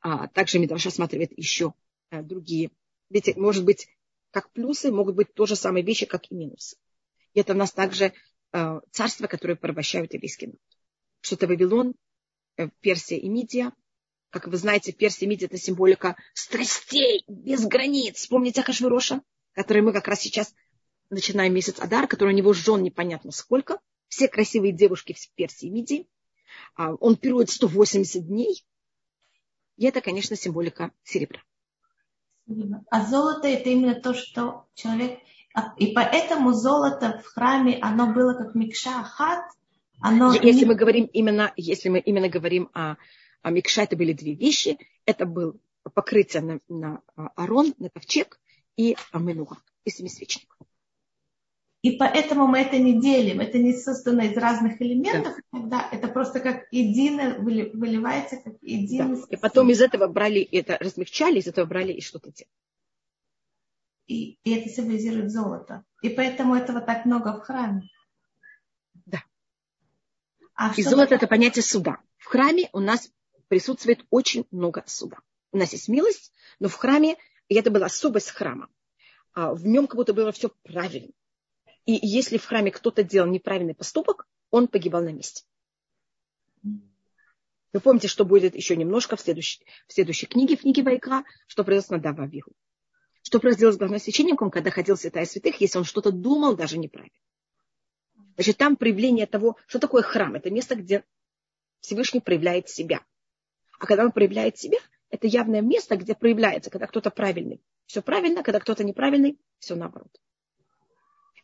а, 0.00 0.28
также 0.28 0.58
Мидраш 0.58 0.84
рассматривает 0.84 1.32
еще 1.36 1.74
а, 2.10 2.22
другие. 2.22 2.70
Видите, 3.08 3.38
может 3.38 3.64
быть, 3.64 3.88
как 4.30 4.52
плюсы, 4.52 4.90
могут 4.90 5.16
быть 5.16 5.34
то 5.34 5.46
же 5.46 5.56
самые 5.56 5.84
вещи, 5.84 6.06
как 6.06 6.30
и 6.30 6.34
минусы. 6.34 6.76
И 7.34 7.40
это 7.40 7.52
у 7.52 7.56
нас 7.56 7.72
также 7.72 8.12
а, 8.52 8.80
царство, 8.90 9.26
которое 9.26 9.56
порабощают 9.56 10.14
еврейский 10.14 10.46
народ. 10.46 10.60
Что-то 11.20 11.46
Вавилон, 11.46 11.94
э, 12.56 12.68
Персия 12.80 13.18
и 13.18 13.28
Мидия. 13.28 13.72
Как 14.30 14.46
вы 14.46 14.56
знаете, 14.56 14.92
Персия 14.92 15.26
и 15.26 15.30
Мидия– 15.30 15.46
это 15.48 15.58
символика 15.58 16.16
страстей 16.34 17.24
без 17.28 17.66
границ. 17.66 18.16
Вспомните 18.16 18.62
Ахашвироша, 18.62 19.22
который 19.52 19.82
мы 19.82 19.92
как 19.92 20.08
раз 20.08 20.20
сейчас 20.20 20.54
начиная 21.10 21.50
месяц 21.50 21.80
Адар, 21.80 22.06
который 22.06 22.32
у 22.32 22.36
него 22.36 22.52
жен 22.52 22.82
непонятно 22.82 23.32
сколько, 23.32 23.80
все 24.08 24.28
красивые 24.28 24.72
девушки 24.72 25.12
в 25.12 25.30
Персии 25.34 25.66
и 25.66 25.70
Мидии. 25.70 26.08
А, 26.74 26.94
он 26.94 27.16
пирует 27.16 27.50
180 27.50 28.26
дней. 28.26 28.64
И 29.76 29.86
это, 29.86 30.00
конечно, 30.00 30.36
символика 30.36 30.92
серебра. 31.04 31.40
А 32.90 33.06
золото 33.06 33.46
это 33.46 33.70
именно 33.70 33.94
то, 33.94 34.14
что 34.14 34.66
человек... 34.74 35.20
А, 35.54 35.74
и 35.78 35.92
поэтому 35.92 36.52
золото 36.52 37.22
в 37.24 37.26
храме, 37.26 37.78
оно 37.80 38.12
было 38.12 38.34
как 38.34 38.54
микша 38.54 39.02
хат. 39.02 39.44
Оно... 40.00 40.32
Если 40.32 40.64
мы 40.64 40.74
говорим 40.74 41.06
именно, 41.06 41.52
если 41.56 41.88
мы 41.88 42.00
именно 42.00 42.28
говорим 42.28 42.70
о, 42.72 42.96
о 43.42 43.50
микша, 43.50 43.82
это 43.82 43.96
были 43.96 44.12
две 44.12 44.34
вещи. 44.34 44.78
Это 45.04 45.26
был 45.26 45.60
покрытие 45.94 46.42
на, 46.42 46.60
на 46.68 47.02
арон, 47.36 47.74
на 47.78 47.90
ковчег 47.90 48.40
и 48.76 48.96
аминуха, 49.12 49.56
и 49.84 49.90
семисвечник. 49.90 50.56
И 51.82 51.92
поэтому 51.92 52.46
мы 52.46 52.58
это 52.60 52.78
не 52.78 53.00
делим. 53.00 53.40
Это 53.40 53.58
не 53.58 53.72
создано 53.72 54.22
из 54.24 54.36
разных 54.36 54.82
элементов, 54.82 55.34
да. 55.36 55.58
тогда 55.58 55.88
это 55.90 56.08
просто 56.08 56.40
как 56.40 56.66
единое 56.70 57.38
выливается, 57.38 58.36
как 58.36 58.54
единый. 58.60 59.16
Да. 59.16 59.26
И 59.30 59.36
потом 59.36 59.70
из 59.70 59.80
этого 59.80 60.06
брали 60.06 60.42
это, 60.42 60.76
размягчали, 60.78 61.38
из 61.38 61.46
этого 61.46 61.64
брали 61.64 61.92
и 61.92 62.02
что-то 62.02 62.30
делали. 62.32 62.52
И, 64.06 64.38
и 64.44 64.54
это 64.54 64.68
символизирует 64.68 65.30
золото. 65.30 65.84
И 66.02 66.10
поэтому 66.10 66.54
этого 66.54 66.80
так 66.82 67.06
много 67.06 67.32
в 67.32 67.40
храме. 67.40 67.88
Да. 69.06 69.22
А 70.54 70.74
и 70.76 70.82
золото 70.82 71.14
это 71.14 71.26
понятие 71.26 71.62
суда. 71.62 71.98
В 72.18 72.26
храме 72.26 72.68
у 72.72 72.80
нас 72.80 73.10
присутствует 73.48 74.04
очень 74.10 74.46
много 74.50 74.84
суда. 74.86 75.18
У 75.52 75.56
нас 75.56 75.72
есть 75.72 75.88
милость, 75.88 76.32
но 76.58 76.68
в 76.68 76.74
храме, 76.74 77.16
и 77.48 77.54
это 77.54 77.70
была 77.70 77.86
особость 77.86 78.30
храма, 78.30 78.68
а 79.32 79.54
в 79.54 79.64
нем 79.66 79.86
как 79.86 79.96
будто 79.96 80.12
было 80.12 80.30
все 80.30 80.50
правильно. 80.62 81.12
И 81.86 81.98
если 82.02 82.38
в 82.38 82.44
храме 82.44 82.70
кто-то 82.70 83.02
делал 83.02 83.28
неправильный 83.28 83.74
поступок, 83.74 84.26
он 84.50 84.68
погибал 84.68 85.02
на 85.02 85.12
месте. 85.12 85.44
Вы 87.72 87.80
помните, 87.80 88.08
что 88.08 88.24
будет 88.24 88.54
еще 88.56 88.76
немножко 88.76 89.16
в 89.16 89.20
следующей, 89.20 89.64
в 89.86 89.92
следующей 89.92 90.26
книге, 90.26 90.56
в 90.56 90.62
книге 90.62 90.82
Вайкра, 90.82 91.24
что 91.46 91.62
произошло 91.62 91.96
с 91.96 92.02
Надава 92.02 92.24
Авигу. 92.24 92.52
Что 93.22 93.38
произошло 93.38 93.72
с 93.72 93.76
главным 93.76 94.00
священником, 94.00 94.50
когда 94.50 94.70
ходил 94.70 94.96
святая 94.96 95.24
святых, 95.24 95.60
если 95.60 95.78
он 95.78 95.84
что-то 95.84 96.10
думал 96.10 96.56
даже 96.56 96.78
неправильно. 96.78 97.16
Значит, 98.34 98.56
там 98.56 98.76
проявление 98.76 99.26
того, 99.26 99.56
что 99.66 99.78
такое 99.78 100.02
храм. 100.02 100.34
Это 100.34 100.50
место, 100.50 100.74
где 100.74 101.04
Всевышний 101.80 102.20
проявляет 102.20 102.68
себя. 102.68 103.04
А 103.78 103.86
когда 103.86 104.04
он 104.04 104.12
проявляет 104.12 104.58
себя, 104.58 104.78
это 105.10 105.26
явное 105.26 105.60
место, 105.60 105.96
где 105.96 106.14
проявляется, 106.14 106.70
когда 106.70 106.86
кто-то 106.86 107.10
правильный. 107.10 107.62
Все 107.86 108.02
правильно, 108.02 108.42
когда 108.42 108.60
кто-то 108.60 108.82
неправильный, 108.82 109.38
все 109.58 109.74
наоборот. 109.74 110.10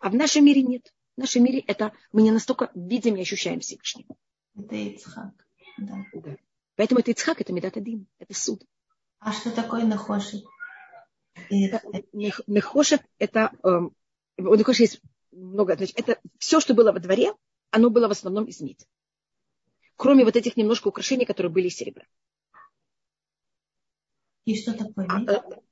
А 0.01 0.11
в 0.11 0.15
нашем 0.15 0.45
мире 0.45 0.63
нет. 0.63 0.93
В 1.17 1.21
нашем 1.21 1.45
мире 1.45 1.61
это 1.61 1.93
мы 2.13 2.23
не 2.23 2.31
настолько 2.31 2.71
видим 2.75 3.17
и 3.17 3.23
ощущаем 3.23 3.61
Всевышнего. 3.61 4.17
Это 4.55 4.75
Ицхак. 4.75 5.35
Да. 5.79 6.05
да. 6.13 6.37
Поэтому 6.77 7.01
это 7.01 7.11
Ицхак, 7.11 7.41
это 7.41 7.53
Медат 7.53 7.77
Адин, 7.77 8.07
это 8.19 8.35
суд. 8.35 8.65
А 9.19 9.33
что 9.33 9.51
такое 9.51 9.85
Нахошет? 9.85 10.45
Нехошет 11.51 13.03
это, 13.19 13.51
эм, 13.63 13.95
у 14.39 14.55
Нехошет 14.55 14.81
есть 14.81 15.01
много, 15.33 15.77
значит, 15.77 15.99
это 15.99 16.21
все, 16.39 16.61
что 16.61 16.75
было 16.75 16.93
во 16.93 17.01
дворе, 17.01 17.35
оно 17.71 17.91
было 17.91 18.09
в 18.09 18.13
основном 18.13 18.45
из 18.45 18.61
меди. 18.61 18.87
Кроме 19.97 20.25
вот 20.25 20.37
этих 20.37 20.57
немножко 20.57 20.89
украшений, 20.89 21.25
которые 21.25 21.53
были 21.53 21.69
из 21.69 21.77
серебра. 21.77 22.05
И 24.45 24.55
что 24.61 24.73
такое 24.75 25.07
медь? 25.07 25.65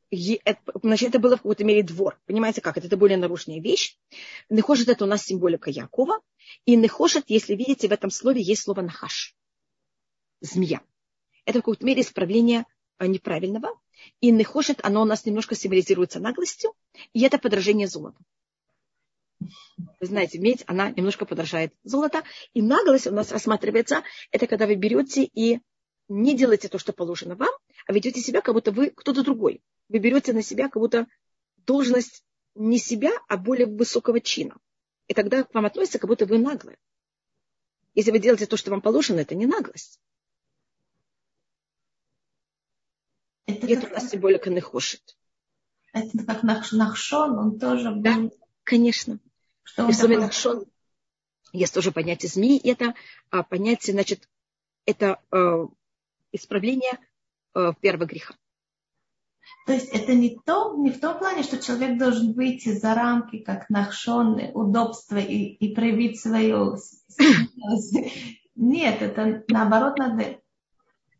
Значит, 0.82 1.10
это 1.10 1.18
было 1.18 1.36
в 1.36 1.42
какой-то 1.42 1.64
мере 1.64 1.82
двор. 1.82 2.20
Понимаете 2.26 2.60
как? 2.60 2.76
Это, 2.76 2.86
это 2.86 2.96
более 2.96 3.18
нарушенная 3.18 3.60
вещь. 3.60 3.96
Нехошет 4.48 4.88
это 4.88 5.04
у 5.04 5.08
нас 5.08 5.24
символика 5.24 5.70
Якова. 5.70 6.20
И 6.64 6.76
нехошет, 6.76 7.24
если 7.28 7.54
видите, 7.54 7.88
в 7.88 7.92
этом 7.92 8.10
слове 8.10 8.42
есть 8.42 8.62
слово 8.62 8.82
нахаш. 8.82 9.34
Змея. 10.40 10.82
Это 11.46 11.58
в 11.58 11.62
какой-то 11.62 11.84
мере 11.84 12.02
исправление 12.02 12.66
а, 12.98 13.06
неправильного. 13.06 13.68
И 14.20 14.30
нехошет, 14.30 14.80
оно 14.82 15.02
у 15.02 15.04
нас 15.04 15.24
немножко 15.24 15.54
символизируется 15.54 16.20
наглостью. 16.20 16.74
И 17.12 17.22
это 17.22 17.38
подражение 17.38 17.86
золота. 17.86 18.18
Вы 19.40 20.06
знаете, 20.06 20.38
медь, 20.38 20.64
она 20.66 20.90
немножко 20.90 21.24
подражает 21.26 21.74
золото. 21.82 22.22
И 22.52 22.62
наглость 22.62 23.06
у 23.06 23.10
нас 23.10 23.32
рассматривается, 23.32 24.02
это 24.30 24.46
когда 24.46 24.66
вы 24.66 24.74
берете 24.74 25.24
и 25.24 25.60
не 26.08 26.36
делаете 26.36 26.68
то, 26.68 26.78
что 26.78 26.92
положено 26.92 27.34
вам, 27.34 27.52
а 27.86 27.92
ведете 27.92 28.20
себя, 28.20 28.40
как 28.40 28.54
будто 28.54 28.72
вы 28.72 28.90
кто-то 28.90 29.22
другой. 29.22 29.62
Вы 29.88 29.98
берете 29.98 30.32
на 30.32 30.42
себя 30.42 30.68
как 30.68 30.80
будто 30.80 31.06
должность 31.66 32.24
не 32.54 32.78
себя, 32.78 33.10
а 33.28 33.36
более 33.36 33.66
высокого 33.66 34.20
чина. 34.20 34.56
И 35.06 35.14
тогда 35.14 35.44
к 35.44 35.54
вам 35.54 35.66
относится, 35.66 35.98
как 35.98 36.08
будто 36.08 36.26
вы 36.26 36.38
наглые. 36.38 36.78
Если 37.94 38.10
вы 38.10 38.18
делаете 38.18 38.46
то, 38.46 38.56
что 38.56 38.70
вам 38.70 38.80
положено, 38.80 39.20
это 39.20 39.34
не 39.34 39.46
наглость. 39.46 40.00
Это 43.46 43.66
Нет 43.66 43.80
как... 43.80 43.90
у 43.90 43.94
нас 43.94 44.10
символика 44.10 44.50
нехошит. 44.50 45.16
Это 45.92 46.24
как 46.24 46.42
Нахшон, 46.42 47.38
он 47.38 47.58
тоже 47.58 47.90
был... 47.90 48.02
Да, 48.02 48.30
конечно. 48.64 49.20
Что 49.62 49.84
он 49.84 49.92
такой... 49.92 50.16
Нахшон, 50.16 50.64
есть 51.52 51.72
тоже 51.72 51.92
понятие 51.92 52.30
змеи, 52.30 52.58
это 52.68 52.94
а, 53.30 53.44
понятие, 53.44 53.94
значит, 53.94 54.28
это 54.86 55.22
а, 55.30 55.68
исправление 56.32 56.98
первого 57.80 58.06
греха. 58.06 58.34
То 59.66 59.72
есть 59.72 59.88
это 59.88 60.14
не, 60.14 60.38
то, 60.44 60.74
не 60.76 60.90
в 60.90 61.00
том 61.00 61.18
плане, 61.18 61.42
что 61.42 61.58
человек 61.58 61.98
должен 61.98 62.32
выйти 62.32 62.70
за 62.70 62.94
рамки, 62.94 63.38
как 63.38 63.70
нахшон, 63.70 64.40
удобство 64.54 65.16
и, 65.16 65.54
и 65.54 65.74
проявить 65.74 66.20
свою... 66.20 66.76
Нет, 68.56 69.02
это 69.02 69.42
наоборот 69.48 69.98
надо 69.98 70.38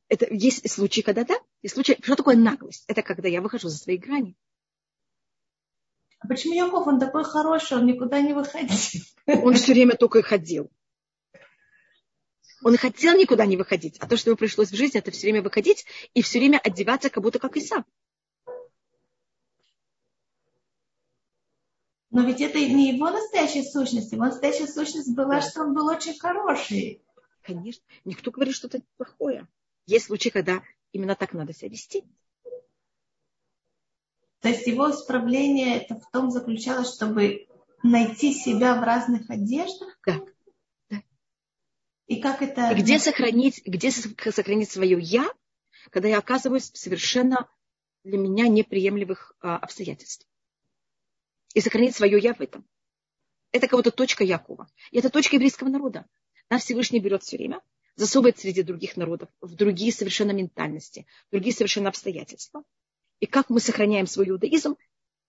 это 0.09 0.33
есть 0.33 0.71
случаи, 0.71 1.01
когда 1.01 1.25
да, 1.25 1.35
есть 1.63 1.75
случаи, 1.75 1.99
что 2.03 2.17
такое 2.17 2.37
наглость? 2.37 2.85
Это 2.87 3.03
когда 3.03 3.29
я 3.29 3.41
выхожу 3.41 3.69
за 3.69 3.79
свои 3.79 3.97
грани. 3.97 4.37
А 6.21 6.29
почему 6.29 6.55
Яков, 6.55 6.87
он 6.87 7.01
такой 7.01 7.25
хороший, 7.25 7.79
он 7.79 7.87
никуда 7.87 8.21
не 8.21 8.33
выходил? 8.33 9.03
Он 9.27 9.55
все 9.55 9.73
время 9.73 9.97
только 9.97 10.21
и 10.21 10.23
ходил. 10.23 10.71
Он 12.65 12.73
и 12.73 12.79
хотел 12.79 13.15
никуда 13.15 13.45
не 13.45 13.59
выходить, 13.59 13.99
а 13.99 14.09
то, 14.09 14.17
что 14.17 14.31
ему 14.31 14.39
пришлось 14.39 14.71
в 14.71 14.75
жизни, 14.75 14.99
это 14.99 15.11
все 15.11 15.27
время 15.27 15.43
выходить 15.43 15.85
и 16.15 16.23
все 16.23 16.39
время 16.39 16.59
одеваться, 16.59 17.11
как 17.11 17.23
будто 17.23 17.39
как 17.39 17.59
Исав. 17.59 17.85
Но 22.11 22.23
ведь 22.23 22.41
это 22.41 22.59
не 22.59 22.95
его 22.95 23.11
настоящая 23.11 23.65
сущность. 23.65 24.13
Его 24.13 24.25
настоящая 24.25 24.67
сущность 24.67 25.15
была, 25.15 25.41
да. 25.41 25.43
что 25.43 25.61
он 25.61 25.75
был 25.75 25.89
очень 25.89 26.19
хороший. 26.19 27.03
Конечно. 27.43 27.85
Никто 28.07 28.31
говорит 28.31 28.55
что-то 28.55 28.81
плохое. 28.97 29.47
Есть 29.85 30.07
случаи, 30.07 30.31
когда 30.31 30.63
именно 30.93 31.17
так 31.17 31.35
надо 31.35 31.53
себя 31.53 31.69
вести. 31.69 32.05
То 34.41 34.49
есть 34.49 34.67
его 34.67 34.91
исправление 34.91 35.83
это 35.83 35.97
в 35.97 36.11
том 36.11 36.31
заключалось, 36.31 36.95
чтобы 36.95 37.47
найти 37.83 38.33
себя 38.33 38.81
в 38.81 38.85
разных 38.85 39.29
одеждах? 39.29 39.99
Да. 40.07 40.15
да. 40.15 40.34
И 42.07 42.21
как 42.21 42.43
это... 42.43 42.75
Где 42.75 42.99
сохранить, 42.99 43.63
где 43.65 43.91
сохранить 43.91 44.71
свое 44.71 44.99
я, 45.01 45.31
когда 45.91 46.09
я 46.09 46.19
оказываюсь 46.19 46.71
в 46.71 46.77
совершенно 46.77 47.49
для 48.03 48.19
меня 48.19 48.49
неприемлемых 48.49 49.35
а, 49.41 49.57
обстоятельств. 49.57 50.27
И 51.55 51.61
сохранить 51.61 51.97
свое 51.97 52.19
я 52.19 52.35
в 52.35 52.41
этом. 52.41 52.67
Это 53.53 53.69
будто 53.69 53.91
точка 53.91 54.25
Якова. 54.25 54.69
И 54.91 54.99
это 54.99 55.09
точка 55.09 55.37
еврейского 55.37 55.69
народа. 55.69 56.07
Нас 56.51 56.65
Всевышний 56.65 57.01
берет 57.01 57.23
все 57.23 57.37
время 57.37 57.63
засовывает 57.97 58.39
среди 58.39 58.63
других 58.63 58.97
народов, 58.97 59.29
в 59.41 59.55
другие 59.55 59.93
совершенно 59.93 60.33
ментальности, 60.33 61.07
в 61.29 61.33
другие 61.33 61.55
совершенно 61.55 61.89
обстоятельства. 61.89 62.63
И 63.21 63.27
как 63.27 63.51
мы 63.51 63.61
сохраняем 63.61 64.07
свой 64.07 64.29
иудаизм, 64.29 64.77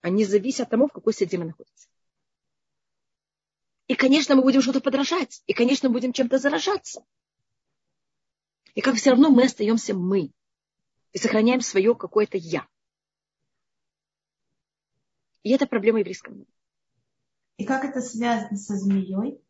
они 0.01 0.25
зависят 0.25 0.61
от 0.61 0.69
того, 0.71 0.88
в 0.88 0.91
какой 0.91 1.13
среде 1.13 1.38
мы 1.38 1.45
находимся. 1.45 1.88
И, 3.87 3.95
конечно, 3.95 4.35
мы 4.35 4.41
будем 4.41 4.61
что-то 4.61 4.81
подражать. 4.81 5.43
И, 5.45 5.53
конечно, 5.53 5.89
будем 5.89 6.11
чем-то 6.11 6.37
заражаться. 6.37 7.05
И 8.73 8.81
как 8.81 8.95
все 8.95 9.11
равно 9.11 9.29
мы 9.29 9.45
остаемся 9.45 9.93
мы. 9.93 10.31
И 11.11 11.17
сохраняем 11.17 11.61
свое 11.61 11.95
какое-то 11.95 12.37
я. 12.37 12.67
И 15.43 15.51
это 15.51 15.67
проблема 15.67 15.99
еврейского 15.99 16.33
народа. 16.33 16.51
И 17.57 17.65
как 17.65 17.85
это 17.85 18.01
связано 18.01 18.57
со 18.57 18.75
змеей? 18.75 19.41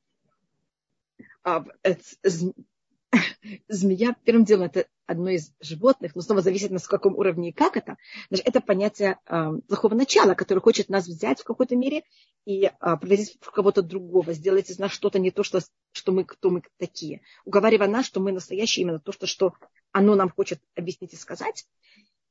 А, 1.43 1.63
змея, 3.67 4.15
первым 4.25 4.45
делом, 4.45 4.65
это 4.65 4.87
одно 5.05 5.29
из 5.29 5.51
животных, 5.59 6.15
но 6.15 6.21
снова 6.21 6.41
зависит 6.41 6.71
на 6.71 6.79
каком 6.79 7.15
уровне 7.15 7.49
и 7.49 7.53
как 7.53 7.77
это. 7.77 7.97
Значит, 8.29 8.47
это 8.47 8.61
понятие 8.61 9.19
э, 9.25 9.51
плохого 9.67 9.93
начала, 9.93 10.33
которое 10.33 10.61
хочет 10.61 10.89
нас 10.89 11.07
взять 11.07 11.41
в 11.41 11.43
какой-то 11.43 11.75
мере 11.75 12.03
и 12.45 12.65
э, 12.65 12.71
превратить 12.79 13.37
в 13.41 13.51
кого-то 13.51 13.81
другого, 13.81 14.33
сделать 14.33 14.69
из 14.69 14.79
нас 14.79 14.91
что-то 14.91 15.19
не 15.19 15.31
то, 15.31 15.43
что, 15.43 15.59
что 15.91 16.11
мы, 16.11 16.25
кто 16.25 16.49
мы 16.49 16.63
такие. 16.77 17.21
Уговаривая 17.45 17.87
нас, 17.87 18.05
что 18.05 18.19
мы 18.19 18.31
настоящие, 18.31 18.83
именно 18.83 18.99
то, 18.99 19.11
что, 19.11 19.27
что 19.27 19.53
оно 19.91 20.15
нам 20.15 20.29
хочет 20.29 20.61
объяснить 20.75 21.13
и 21.13 21.17
сказать. 21.17 21.67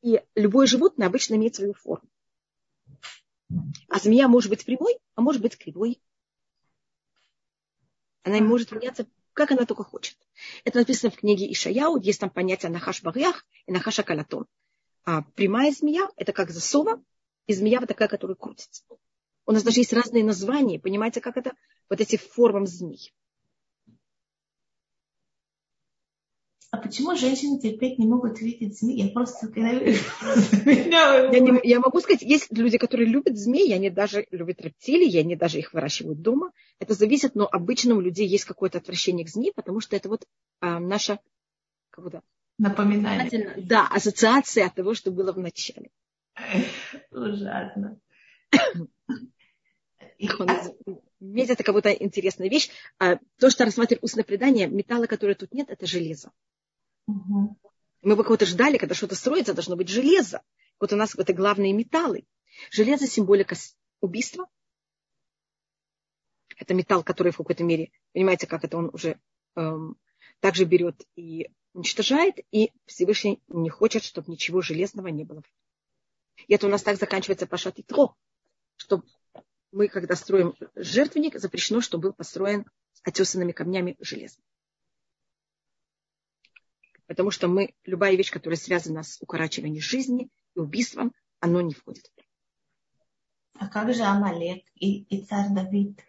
И 0.02 0.20
любое 0.34 0.66
животное 0.66 1.06
обычно 1.06 1.34
имеет 1.34 1.54
свою 1.54 1.74
форму. 1.74 2.08
А 3.88 3.98
змея 3.98 4.28
может 4.28 4.50
быть 4.50 4.64
прямой, 4.64 4.98
а 5.14 5.20
может 5.20 5.40
быть 5.40 5.56
кривой. 5.56 6.00
Она 8.22 8.40
может 8.40 8.72
меняться 8.72 9.06
как 9.34 9.50
она 9.50 9.66
только 9.66 9.84
хочет. 9.84 10.16
Это 10.64 10.78
написано 10.78 11.10
в 11.10 11.16
книге 11.16 11.50
Ишаяу, 11.52 12.00
есть 12.00 12.20
там 12.20 12.30
понятие 12.30 12.70
нахаш 12.70 13.02
барях 13.02 13.44
и 13.66 13.72
нахаша 13.72 14.02
калатон. 14.02 14.46
А 15.04 15.22
прямая 15.34 15.72
змея– 15.72 16.08
это 16.16 16.32
как 16.32 16.50
засова, 16.50 17.02
и 17.46 17.52
змея 17.52 17.80
вот 17.80 17.88
такая, 17.88 18.08
которая 18.08 18.36
крутится. 18.36 18.84
У 19.44 19.52
нас 19.52 19.62
даже 19.62 19.80
есть 19.80 19.92
разные 19.92 20.24
названия, 20.24 20.80
понимаете, 20.80 21.20
как 21.20 21.36
это? 21.36 21.52
Вот 21.90 22.00
эти 22.00 22.16
формы 22.16 22.66
змей. 22.66 23.12
А 26.74 26.76
почему 26.76 27.14
женщины 27.14 27.60
терпеть 27.60 28.00
не 28.00 28.06
могут 28.08 28.40
видеть 28.40 28.76
змеи? 28.76 29.04
Я 29.04 29.12
просто... 29.12 29.48
Я, 29.54 31.38
не, 31.38 31.60
я 31.62 31.78
могу 31.78 32.00
сказать, 32.00 32.22
есть 32.22 32.48
люди, 32.50 32.78
которые 32.78 33.08
любят 33.08 33.38
змеи, 33.38 33.70
они 33.70 33.90
даже 33.90 34.26
любят 34.32 34.60
рептилии, 34.60 35.16
они 35.16 35.36
даже 35.36 35.60
их 35.60 35.72
выращивают 35.72 36.20
дома. 36.20 36.50
Это 36.80 36.94
зависит, 36.94 37.36
но 37.36 37.46
обычно 37.46 37.94
у 37.94 38.00
людей 38.00 38.26
есть 38.26 38.44
какое-то 38.44 38.78
отвращение 38.78 39.24
к 39.24 39.28
змеи, 39.28 39.52
потому 39.54 39.78
что 39.78 39.94
это 39.94 40.08
вот 40.08 40.26
а, 40.60 40.80
наша 40.80 41.20
как 41.90 42.06
будто, 42.06 42.22
Напоминание. 42.58 43.54
Да, 43.56 43.86
ассоциация 43.86 44.66
от 44.66 44.74
того, 44.74 44.94
что 44.94 45.12
было 45.12 45.32
в 45.32 45.38
начале. 45.38 45.90
Ужасно. 47.12 48.00
Медь 51.20 51.50
это 51.50 51.62
как 51.62 51.74
будто 51.74 51.90
интересная 51.90 52.48
вещь. 52.50 52.68
А 52.98 53.18
то, 53.38 53.50
что 53.50 53.64
рассматривает 53.64 54.02
устное 54.02 54.24
предание, 54.24 54.66
металла, 54.66 55.06
который 55.06 55.36
тут 55.36 55.54
нет, 55.54 55.70
это 55.70 55.86
железо. 55.86 56.32
Угу. 57.06 57.58
Мы 58.02 58.16
бы 58.16 58.24
кого-то 58.24 58.46
ждали, 58.46 58.78
когда 58.78 58.94
что-то 58.94 59.14
строится, 59.14 59.54
должно 59.54 59.76
быть 59.76 59.88
железо. 59.88 60.42
Вот 60.78 60.92
у 60.92 60.96
нас 60.96 61.14
это 61.14 61.32
главные 61.32 61.72
металлы. 61.72 62.26
Железо– 62.70 63.06
символика 63.08 63.56
убийства. 64.00 64.46
Это 66.56 66.74
металл, 66.74 67.02
который 67.02 67.32
в 67.32 67.36
какой-то 67.36 67.64
мере, 67.64 67.90
понимаете, 68.12 68.46
как 68.46 68.64
это 68.64 68.76
он 68.76 68.90
уже 68.92 69.18
эм, 69.56 69.96
также 70.40 70.64
берет 70.64 71.02
и 71.16 71.50
уничтожает, 71.72 72.36
и 72.52 72.72
Всевышний 72.86 73.42
не 73.48 73.70
хочет, 73.70 74.04
чтобы 74.04 74.30
ничего 74.30 74.60
железного 74.60 75.08
не 75.08 75.24
было. 75.24 75.42
И 76.46 76.54
это 76.54 76.66
у 76.66 76.70
нас 76.70 76.82
так 76.82 76.96
заканчивается 76.96 77.46
Пашат 77.46 77.78
Итро, 77.80 78.14
что 78.76 79.02
мы, 79.72 79.88
когда 79.88 80.14
строим 80.14 80.54
жертвенник, 80.76 81.38
запрещено, 81.38 81.80
чтобы 81.80 82.08
был 82.08 82.12
построен 82.12 82.66
отесанными 83.02 83.52
камнями 83.52 83.96
железом. 83.98 84.42
Потому 87.06 87.30
что 87.30 87.48
мы, 87.48 87.74
любая 87.84 88.16
вещь, 88.16 88.30
которая 88.30 88.56
связана 88.56 89.02
с 89.02 89.20
укорачиванием 89.20 89.82
жизни 89.82 90.30
и 90.54 90.60
убийством, 90.60 91.12
оно 91.40 91.60
не 91.60 91.74
входит. 91.74 92.10
А 93.58 93.68
как 93.68 93.92
же 93.94 94.02
Амалек 94.02 94.64
и, 94.74 95.02
и 95.02 95.24
царь 95.24 95.48
Давид? 95.50 96.00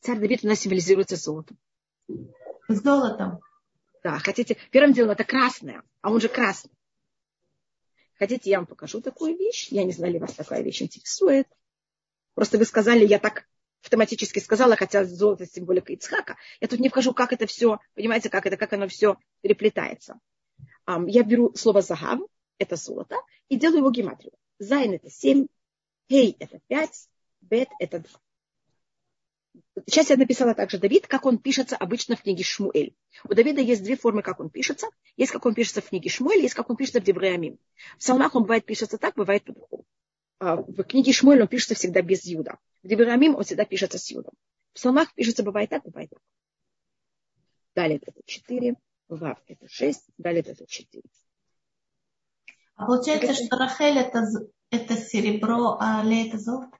Царь 0.00 0.18
Давид 0.18 0.44
у 0.44 0.48
нас 0.48 0.60
символизируется 0.60 1.16
золотом. 1.16 1.58
Золотом? 2.68 3.40
Да, 4.02 4.18
хотите, 4.18 4.56
первым 4.70 4.92
делом 4.92 5.10
это 5.10 5.24
красное, 5.24 5.82
а 6.00 6.10
он 6.10 6.20
же 6.20 6.28
красный. 6.28 6.72
Хотите, 8.18 8.50
я 8.50 8.58
вам 8.58 8.66
покажу 8.66 9.00
такую 9.00 9.36
вещь? 9.36 9.68
Я 9.70 9.84
не 9.84 9.92
знаю, 9.92 10.12
ли 10.12 10.18
вас 10.18 10.34
такая 10.34 10.62
вещь 10.62 10.82
интересует. 10.82 11.46
Просто 12.34 12.58
вы 12.58 12.64
сказали, 12.64 13.04
я 13.04 13.18
так 13.18 13.46
автоматически 13.92 14.38
сказала, 14.38 14.74
хотя 14.74 15.04
золото 15.04 15.46
символика 15.46 15.92
Ицхака. 15.92 16.36
Я 16.60 16.68
тут 16.68 16.80
не 16.80 16.88
вхожу, 16.88 17.12
как 17.12 17.32
это 17.34 17.46
все, 17.46 17.78
понимаете, 17.94 18.30
как 18.30 18.46
это, 18.46 18.56
как 18.56 18.72
оно 18.72 18.88
все 18.88 19.18
переплетается. 19.42 20.18
Я 20.86 21.22
беру 21.22 21.54
слово 21.54 21.82
загав, 21.82 22.20
это 22.58 22.76
золото, 22.76 23.16
и 23.50 23.56
делаю 23.58 23.78
его 23.78 23.90
гематрию. 23.90 24.32
Зайн 24.58 24.94
это 24.94 25.10
7, 25.10 25.46
хей 26.10 26.36
это 26.38 26.60
5, 26.68 26.90
бет 27.42 27.68
это 27.78 27.98
2. 27.98 28.10
Сейчас 29.86 30.08
я 30.08 30.16
написала 30.16 30.54
также 30.54 30.78
Давид, 30.78 31.06
как 31.06 31.26
он 31.26 31.36
пишется 31.36 31.76
обычно 31.76 32.16
в 32.16 32.22
книге 32.22 32.44
Шмуэль. 32.44 32.94
У 33.28 33.34
Давида 33.34 33.60
есть 33.60 33.82
две 33.82 33.96
формы, 33.96 34.22
как 34.22 34.40
он 34.40 34.48
пишется. 34.48 34.86
Есть, 35.16 35.32
как 35.32 35.44
он 35.44 35.54
пишется 35.54 35.82
в 35.82 35.88
книге 35.90 36.08
Шмуэль, 36.08 36.40
есть, 36.40 36.54
как 36.54 36.70
он 36.70 36.76
пишется 36.76 37.00
в 37.00 37.04
Девреамим. 37.04 37.58
В 37.96 37.98
псалмах 37.98 38.34
он 38.34 38.42
бывает 38.42 38.64
пишется 38.64 38.96
так, 38.96 39.14
бывает 39.14 39.44
по-другому. 39.44 39.84
А, 40.38 40.56
в 40.56 40.82
книге 40.84 41.12
Шмуэль 41.12 41.42
он 41.42 41.48
пишется 41.48 41.74
всегда 41.74 42.00
без 42.00 42.24
Юда. 42.24 42.58
В 42.82 42.88
Девреамим 42.88 43.36
он 43.36 43.44
всегда 43.44 43.64
пишется 43.64 43.98
с 43.98 44.10
Юдом. 44.10 44.34
В 44.72 44.74
псалмах 44.74 45.14
пишется 45.14 45.42
бывает 45.42 45.70
так, 45.70 45.84
бывает 45.84 46.10
так. 46.10 46.20
Далее 47.74 47.98
это 47.98 48.20
4, 48.24 48.76
Вав 49.08 49.38
это 49.46 49.68
6, 49.68 50.04
далее 50.18 50.42
это 50.42 50.66
4. 50.66 51.02
А 52.74 52.86
получается, 52.86 53.34
что 53.34 53.56
Рахель 53.56 53.98
это, 53.98 54.24
это 54.70 54.96
серебро, 54.96 55.76
а 55.78 56.02
Ле 56.02 56.28
это 56.28 56.38
золото? 56.38 56.76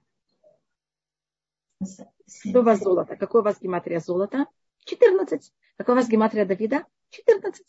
Что 2.27 2.61
у 2.61 2.63
вас 2.63 2.81
золото? 2.81 3.17
Какой 3.17 3.41
у 3.41 3.45
вас 3.45 3.61
гематрия 3.61 4.01
золота? 4.01 4.47
14. 4.85 5.53
Какой 5.77 5.95
у 5.95 5.97
вас 5.97 6.09
гематрия 6.09 6.47
Давида? 6.47 6.85
14. 7.11 7.65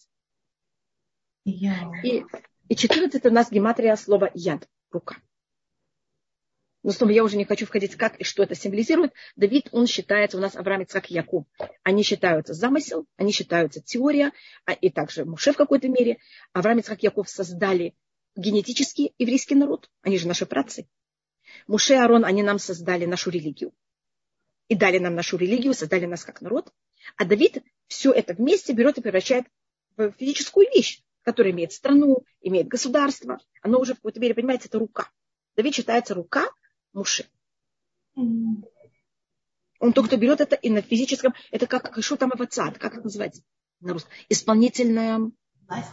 Я. 1.45 1.91
И, 2.03 2.23
и 2.69 2.75
14 2.75 3.25
у 3.25 3.29
нас 3.29 3.51
гематрия 3.51 3.95
слова 3.95 4.31
яд, 4.33 4.67
рука. 4.91 5.17
Но 6.83 6.91
снова 6.91 7.11
я 7.11 7.23
уже 7.23 7.37
не 7.37 7.45
хочу 7.45 7.65
входить, 7.65 7.95
как 7.95 8.19
и 8.19 8.25
что 8.25 8.43
это 8.43 8.55
символизирует. 8.55 9.13
Давид, 9.37 9.69
он 9.71 9.87
считается 9.87 10.37
у 10.37 10.41
нас 10.41 10.55
Авраам, 10.55 10.81
Ицхак 10.81 11.09
Якуб. 11.09 11.47
Они 11.81 12.03
считаются 12.03 12.53
замысел, 12.53 13.07
они 13.15 13.31
считаются 13.31 13.81
теория, 13.81 14.33
а 14.65 14.73
и 14.73 14.89
также 14.89 15.23
Муше 15.23 15.53
в 15.53 15.57
какой-то 15.57 15.87
мере. 15.87 16.17
Авраам, 16.51 16.79
Ицхак 16.79 17.01
Якуб 17.01 17.27
создали 17.29 17.95
генетически 18.35 19.13
еврейский 19.17 19.55
народ. 19.55 19.89
Они 20.01 20.17
же 20.17 20.27
наши 20.27 20.45
працы. 20.45 20.87
Муше 21.67 21.93
и 21.93 21.97
Арон, 21.97 22.25
они 22.25 22.43
нам 22.43 22.59
создали 22.59 23.05
нашу 23.05 23.29
религию 23.29 23.73
и 24.67 24.75
дали 24.75 24.97
нам 24.97 25.15
нашу 25.15 25.37
религию, 25.37 25.73
создали 25.73 26.05
нас 26.05 26.25
как 26.25 26.41
народ. 26.41 26.73
А 27.15 27.25
Давид 27.25 27.63
все 27.87 28.11
это 28.11 28.33
вместе 28.33 28.73
берет 28.73 28.97
и 28.97 29.01
превращает 29.01 29.45
в 29.95 30.11
физическую 30.11 30.67
вещь, 30.73 31.01
которая 31.21 31.53
имеет 31.53 31.71
страну, 31.71 32.25
имеет 32.41 32.67
государство. 32.67 33.39
Оно 33.61 33.79
уже 33.79 33.93
в 33.93 33.97
какой-то 33.97 34.19
мере, 34.19 34.33
понимаете, 34.33 34.67
это 34.67 34.79
рука. 34.79 35.09
Давид 35.55 35.75
считается 35.75 36.13
рука 36.13 36.49
Муши. 36.93 37.27
Он 38.15 39.91
тот, 39.93 40.07
кто 40.07 40.17
берет 40.17 40.39
это 40.39 40.55
и 40.55 40.69
на 40.69 40.81
физическом, 40.81 41.33
это 41.51 41.67
как, 41.67 42.01
что 42.01 42.15
там 42.15 42.31
авацат, 42.31 42.77
как 42.77 42.93
это 42.93 43.03
называется 43.03 43.43
на 43.81 43.93
русском? 43.93 44.13
Исполнительная 44.29 45.31
власть. 45.67 45.89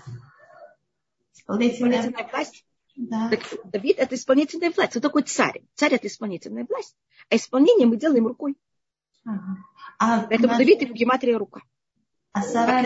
Исполнительная, 1.34 2.00
Исполнительная 2.00 2.30
власть. 2.30 2.64
Да. 2.96 3.30
Так 3.30 3.40
Давид 3.64 3.98
это 3.98 4.14
исполнительная 4.14 4.70
власть. 4.70 4.90
Кто 4.90 5.00
такой 5.00 5.22
царь? 5.22 5.62
Царь 5.74 5.94
это 5.94 6.06
исполнительная 6.06 6.66
власть. 6.68 6.96
А 7.30 7.36
исполнение 7.36 7.86
мы 7.86 7.96
делаем 7.96 8.26
рукой. 8.26 8.56
Ага. 9.24 9.56
А 9.98 10.20
Поэтому 10.20 10.56
Давид 10.56 10.82
и 10.82 10.86
гематрия 10.86 11.38
рука. 11.38 11.62
А 12.32 12.42
Сара, 12.42 12.82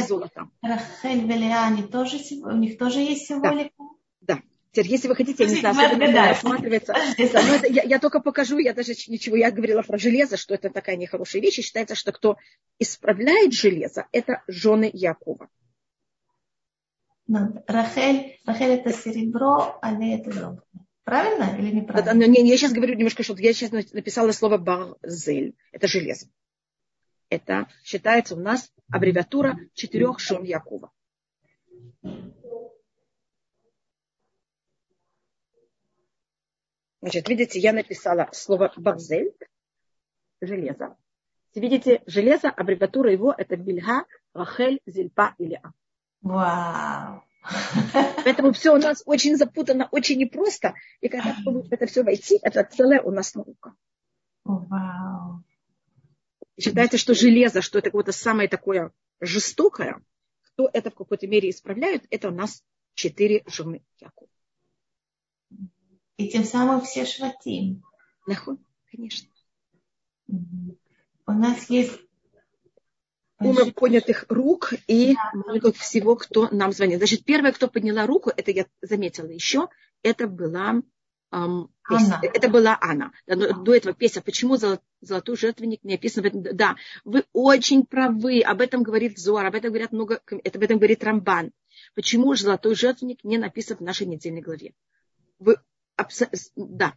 Рахель, 0.63 1.27
Велия, 1.27 1.67
они 1.67 1.83
тоже, 1.83 2.19
у 2.45 2.57
них 2.57 2.79
тоже 2.79 3.01
есть 3.01 3.27
символика? 3.27 3.75
Да. 4.21 4.37
да. 4.37 4.43
Теперь, 4.75 4.91
если 4.91 5.07
вы 5.07 5.15
хотите, 5.15 5.45
я 5.45 5.51
не 5.51 5.61
знаю, 5.61 5.77
особенно 5.77 6.03
это 6.03 6.29
рассматривается. 6.31 6.95
Да, 7.33 7.41
я, 7.69 7.85
я 7.85 7.99
только 8.01 8.19
покажу, 8.19 8.59
я 8.59 8.75
даже 8.75 8.91
ничего, 9.07 9.37
я 9.37 9.53
говорила 9.53 9.83
про 9.83 9.99
железо, 9.99 10.37
что 10.37 10.53
это 10.53 10.69
такая 10.69 10.97
нехорошая 10.97 11.41
вещь. 11.41 11.61
И 11.61 11.63
считается, 11.63 11.95
что 11.95 12.11
кто 12.11 12.39
исправляет 12.81 13.53
железо, 13.53 14.09
это 14.11 14.43
жены 14.49 14.91
Якова. 14.93 15.49
Рахель, 17.29 18.41
Рахель 18.45 18.71
это 18.73 18.93
серебро, 18.93 19.79
а 19.81 19.93
не 19.93 20.19
это 20.19 20.33
золото. 20.33 20.65
Правильно 21.05 21.57
или 21.57 21.71
неправильно? 21.71 22.13
Да, 22.13 22.27
не, 22.27 22.49
я 22.49 22.57
сейчас 22.57 22.73
говорю 22.73 22.95
немножко 22.95 23.23
что 23.23 23.37
Я 23.37 23.53
сейчас 23.53 23.71
написала 23.93 24.33
слово 24.33 24.59
барзель. 24.59 25.55
Это 25.71 25.87
железо. 25.87 26.27
Это 27.29 27.69
считается 27.85 28.35
у 28.35 28.41
нас 28.41 28.73
аббревиатура 28.91 29.57
четырех 29.75 30.19
шон 30.19 30.43
Якова. 30.43 30.91
Значит, 37.05 37.29
видите, 37.29 37.59
я 37.59 37.75
написала 37.75 38.31
слово 38.33 38.73
барзель, 38.79 39.35
железо. 40.41 40.97
Видите, 41.55 42.03
железо, 42.07 42.49
аббревиатура 42.49 43.13
его 43.13 43.35
это 43.37 43.59
бильга, 43.59 44.07
рахель, 44.33 44.81
зильпа 44.87 45.35
или 45.37 45.61
а. 45.63 45.73
Вау. 46.23 47.23
Поэтому 48.25 48.55
все 48.55 48.75
у 48.75 48.79
нас 48.79 49.03
очень 49.05 49.37
запутано, 49.37 49.87
очень 49.91 50.17
непросто. 50.17 50.73
И 51.03 51.11
когда 51.11 51.37
в 51.45 51.71
это 51.71 51.85
все 51.85 52.05
войти, 52.05 52.39
это 52.41 52.65
целая 52.65 53.03
у 53.03 53.11
нас 53.11 53.35
наука. 53.35 53.75
Вау. 54.45 55.45
Считается, 56.59 56.97
что 56.97 57.13
железо, 57.13 57.61
что 57.61 57.81
это 57.81 57.91
какое-то 57.91 58.13
самое 58.13 58.49
такое 58.49 58.93
жестокое, 59.21 60.03
кто 60.41 60.71
это 60.73 60.91
в 60.91 60.95
какой-то 60.95 61.27
мере 61.27 61.51
исправляет, 61.51 62.07
это 62.09 62.29
у 62.29 62.33
нас 62.33 62.65
четыре 62.95 63.43
жены 63.47 63.85
Якова. 64.01 64.31
И 66.17 66.29
тем 66.29 66.45
самым 66.45 66.81
все 66.83 67.05
шватим. 67.05 67.83
Нахуй, 68.27 68.59
конечно. 68.91 69.29
У 70.29 71.33
нас 71.33 71.69
есть 71.71 72.01
умом 73.41 73.73
понятых 73.73 74.27
рук 74.29 74.73
и 74.87 75.15
много 75.33 75.73
всего, 75.73 76.17
кто 76.17 76.49
нам 76.51 76.73
звонит. 76.73 76.99
Значит, 76.99 77.25
первая, 77.25 77.53
кто 77.53 77.69
подняла 77.69 78.07
руку, 78.07 78.31
это 78.35 78.51
я 78.51 78.67
заметила 78.81 79.27
еще, 79.27 79.69
это 80.03 80.29
была 80.29 80.83
эм, 81.33 81.71
Анна. 81.91 82.21
Это 82.23 82.49
была 82.49 82.79
Анна. 82.81 83.13
До, 83.27 83.55
до 83.55 83.75
этого 83.75 83.95
песня. 83.95 84.23
Почему 84.23 84.57
золотой 84.57 85.37
жертвенник 85.37 85.83
не 85.83 85.95
описан? 85.95 86.25
Да, 86.33 86.77
вы 87.05 87.25
очень 87.33 87.85
правы. 87.85 88.41
Об 88.41 88.61
этом 88.61 88.83
говорит 88.83 89.19
Зор, 89.19 89.45
об 89.45 89.55
этом 89.55 89.71
говорят 89.71 89.93
много, 89.93 90.21
это, 90.43 90.59
об 90.59 90.65
этом 90.65 90.79
говорит 90.79 91.03
Рамбан. 91.05 91.53
Почему 91.95 92.35
золотой 92.35 92.75
жертвенник 92.75 93.25
не 93.25 93.37
написан 93.37 93.77
в 93.77 93.81
нашей 93.81 94.07
недельной 94.07 94.41
главе? 94.41 94.75
Вы, 95.39 95.57
да. 96.57 96.95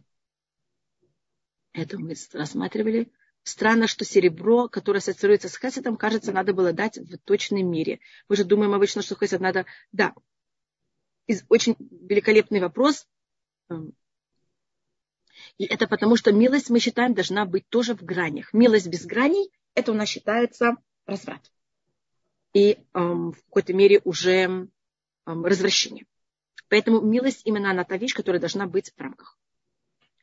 Это 1.72 1.98
мы 1.98 2.14
рассматривали 2.32 3.12
Странно, 3.48 3.86
что 3.86 4.04
серебро, 4.04 4.68
которое 4.68 4.98
ассоциируется 4.98 5.48
с 5.48 5.56
хесетом, 5.56 5.96
кажется, 5.96 6.32
надо 6.32 6.52
было 6.52 6.74
дать 6.74 6.98
в 6.98 7.16
точной 7.16 7.62
мере. 7.62 7.98
Мы 8.28 8.36
же 8.36 8.44
думаем 8.44 8.74
обычно, 8.74 9.00
что 9.00 9.16
хесед 9.16 9.40
надо... 9.40 9.64
Да, 9.90 10.12
Из, 11.26 11.44
очень 11.48 11.74
великолепный 11.78 12.60
вопрос. 12.60 13.06
Эм, 13.70 13.94
и 15.56 15.64
это 15.64 15.86
потому, 15.86 16.16
что 16.16 16.30
милость, 16.30 16.68
мы 16.68 16.78
считаем, 16.78 17.14
должна 17.14 17.46
быть 17.46 17.66
тоже 17.70 17.94
в 17.94 18.02
гранях. 18.02 18.52
Милость 18.52 18.88
без 18.88 19.06
граней, 19.06 19.50
это 19.74 19.92
у 19.92 19.94
нас 19.94 20.10
считается 20.10 20.76
разврат. 21.06 21.50
И 22.52 22.76
эм, 22.92 23.32
в 23.32 23.42
какой-то 23.44 23.72
мере 23.72 24.02
уже 24.04 24.32
эм, 24.32 24.70
развращение. 25.24 26.04
Поэтому 26.68 27.00
милость 27.00 27.42
именно 27.44 27.70
она 27.70 27.84
та 27.84 27.96
вещь, 27.96 28.14
которая 28.14 28.40
должна 28.40 28.66
быть 28.66 28.92
в 28.96 29.00
рамках. 29.00 29.38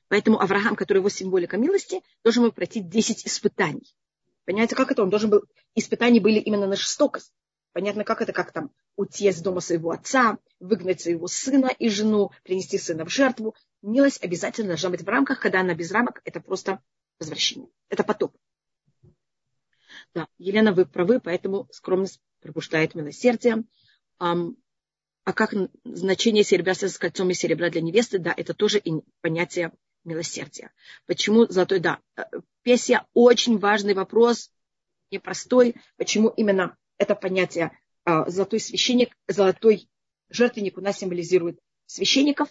Поэтому 0.07 0.39
Авраам, 0.39 0.75
который 0.75 0.99
его 0.99 1.09
символика 1.09 1.57
милости, 1.57 2.01
должен 2.23 2.43
был 2.43 2.51
пройти 2.51 2.79
10 2.79 3.25
испытаний. 3.25 3.95
Понимаете, 4.45 4.75
как 4.75 4.91
это? 4.91 5.01
Он 5.01 5.09
должен 5.09 5.29
был... 5.29 5.43
Испытания 5.73 6.21
были 6.21 6.39
именно 6.39 6.67
на 6.67 6.75
жестокость. 6.75 7.33
Понятно, 7.73 8.03
как 8.03 8.21
это, 8.21 8.31
как 8.31 8.53
там 8.53 8.71
уйти 8.95 9.27
из 9.27 9.41
дома 9.41 9.59
своего 9.59 9.91
отца, 9.91 10.37
выгнать 10.59 11.01
своего 11.01 11.27
сына 11.27 11.71
и 11.77 11.89
жену, 11.89 12.31
принести 12.43 12.77
сына 12.77 13.03
в 13.05 13.09
жертву. 13.09 13.55
Милость 13.81 14.23
обязательно 14.23 14.69
должна 14.69 14.91
быть 14.91 15.01
в 15.01 15.09
рамках, 15.09 15.39
когда 15.39 15.59
она 15.59 15.73
без 15.73 15.91
рамок, 15.91 16.21
это 16.23 16.39
просто 16.39 16.81
возвращение. 17.19 17.69
Это 17.89 18.03
потоп. 18.03 18.37
Да, 20.13 20.27
Елена, 20.37 20.71
вы 20.71 20.85
правы, 20.85 21.19
поэтому 21.19 21.67
скромность 21.71 22.21
пробуждает 22.39 22.95
милосердие. 22.95 23.65
А 25.26 25.34
как 25.34 25.53
значение 25.84 26.43
серебра 26.43 26.76
с 26.76 26.97
кольцом 26.97 27.32
и 27.32 27.34
серебра 27.34 27.69
для 27.71 27.82
невесты? 27.82 28.19
Да, 28.19 28.34
это 28.36 28.53
тоже 28.53 28.82
понятие 29.21 29.71
милосердия. 30.03 30.71
Почему 31.07 31.47
золотой? 31.47 31.80
Да, 31.80 31.99
э, 32.15 32.21
Песия 32.61 33.05
очень 33.13 33.57
важный 33.57 33.95
вопрос, 33.95 34.51
непростой. 35.09 35.76
Почему 35.97 36.30
именно 36.30 36.78
это 36.99 37.15
понятие 37.15 37.78
а, 38.05 38.30
золотой 38.30 38.59
священник, 38.59 39.17
золотой 39.28 39.89
жертвенник 40.30 40.78
у 40.78 40.82
нас 40.82 40.99
символизирует 40.99 41.59
священников, 41.88 42.49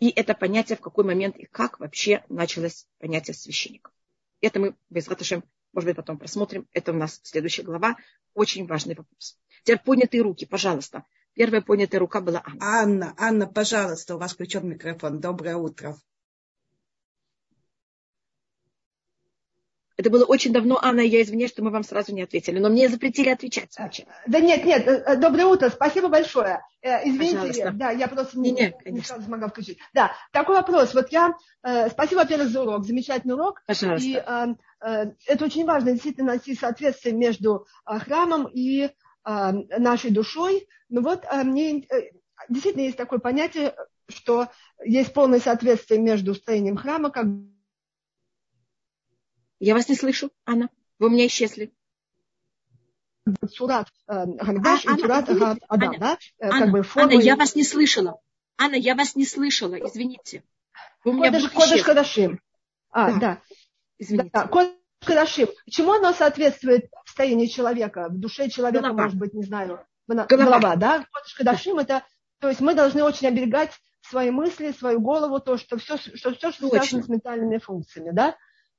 и 0.00 0.10
это 0.10 0.34
понятие, 0.34 0.76
в 0.76 0.80
какой 0.80 1.04
момент 1.04 1.36
и 1.36 1.46
как 1.46 1.78
вообще 1.78 2.24
началось 2.28 2.86
понятие 2.98 3.34
священников. 3.34 3.92
Это 4.40 4.58
мы, 4.58 4.74
без 4.90 5.06
раташем, 5.06 5.44
может 5.72 5.86
быть, 5.86 5.96
потом 5.96 6.18
просмотрим. 6.18 6.66
Это 6.72 6.90
у 6.90 6.96
нас 6.96 7.20
следующая 7.22 7.62
глава. 7.62 7.96
Очень 8.34 8.66
важный 8.66 8.96
вопрос. 8.96 9.38
Теперь 9.62 9.78
поднятые 9.78 10.22
руки, 10.22 10.44
пожалуйста. 10.44 11.04
Первая 11.34 11.62
поднятая 11.62 11.98
рука 11.98 12.20
была 12.20 12.42
Анна. 12.44 12.58
Анна, 12.60 13.14
Анна, 13.16 13.46
пожалуйста, 13.46 14.16
у 14.16 14.18
вас 14.18 14.34
включен 14.34 14.68
микрофон. 14.68 15.20
Доброе 15.20 15.56
утро. 15.56 15.96
Это 19.96 20.10
было 20.10 20.24
очень 20.24 20.52
давно, 20.52 20.78
Анна, 20.82 21.00
я 21.00 21.22
извиняюсь, 21.22 21.52
что 21.52 21.62
мы 21.62 21.70
вам 21.70 21.84
сразу 21.84 22.14
не 22.14 22.22
ответили, 22.22 22.58
но 22.58 22.68
мне 22.70 22.88
запретили 22.88 23.28
отвечать. 23.28 23.76
Да 24.26 24.40
нет, 24.40 24.64
нет, 24.64 24.88
э, 24.88 25.02
э, 25.06 25.16
доброе 25.16 25.44
утро, 25.44 25.68
спасибо 25.68 26.08
большое. 26.08 26.60
Э, 26.80 27.06
извините, 27.06 27.36
Пожалуйста. 27.36 27.70
да, 27.72 27.90
я 27.90 28.08
просто 28.08 28.38
не, 28.38 28.50
не, 28.50 28.74
не, 28.84 28.92
не 28.92 29.00
сразу 29.00 29.22
смогла 29.24 29.48
включить. 29.48 29.78
Да, 29.92 30.12
такой 30.32 30.56
вопрос. 30.56 30.94
Вот 30.94 31.12
я, 31.12 31.34
спасибо, 31.90 32.20
во-первых, 32.20 32.48
за 32.48 32.62
урок, 32.62 32.84
замечательный 32.84 33.34
урок. 33.34 33.62
Пожалуйста. 33.66 34.08
И 34.08 34.14
это 35.26 35.44
очень 35.44 35.64
важно, 35.64 35.92
действительно, 35.92 36.28
найти 36.28 36.56
соответствие 36.56 37.14
между 37.14 37.66
храмом 37.84 38.48
и 38.52 38.90
нашей 39.24 40.10
душой. 40.10 40.66
Ну 40.88 41.02
вот 41.02 41.24
мне 41.44 41.86
действительно 42.48 42.82
есть 42.82 42.96
такое 42.96 43.18
понятие, 43.18 43.74
что 44.08 44.48
есть 44.84 45.12
полное 45.12 45.40
соответствие 45.40 46.00
между 46.00 46.34
строением 46.34 46.76
храма, 46.76 47.10
как 47.10 47.26
я 49.60 49.74
вас 49.74 49.88
не 49.88 49.94
слышу, 49.94 50.30
Анна. 50.44 50.70
Вы 50.98 51.06
у 51.06 51.10
меня 51.10 51.26
исчезли. 51.26 51.72
Сурат 53.48 53.88
Гамдаш 54.08 54.84
и 54.84 54.88
Сурат 54.98 55.28
Адам, 55.68 55.98
да? 56.00 56.18
Анна, 56.40 56.84
Анна, 56.96 57.12
я 57.14 57.36
вас 57.36 57.54
не 57.54 57.62
слышала. 57.62 58.20
Анна, 58.58 58.74
я 58.74 58.96
вас 58.96 59.14
не 59.14 59.24
слышала, 59.24 59.76
извините. 59.76 60.42
Вы 61.04 61.12
у 61.12 61.14
меня 61.14 61.30
Кодыш, 61.30 61.50
Кодыш 61.50 61.82
Кадашим. 61.84 62.40
А, 62.90 63.12
да. 63.12 63.18
да. 63.18 63.42
Извините. 63.98 64.30
Да, 64.32 64.48
Кодыш 64.48 64.72
Кадашим. 65.04 65.48
Чему 65.70 65.92
оно 65.92 66.12
соответствует 66.12 66.90
в 67.04 67.08
состоянии 67.08 67.46
человека, 67.46 68.08
в 68.08 68.18
душе 68.18 68.48
человека, 68.48 68.84
голова. 68.84 69.04
может 69.04 69.18
быть, 69.18 69.34
не 69.34 69.44
знаю. 69.44 69.84
Голова, 70.06 70.26
голова 70.26 70.76
да? 70.76 71.06
Кадашим 71.36 71.76
да. 71.76 71.82
это, 71.82 72.02
то 72.38 72.48
есть 72.48 72.60
мы 72.60 72.74
должны 72.74 73.02
очень 73.02 73.28
оберегать 73.28 73.72
свои 74.02 74.30
мысли, 74.30 74.72
свою 74.72 75.00
голову, 75.00 75.40
то, 75.40 75.56
что 75.56 75.78
все, 75.78 75.96
что, 75.96 76.34
все, 76.34 76.52
что 76.52 76.68
связано 76.68 77.02
с 77.02 77.08
ментальными 77.08 77.58
функциями, 77.58 78.10
да? 78.10 78.36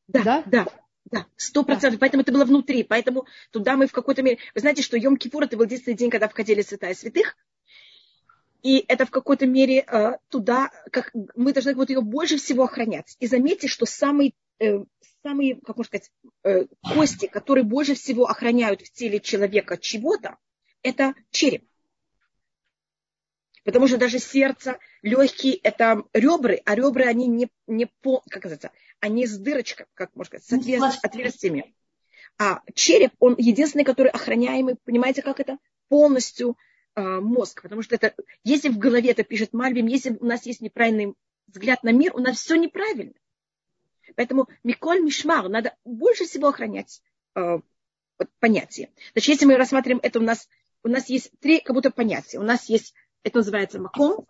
Да, 0.08 0.44
да, 0.46 0.68
да. 1.06 1.26
сто 1.38 1.64
процентов. 1.64 2.00
Поэтому 2.00 2.24
это 2.24 2.32
было 2.32 2.46
внутри. 2.46 2.84
Поэтому 2.84 3.26
туда 3.52 3.76
мы 3.76 3.88
в 3.88 3.92
какой-то 3.92 4.22
мере... 4.22 4.38
Вы 4.54 4.62
знаете, 4.62 4.82
что 4.82 4.98
Йом 4.98 5.18
Кипур 5.18 5.44
это 5.44 5.56
был 5.56 5.66
единственный 5.66 5.96
день, 5.96 6.10
когда 6.10 6.28
входили 6.28 6.62
святая 6.62 6.94
святых. 6.94 7.36
И 8.64 8.84
это 8.88 9.06
в 9.06 9.12
какой-то 9.12 9.46
мере 9.46 9.80
э, 9.80 10.18
туда, 10.30 10.72
как 10.92 11.12
мы 11.36 11.52
должны 11.52 11.76
вот 11.76 11.90
ее 11.90 12.02
больше 12.02 12.38
всего 12.38 12.64
охранять. 12.64 13.18
И 13.20 13.28
заметьте, 13.28 13.68
что 13.68 13.86
самые, 13.86 14.34
э, 14.60 14.80
самые 15.24 15.56
как 15.56 15.78
можно 15.78 15.86
сказать, 15.86 16.12
э, 16.44 16.66
кости, 16.94 17.28
которые 17.28 17.64
больше 17.64 17.96
всего 17.96 18.26
охраняют 18.26 18.82
в 18.82 18.92
теле 18.92 19.20
человека 19.20 19.78
чего-то, 19.78 20.38
это 20.84 21.16
череп. 21.32 21.66
Потому 23.64 23.88
что 23.88 23.98
даже 23.98 24.20
сердце, 24.20 24.78
легкие– 25.02 25.56
это 25.64 26.04
ребры, 26.14 26.62
а 26.66 26.76
ребра, 26.76 27.08
они 27.08 27.28
не, 27.28 27.50
не 27.66 27.86
по, 27.86 28.22
как 28.30 28.44
называется, 28.44 28.72
они 29.00 29.26
с 29.26 29.38
дырочкой, 29.38 29.86
как 29.94 30.14
можно 30.16 30.38
сказать, 30.38 30.46
с 30.46 30.54
отверстиями. 30.54 31.00
отверстиями. 31.02 31.76
А 32.38 32.62
череп, 32.74 33.14
он 33.20 33.36
единственный, 33.38 33.86
который 33.86 34.10
охраняемый, 34.10 34.76
понимаете, 34.84 35.22
как 35.22 35.40
это? 35.40 35.60
Полностью 35.88 36.58
э, 36.96 37.02
мозг. 37.02 37.62
Потому 37.62 37.84
что 37.84 37.96
это, 37.96 38.14
если 38.44 38.68
в 38.68 38.78
голове 38.78 39.12
это 39.12 39.24
пишет 39.24 39.54
Мальбим, 39.54 39.88
если 39.88 40.18
у 40.20 40.26
нас 40.26 40.46
есть 40.46 40.60
неправильный 40.60 41.14
взгляд 41.48 41.84
на 41.84 41.94
мир, 41.94 42.14
у 42.16 42.20
нас 42.20 42.38
все 42.38 42.56
неправильно. 42.56 43.14
Поэтому 44.16 44.48
Миколь 44.64 45.02
Мишмар, 45.02 45.50
надо 45.50 45.76
больше 45.84 46.26
всего 46.26 46.48
охранять 46.50 47.02
э, 47.36 47.60
понятие. 48.40 48.90
Значит, 49.14 49.30
если 49.30 49.46
мы 49.46 49.58
рассматриваем 49.58 50.00
это, 50.04 50.20
у 50.20 50.24
нас, 50.24 50.48
у 50.84 50.88
нас 50.88 51.10
есть 51.10 51.32
три 51.40 51.60
как 51.60 51.76
будто 51.76 51.92
понятия. 51.92 52.40
У 52.40 52.44
нас 52.44 52.70
есть 52.70 52.94
это 53.24 53.38
называется 53.38 53.80
маком, 53.80 54.28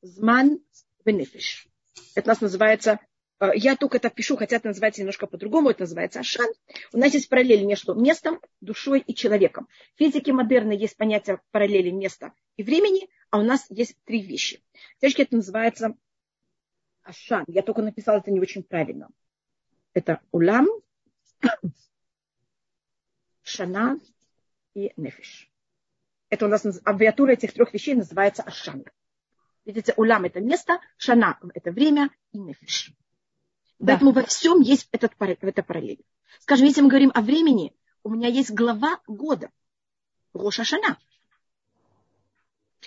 зман, 0.00 0.60
бенефиш. 1.04 1.68
Это 2.14 2.28
у 2.28 2.32
нас 2.32 2.40
называется, 2.40 2.98
э, 3.40 3.50
я 3.54 3.76
только 3.76 3.98
это 3.98 4.10
пишу, 4.10 4.36
хотя 4.36 4.56
это 4.56 4.68
называется 4.68 5.02
немножко 5.02 5.26
по-другому, 5.26 5.70
это 5.70 5.82
называется 5.82 6.20
ашан. 6.20 6.48
У 6.92 6.98
нас 6.98 7.12
есть 7.12 7.28
параллели 7.28 7.64
между 7.64 7.94
местом, 7.94 8.40
душой 8.60 9.00
и 9.00 9.14
человеком. 9.14 9.68
В 9.94 9.98
физике 9.98 10.32
модерна 10.32 10.72
есть 10.72 10.96
понятие 10.96 11.40
параллели 11.50 11.90
места 11.90 12.32
и 12.56 12.62
времени, 12.62 13.08
а 13.30 13.38
у 13.38 13.42
нас 13.42 13.66
есть 13.68 13.96
три 14.04 14.22
вещи. 14.22 14.62
Девочки, 15.00 15.22
это 15.22 15.36
называется 15.36 15.94
ашан. 17.02 17.44
Я 17.48 17.62
только 17.62 17.82
написала 17.82 18.18
это 18.18 18.30
не 18.30 18.40
очень 18.40 18.62
правильно. 18.62 19.08
Это 19.94 20.20
улам, 20.30 20.68
шана 23.42 23.98
и 24.74 24.92
нефиш. 24.96 25.50
Это 26.30 26.46
у 26.46 26.48
нас 26.48 26.64
аббревиатура 26.84 27.32
этих 27.32 27.52
трех 27.52 27.74
вещей 27.74 27.94
называется 27.94 28.42
Ашан. 28.42 28.84
Видите, 29.66 29.92
улам 29.96 30.24
это 30.24 30.40
место, 30.40 30.80
шана 30.96 31.38
это 31.52 31.70
время 31.72 32.10
и 32.32 32.38
нефиш. 32.38 32.92
Да. 33.78 33.92
Поэтому 33.92 34.12
во 34.12 34.22
всем 34.22 34.60
есть 34.60 34.88
этот, 34.92 35.12
это 35.18 35.62
параллель. 35.62 36.02
Скажем, 36.40 36.66
если 36.66 36.80
мы 36.80 36.88
говорим 36.88 37.10
о 37.14 37.20
времени, 37.20 37.74
у 38.02 38.08
меня 38.10 38.28
есть 38.28 38.50
глава 38.50 39.00
года. 39.06 39.50
Роша 40.32 40.64
Шана. 40.64 40.98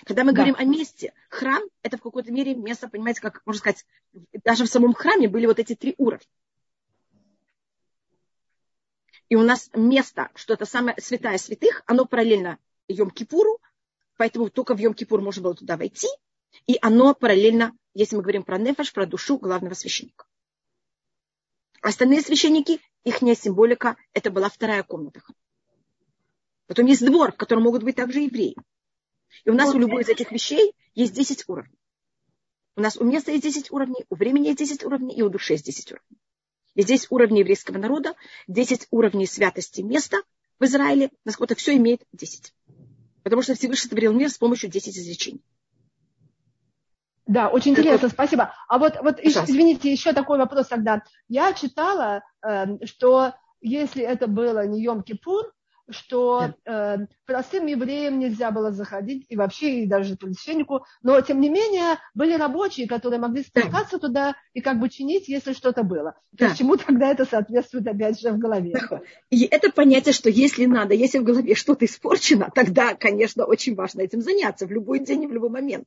Когда 0.04 0.24
мы 0.24 0.32
да. 0.32 0.36
говорим 0.36 0.56
о 0.58 0.64
месте, 0.64 1.14
храм– 1.30 1.62
это 1.82 1.96
в 1.96 2.02
какой-то 2.02 2.30
мере 2.30 2.54
место, 2.54 2.88
понимаете, 2.88 3.20
как 3.20 3.42
можно 3.46 3.60
сказать, 3.60 3.86
даже 4.44 4.64
в 4.64 4.68
самом 4.68 4.92
храме 4.92 5.28
были 5.28 5.46
вот 5.46 5.58
эти 5.58 5.74
три 5.74 5.94
уровня. 5.96 6.26
И 9.28 9.36
у 9.36 9.42
нас 9.42 9.70
место, 9.74 10.30
что 10.34 10.54
это 10.54 10.66
самое 10.66 10.96
святая 11.00 11.38
святых, 11.38 11.82
оно 11.86 12.04
параллельно 12.04 12.58
Йом-Кипуру, 12.88 13.58
поэтому 14.16 14.50
только 14.50 14.74
в 14.74 14.78
Йом-Кипур 14.78 15.20
можно 15.20 15.42
было 15.42 15.54
туда 15.54 15.76
войти, 15.76 16.08
и 16.66 16.78
оно 16.80 17.14
параллельно, 17.14 17.76
если 17.94 18.16
мы 18.16 18.22
говорим 18.22 18.44
про 18.44 18.58
нефаш, 18.58 18.92
про 18.92 19.06
душу 19.06 19.38
главного 19.38 19.74
священника. 19.74 20.26
Остальные 21.80 22.20
священники, 22.20 22.80
их 23.04 23.18
символика, 23.18 23.96
это 24.12 24.30
была 24.30 24.48
вторая 24.48 24.82
комната. 24.82 25.22
Потом 26.66 26.86
есть 26.86 27.04
двор, 27.04 27.32
в 27.32 27.36
котором 27.36 27.62
могут 27.62 27.82
быть 27.82 27.96
также 27.96 28.20
евреи. 28.20 28.56
И 29.44 29.50
у 29.50 29.54
нас 29.54 29.74
у 29.74 29.78
любой 29.78 30.02
из 30.02 30.08
этих 30.08 30.32
вещей 30.32 30.74
есть 30.94 31.12
10 31.12 31.44
уровней. 31.48 31.78
У 32.76 32.80
нас 32.80 32.96
у 32.96 33.04
места 33.04 33.32
есть 33.32 33.44
10 33.44 33.70
уровней, 33.72 34.04
у 34.10 34.16
времени 34.16 34.48
есть 34.48 34.58
10 34.58 34.84
уровней, 34.84 35.14
и 35.14 35.22
у 35.22 35.28
души 35.28 35.54
есть 35.54 35.64
10 35.64 35.92
уровней. 35.92 36.18
И 36.74 36.82
здесь 36.82 37.06
уровни 37.08 37.38
еврейского 37.38 37.78
народа, 37.78 38.14
10 38.48 38.88
уровней 38.90 39.26
святости 39.26 39.80
места 39.80 40.18
в 40.58 40.64
Израиле, 40.64 41.10
насколько 41.24 41.54
все 41.54 41.76
имеет 41.76 42.02
10. 42.12 42.52
Потому 43.22 43.42
что 43.42 43.54
Всевышний 43.54 43.82
сотворил 43.82 44.12
мир 44.12 44.28
с 44.30 44.36
помощью 44.38 44.70
10 44.70 44.96
изречений. 44.96 45.42
Да, 47.26 47.48
очень 47.48 47.72
интересно, 47.72 48.08
спасибо. 48.08 48.54
А 48.68 48.78
вот, 48.78 48.94
вот 49.02 49.18
извините, 49.20 49.90
еще 49.90 50.12
такой 50.12 50.38
вопрос 50.38 50.68
тогда. 50.68 51.02
Я 51.28 51.52
читала, 51.54 52.22
э, 52.46 52.84
что 52.84 53.32
если 53.60 54.04
это 54.04 54.28
было 54.28 54.64
не 54.66 54.86
Йом-Кипур, 54.86 55.50
что 55.88 56.54
э, 56.64 56.96
простым 57.26 57.66
евреям 57.66 58.18
нельзя 58.18 58.50
было 58.50 58.72
заходить, 58.72 59.26
и 59.28 59.36
вообще, 59.36 59.82
и 59.82 59.86
даже 59.86 60.16
священнику, 60.16 60.84
но, 61.02 61.20
тем 61.20 61.40
не 61.40 61.48
менее, 61.48 61.98
были 62.14 62.34
рабочие, 62.34 62.88
которые 62.88 63.20
могли 63.20 63.42
спускаться 63.42 63.98
да. 63.98 64.06
туда 64.06 64.36
и 64.52 64.60
как 64.60 64.80
бы 64.80 64.88
чинить, 64.88 65.28
если 65.28 65.52
что-то 65.52 65.82
было. 65.82 66.14
Да. 66.32 66.50
То 66.50 66.56
чему 66.56 66.76
тогда 66.76 67.10
это 67.10 67.24
соответствует, 67.24 67.86
опять 67.86 68.20
же, 68.20 68.30
в 68.30 68.38
голове? 68.38 68.74
И 69.30 69.44
это 69.44 69.70
понятие, 69.70 70.12
что 70.12 70.28
если 70.28 70.66
надо, 70.66 70.94
если 70.94 71.18
в 71.18 71.24
голове 71.24 71.54
что-то 71.54 71.84
испорчено, 71.84 72.50
тогда, 72.54 72.94
конечно, 72.94 73.44
очень 73.44 73.74
важно 73.74 74.00
этим 74.00 74.20
заняться 74.20 74.66
в 74.66 74.70
любой 74.70 75.00
день 75.00 75.24
и 75.24 75.26
в 75.26 75.32
любой 75.32 75.50
момент. 75.50 75.86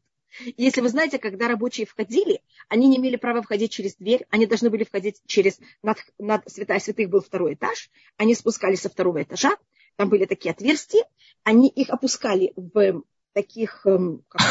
Если 0.57 0.81
вы 0.81 0.89
знаете, 0.89 1.17
когда 1.17 1.47
рабочие 1.47 1.87
входили, 1.87 2.41
они 2.67 2.87
не 2.87 2.97
имели 2.97 3.15
права 3.15 3.41
входить 3.41 3.71
через 3.71 3.95
дверь, 3.95 4.25
они 4.29 4.45
должны 4.45 4.69
были 4.69 4.83
входить 4.83 5.21
через, 5.25 5.59
над, 5.81 5.97
над 6.19 6.49
святая 6.49 6.79
святых 6.79 7.09
был 7.09 7.21
второй 7.21 7.55
этаж, 7.55 7.89
они 8.17 8.35
спускались 8.35 8.81
со 8.81 8.89
второго 8.89 9.23
этажа, 9.23 9.57
там 9.99 10.07
были 10.07 10.23
такие 10.23 10.51
отверстия, 10.51 11.03
они 11.43 11.67
их 11.67 11.89
опускали 11.89 12.53
в 12.55 13.03
таких, 13.33 13.85
эм, 13.85 14.23
как 14.29 14.41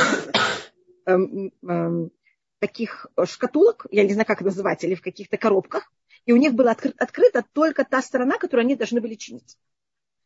эм, 1.06 1.54
эм, 1.66 2.10
таких 2.58 3.06
шкатулок, 3.24 3.86
я 3.90 4.04
не 4.04 4.12
знаю, 4.12 4.26
как 4.26 4.42
называть, 4.42 4.84
или 4.84 4.94
в 4.94 5.00
каких-то 5.00 5.38
коробках, 5.38 5.90
и 6.26 6.34
у 6.34 6.36
них 6.36 6.52
была 6.52 6.74
откры- 6.74 6.94
открыта 6.98 7.46
только 7.54 7.86
та 7.86 8.02
сторона, 8.02 8.36
которую 8.36 8.66
они 8.66 8.76
должны 8.76 9.00
были 9.00 9.14
чинить. 9.14 9.56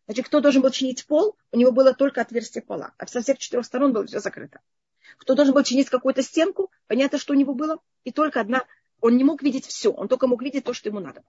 Значит, 0.07 0.27
кто 0.27 0.41
должен 0.41 0.61
был 0.61 0.71
чинить 0.71 1.07
пол, 1.07 1.37
у 1.53 1.57
него 1.57 1.71
было 1.71 1.95
только 1.95 2.21
отверстие 2.21 2.63
пола, 2.63 2.93
а 2.99 3.07
со 3.07 3.21
всех 3.23 3.39
четырех 3.39 3.65
сторон 3.65 3.93
было 3.93 4.05
все 4.05 4.19
закрыто. 4.19 4.59
Кто 5.19 5.37
должен 5.37 5.55
был 5.55 5.63
чинить 5.63 5.89
какую-то 5.89 6.23
стенку, 6.25 6.73
понятно, 6.89 7.19
что 7.19 7.33
у 7.33 7.37
него 7.37 7.55
было, 7.55 7.79
и 8.03 8.11
только 8.11 8.41
одна, 8.41 8.65
он 9.01 9.17
не 9.17 9.23
мог 9.23 9.41
видеть 9.41 9.67
все, 9.67 9.93
он 9.93 10.09
только 10.09 10.27
мог 10.27 10.43
видеть 10.43 10.65
то, 10.65 10.73
что 10.73 10.89
ему 10.89 10.99
надо. 10.99 11.23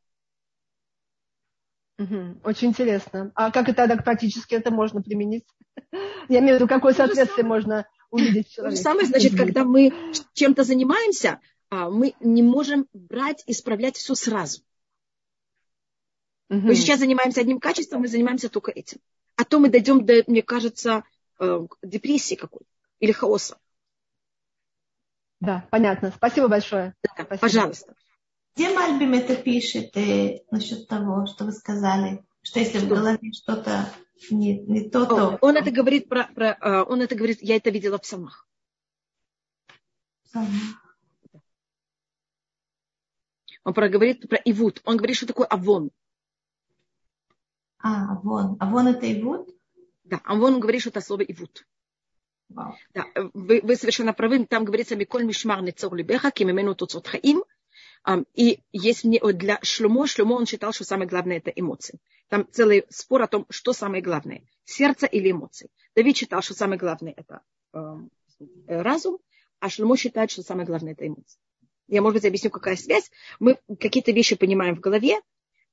Угу. 2.00 2.39
Очень 2.44 2.70
интересно. 2.70 3.32
А 3.36 3.52
как 3.52 3.70
это 3.70 3.88
так 3.88 4.04
практически 4.04 4.56
это 4.56 4.72
можно 4.72 5.02
применить? 5.02 5.46
Я 6.30 6.39
имею 6.39 6.58
в 6.58 6.60
виду, 6.60 6.68
какое 6.68 6.94
соответствие 6.94 7.46
можно 7.46 7.86
увидеть 8.10 8.48
в 8.48 8.54
человеке. 8.54 8.76
То 8.76 8.78
же 8.78 8.84
самое, 8.84 9.08
значит, 9.08 9.38
когда 9.38 9.64
мы 9.64 9.94
чем-то 10.34 10.64
занимаемся, 10.64 11.39
а, 11.70 11.89
мы 11.89 12.14
не 12.20 12.41
можем 12.44 12.88
брать, 12.94 13.44
исправлять 13.48 13.98
все 13.98 14.16
сразу. 14.16 14.62
Угу. 16.50 16.60
Мы 16.60 16.76
сейчас 16.76 17.00
занимаемся 17.00 17.41
одним 17.41 17.60
качеством, 17.60 18.02
мы 18.02 18.08
занимаемся 18.08 18.50
только 18.50 18.72
этим. 18.72 19.00
А 19.36 19.44
то 19.44 19.60
мы 19.60 19.70
дойдем 19.70 20.06
до, 20.06 20.24
мне 20.28 20.44
кажется, 20.44 21.04
э, 21.39 21.68
депрессии 21.82 22.36
какой-то 22.36 22.68
или 23.00 23.12
хаоса. 23.12 23.58
Да, 25.39 25.68
понятно. 25.72 26.12
Спасибо 26.16 26.48
большое. 26.48 26.96
Да, 27.04 27.24
Спасибо. 27.26 27.39
Пожалуйста. 27.39 27.96
Где 28.56 28.74
Мальбим 28.74 29.14
это 29.14 29.36
пишет 29.36 29.97
э, 29.97 30.43
насчет 30.51 30.88
того, 30.88 31.26
что 31.26 31.45
вы 31.45 31.51
сказали, 31.51 32.24
что 32.43 32.60
если 32.60 32.78
что? 32.78 32.86
в 32.86 32.89
голове 32.89 33.32
что-то 33.32 33.89
не, 34.30 34.60
не 34.60 34.89
то, 34.89 35.06
то... 35.06 35.38
Он 35.41 35.58
это 35.58 35.72
говорит 35.72 36.08
про, 36.08 36.26
про 36.26 36.58
э, 36.62 36.84
он 36.84 37.01
это 37.01 37.16
говорит, 37.16 37.39
я 37.41 37.56
это 37.56 37.72
видела 37.72 37.97
в 37.97 38.01
псалмах. 38.01 38.47
Он 43.64 43.74
про, 43.74 43.89
говорит 43.89 44.28
про 44.28 44.38
ивут. 44.38 44.82
Он 44.84 44.97
говорит, 44.97 45.16
что 45.16 45.28
такое 45.28 45.47
авон. 45.47 45.91
А, 47.80 48.14
авон. 48.14 48.58
Авон 48.60 48.88
это 48.88 49.12
ивут? 49.12 49.49
Да, 50.04 50.20
авон 50.26 50.60
говорит, 50.60 50.82
что 50.82 50.89
это 50.89 51.01
слово 51.01 51.22
ивут. 51.22 51.66
Да, 52.49 53.06
вы, 53.34 53.62
вы 53.64 53.76
совершенно 53.76 54.14
правы. 54.14 54.45
Там 54.45 54.66
говорится, 54.66 54.95
Миколь 54.95 55.24
Мишмар 55.26 55.62
Нецор 55.62 55.95
Либеха, 55.95 56.30
Кимимену 56.30 56.76
Туцот 56.76 57.08
Хаим. 57.08 57.43
И 58.36 58.60
есть 58.72 59.06
мне 59.06 59.20
для 59.20 59.60
Шлюмо, 59.62 60.08
Шлюмо 60.08 60.34
он 60.34 60.45
считал, 60.45 60.74
что 60.74 60.84
самое 60.84 61.10
главное 61.10 61.38
это 61.38 61.51
эмоции. 61.51 61.99
Там 62.28 62.47
целый 62.51 62.86
спор 62.89 63.22
о 63.22 63.28
том, 63.28 63.45
что 63.49 63.74
самое 63.74 64.04
главное, 64.04 64.43
сердце 64.66 65.06
или 65.06 65.32
эмоции. 65.32 65.70
Давид 65.95 66.18
считал, 66.18 66.41
что 66.41 66.54
самое 66.54 66.80
главное 66.80 67.14
это 67.16 67.41
э, 67.74 67.95
разум, 68.68 69.20
а 69.60 69.70
Шлюмо 69.70 69.95
считает, 69.95 70.32
что 70.32 70.43
самое 70.43 70.68
главное 70.68 70.93
это 70.93 71.08
эмоции. 71.08 71.39
Я, 71.88 72.01
может 72.01 72.16
быть, 72.22 72.26
объясню, 72.26 72.49
какая 72.49 72.76
связь. 72.76 73.10
Мы 73.39 73.60
какие-то 73.80 74.12
вещи 74.12 74.36
понимаем 74.36 74.76
в 74.76 74.80
голове, 74.80 75.22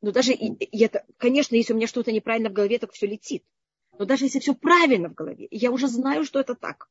но 0.00 0.12
даже 0.12 0.32
и, 0.32 0.52
и 0.52 0.84
это, 0.84 1.04
конечно, 1.16 1.56
если 1.56 1.72
у 1.72 1.76
меня 1.76 1.86
что-то 1.86 2.12
неправильно 2.12 2.50
в 2.50 2.52
голове, 2.52 2.78
так 2.78 2.92
все 2.92 3.06
летит. 3.06 3.44
Но 3.98 4.04
даже 4.04 4.26
если 4.26 4.38
все 4.38 4.54
правильно 4.54 5.08
в 5.08 5.14
голове, 5.14 5.48
я 5.50 5.70
уже 5.70 5.88
знаю, 5.88 6.24
что 6.24 6.40
это 6.40 6.54
так. 6.54 6.88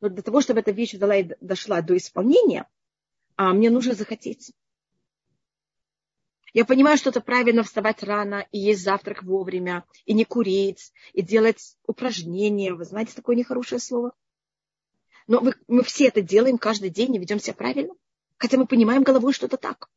Но 0.00 0.08
для 0.08 0.22
того, 0.22 0.40
чтобы 0.40 0.60
эта 0.60 0.70
вещь 0.70 0.94
дошла 1.40 1.80
до 1.80 1.96
исполнения, 1.96 2.68
а 3.36 3.52
мне 3.52 3.70
нужно 3.70 3.94
захотеть. 3.94 4.52
Я 6.56 6.64
понимаю, 6.64 6.96
что 6.96 7.10
это 7.10 7.20
правильно 7.20 7.62
вставать 7.62 8.02
рано 8.02 8.46
и 8.50 8.58
есть 8.58 8.82
завтрак 8.82 9.22
вовремя, 9.22 9.84
и 10.06 10.14
не 10.14 10.24
курить, 10.24 10.90
и 11.12 11.20
делать 11.20 11.76
упражнения. 11.86 12.72
Вы 12.72 12.86
знаете 12.86 13.12
такое 13.14 13.36
нехорошее 13.36 13.78
слово? 13.78 14.12
Но 15.26 15.42
мы, 15.42 15.52
мы 15.68 15.82
все 15.82 16.06
это 16.06 16.22
делаем 16.22 16.56
каждый 16.56 16.88
день 16.88 17.14
и 17.14 17.18
ведем 17.18 17.40
себя 17.40 17.52
правильно. 17.52 17.92
Хотя 18.38 18.56
мы 18.56 18.64
понимаем 18.66 19.02
головой, 19.02 19.34
что 19.34 19.44
это 19.44 19.58
так. 19.58 19.90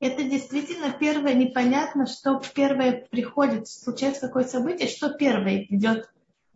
Это 0.00 0.22
действительно 0.22 0.96
первое 0.98 1.34
непонятно, 1.34 2.06
что 2.06 2.40
первое 2.54 3.06
приходит, 3.10 3.68
случается 3.68 4.28
какое-то 4.28 4.48
событие, 4.48 4.88
что 4.88 5.12
первое 5.12 5.66
идет 5.68 6.10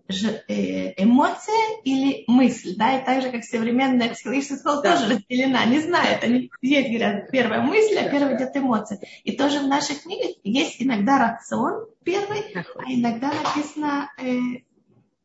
эмоция 0.08 1.80
или 1.84 2.24
мысль, 2.26 2.76
да, 2.76 2.98
и 2.98 3.04
так 3.04 3.22
же, 3.22 3.30
как 3.30 3.44
современная 3.44 4.10
психологическая 4.10 4.58
школа 4.58 4.82
да. 4.82 4.96
тоже 4.96 5.14
разделена, 5.14 5.64
не 5.66 5.80
знаю, 5.80 6.18
они 6.22 6.50
здесь 6.62 6.86
говорят, 6.88 7.30
первая 7.30 7.62
мысль, 7.62 7.96
а 7.98 8.08
первая 8.08 8.36
идет 8.36 8.56
эмоция. 8.56 9.00
И 9.24 9.36
тоже 9.36 9.60
в 9.60 9.66
наших 9.66 10.02
книгах 10.02 10.36
есть 10.44 10.80
иногда 10.80 11.18
рацион 11.18 11.86
первый, 12.04 12.44
а 12.54 12.92
иногда 12.92 13.32
написано 13.32 14.10
э, 14.18 14.62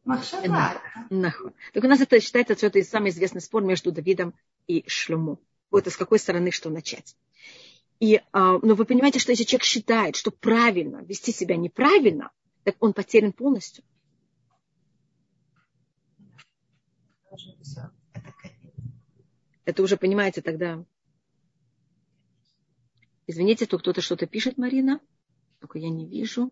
Махшава. 0.04 0.82
Так 1.74 1.84
у 1.84 1.88
нас 1.88 2.02
это 2.02 2.20
считается, 2.20 2.56
что 2.56 2.68
это 2.68 2.84
самый 2.84 3.12
известный 3.12 3.42
спор 3.42 3.64
между 3.64 3.92
Давидом 3.92 4.34
и 4.68 4.84
Шлюму. 4.88 5.40
Вот 5.70 5.88
с 5.88 5.96
какой 5.96 6.20
стороны 6.20 6.52
что 6.52 6.70
начать. 6.70 7.16
И, 8.00 8.20
а, 8.34 8.58
но 8.62 8.74
вы 8.74 8.86
понимаете, 8.86 9.20
что 9.20 9.32
если 9.32 9.44
человек 9.44 9.64
считает, 9.64 10.16
что 10.16 10.32
правильно 10.32 11.04
вести 11.04 11.32
себя 11.32 11.56
неправильно, 11.56 12.32
так 12.64 12.76
он 12.80 12.94
потерян 12.94 13.32
полностью. 13.32 13.84
Это 19.66 19.84
уже, 19.84 19.98
понимаете, 19.98 20.42
тогда... 20.42 20.84
Извините, 23.28 23.66
то 23.66 23.78
кто-то 23.78 24.02
что-то 24.02 24.26
пишет, 24.26 24.58
Марина. 24.58 25.00
Только 25.60 25.80
я 25.80 25.90
не 25.90 26.06
вижу. 26.08 26.52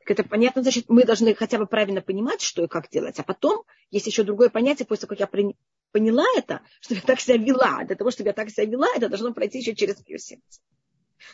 Так 0.00 0.18
это 0.18 0.24
понятно, 0.24 0.62
значит, 0.62 0.88
мы 0.88 1.04
должны 1.04 1.34
хотя 1.34 1.58
бы 1.58 1.66
правильно 1.66 2.00
понимать, 2.00 2.40
что 2.40 2.64
и 2.64 2.66
как 2.66 2.90
делать. 2.90 3.20
А 3.20 3.22
потом 3.22 3.64
есть 3.90 4.06
еще 4.06 4.24
другое 4.24 4.48
понятие, 4.48 4.86
после 4.86 5.06
того, 5.06 5.16
как 5.16 5.20
я 5.20 5.52
поняла 5.92 6.24
это, 6.36 6.62
что 6.80 6.94
я 6.94 7.00
так 7.02 7.20
себя 7.20 7.36
вела. 7.36 7.84
Для 7.84 7.94
того, 7.94 8.10
чтобы 8.10 8.28
я 8.28 8.32
так 8.32 8.50
себя 8.50 8.64
вела, 8.64 8.88
это 8.96 9.08
должно 9.08 9.32
пройти 9.32 9.58
еще 9.58 9.76
через 9.76 10.04
мое 10.04 10.18
сердце. 10.18 10.60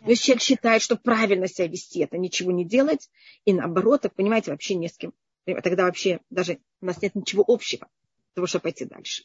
Но 0.02 0.10
если 0.10 0.24
человек 0.24 0.42
считает, 0.42 0.82
что 0.82 0.96
правильно 0.96 1.48
себя 1.48 1.66
вести, 1.66 2.00
это 2.00 2.18
ничего 2.18 2.52
не 2.52 2.66
делать, 2.66 3.08
и 3.46 3.54
наоборот, 3.54 4.02
так 4.02 4.14
понимаете, 4.14 4.50
вообще 4.50 4.74
не 4.74 4.88
с 4.88 4.98
кем 4.98 5.14
тогда 5.62 5.84
вообще 5.84 6.20
даже 6.30 6.60
у 6.80 6.86
нас 6.86 7.00
нет 7.02 7.14
ничего 7.14 7.44
общего 7.46 7.86
для 7.86 8.34
того, 8.34 8.46
чтобы 8.46 8.64
пойти 8.64 8.84
дальше. 8.84 9.24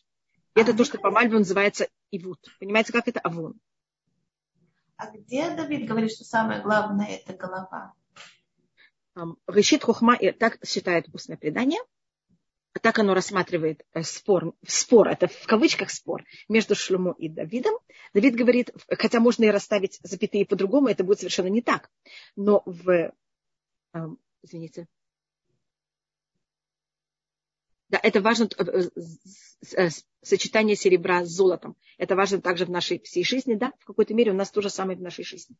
И 0.55 0.59
это 0.59 0.75
то, 0.75 0.85
что 0.85 0.99
по 0.99 1.11
Мальбе 1.11 1.37
называется 1.37 1.87
ивут. 2.11 2.39
Понимаете, 2.59 2.93
как 2.93 3.07
это 3.07 3.19
авон? 3.19 3.59
А 4.97 5.11
где 5.11 5.49
Давид 5.55 5.87
говорит, 5.87 6.11
что 6.11 6.23
самое 6.23 6.61
главное 6.61 7.07
это 7.07 7.33
голова? 7.33 7.93
Решит 9.47 9.83
хухма, 9.83 10.17
так 10.39 10.63
считает 10.65 11.07
устное 11.13 11.37
предание, 11.37 11.79
так 12.81 12.97
оно 12.99 13.13
рассматривает 13.13 13.85
э, 13.93 14.01
спор, 14.01 14.55
спор, 14.65 15.07
это 15.07 15.27
в 15.27 15.45
кавычках 15.45 15.91
спор, 15.91 16.23
между 16.49 16.75
Шлюмо 16.75 17.13
и 17.17 17.29
Давидом. 17.29 17.75
Давид 18.13 18.35
говорит, 18.35 18.71
хотя 18.89 19.19
можно 19.19 19.43
и 19.43 19.49
расставить 19.49 19.99
запятые 20.01 20.45
по-другому, 20.45 20.87
это 20.87 21.03
будет 21.03 21.19
совершенно 21.19 21.47
не 21.47 21.61
так. 21.61 21.91
Но 22.35 22.63
в, 22.65 23.13
извините, 24.41 24.87
да, 27.93 27.99
это 28.01 28.21
важно, 28.21 28.49
э, 28.57 28.89
э, 29.77 29.89
сочетание 30.23 30.75
серебра 30.75 31.23
с 31.23 31.29
золотом. 31.29 31.77
Это 31.99 32.15
важно 32.15 32.41
также 32.41 32.65
в 32.65 32.71
нашей 32.71 32.99
всей 33.03 33.23
жизни, 33.23 33.53
да, 33.53 33.71
в 33.77 33.85
какой-то 33.85 34.15
мере 34.15 34.31
у 34.31 34.33
нас 34.33 34.49
то 34.49 34.61
же 34.61 34.71
самое 34.71 34.97
в 34.97 35.01
нашей 35.03 35.23
жизни. 35.23 35.55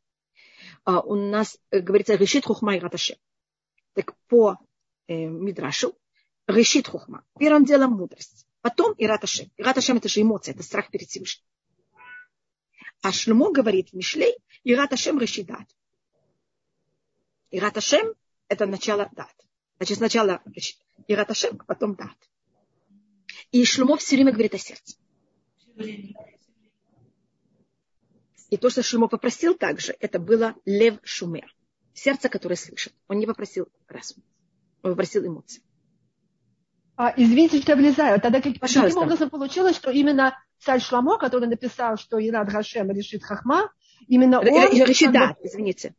А, 0.83 1.01
у 1.01 1.13
нас 1.13 1.59
э, 1.69 1.79
говорится 1.79 2.15
решит 2.15 2.45
хухма 2.45 2.75
и 2.75 2.79
раташе. 2.79 3.19
Так 3.93 4.15
по 4.29 4.57
э, 5.07 5.13
Мидрашу 5.13 5.95
решит 6.47 6.87
хухма. 6.87 7.23
Первым 7.37 7.65
делом 7.65 7.91
мудрость. 7.91 8.47
Потом 8.61 8.93
и 8.93 9.05
раташе. 9.05 9.51
И 9.55 9.61
раташем 9.61 9.97
это 9.97 10.09
же 10.09 10.19
эмоция, 10.19 10.55
это 10.55 10.63
страх 10.63 10.89
перед 10.89 11.07
Всевышним. 11.07 11.45
А 13.03 13.11
Шлюмо 13.11 13.51
говорит 13.51 13.89
в 13.89 13.93
Мишлей, 13.93 14.33
и 14.63 14.73
раташем 14.73 15.19
решидат. 15.19 15.67
И 17.51 17.59
раташем 17.59 18.15
это 18.47 18.65
начало 18.65 19.07
дат. 19.11 19.35
Значит, 19.77 19.97
сначала 19.97 20.41
Ираташем, 21.07 21.59
а 21.59 21.65
потом 21.65 21.95
дат. 21.95 22.17
И 23.51 23.65
Шлюмо 23.65 23.97
все 23.97 24.15
время 24.15 24.31
говорит 24.31 24.53
о 24.55 24.57
сердце. 24.57 24.97
И 28.49 28.57
то, 28.57 28.69
что 28.69 28.83
Шлюмо 28.83 29.07
попросил 29.07 29.55
также, 29.55 29.95
это 29.99 30.19
было 30.19 30.55
лев 30.65 30.99
шумер. 31.03 31.55
Сердце, 31.93 32.29
которое 32.29 32.55
слышит. 32.55 32.93
Он 33.07 33.17
не 33.17 33.25
попросил 33.25 33.67
разум. 33.87 34.23
Он 34.81 34.91
попросил 34.91 35.25
эмоции. 35.25 35.63
А, 36.95 37.13
извините, 37.15 37.61
что 37.61 37.71
я 37.71 37.75
влезаю. 37.75 38.21
Тогда 38.21 38.41
как, 38.41 38.53
каким 38.59 38.97
образом 38.97 39.29
получилось, 39.29 39.75
что 39.75 39.89
именно 39.89 40.37
царь 40.59 40.79
Шламо, 40.79 41.17
который 41.17 41.47
написал, 41.47 41.97
что 41.97 42.19
Ирад 42.19 42.51
Хашем 42.51 42.91
решит 42.91 43.23
Хахма, 43.23 43.71
именно 44.07 44.39
он... 44.39 44.45
Решит, 44.45 45.11
да, 45.11 45.35
извините. 45.41 45.95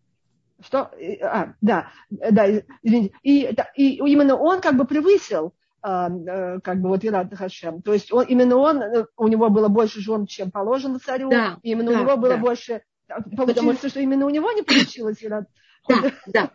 Что? 0.61 0.91
А, 1.23 1.55
да, 1.61 1.91
да, 2.11 2.63
извините. 2.83 3.15
И, 3.23 3.53
да, 3.53 3.69
и 3.75 3.97
именно 3.97 4.37
он 4.37 4.61
как 4.61 4.77
бы 4.77 4.85
превысил 4.87 5.55
а, 5.83 6.09
э, 6.09 6.61
как 6.61 6.81
бы 6.81 6.89
вот 6.89 7.05
Ират 7.05 7.35
Хашем. 7.35 7.83
То 7.83 7.93
есть 7.93 8.13
он, 8.13 8.25
именно 8.25 8.57
он, 8.57 8.81
э, 8.81 9.07
у 9.17 9.29
него 9.29 9.51
было 9.51 9.69
больше 9.69 10.01
жен, 10.01 10.27
чем 10.27 10.51
положено 10.51 10.99
царю. 10.99 11.29
Да, 11.29 11.59
и 11.63 11.73
именно 11.73 11.93
да, 11.93 11.99
у 11.99 12.03
него 12.03 12.17
было 12.17 12.35
да. 12.35 12.41
больше... 12.41 12.83
Получилось, 13.07 13.55
Потому... 13.55 13.75
что 13.75 14.01
именно 14.01 14.25
у 14.25 14.31
него 14.31 14.51
не 14.53 14.63
получилось 14.63 15.23
Ират. 15.23 15.47
Да, 15.87 16.13
да, 16.27 16.51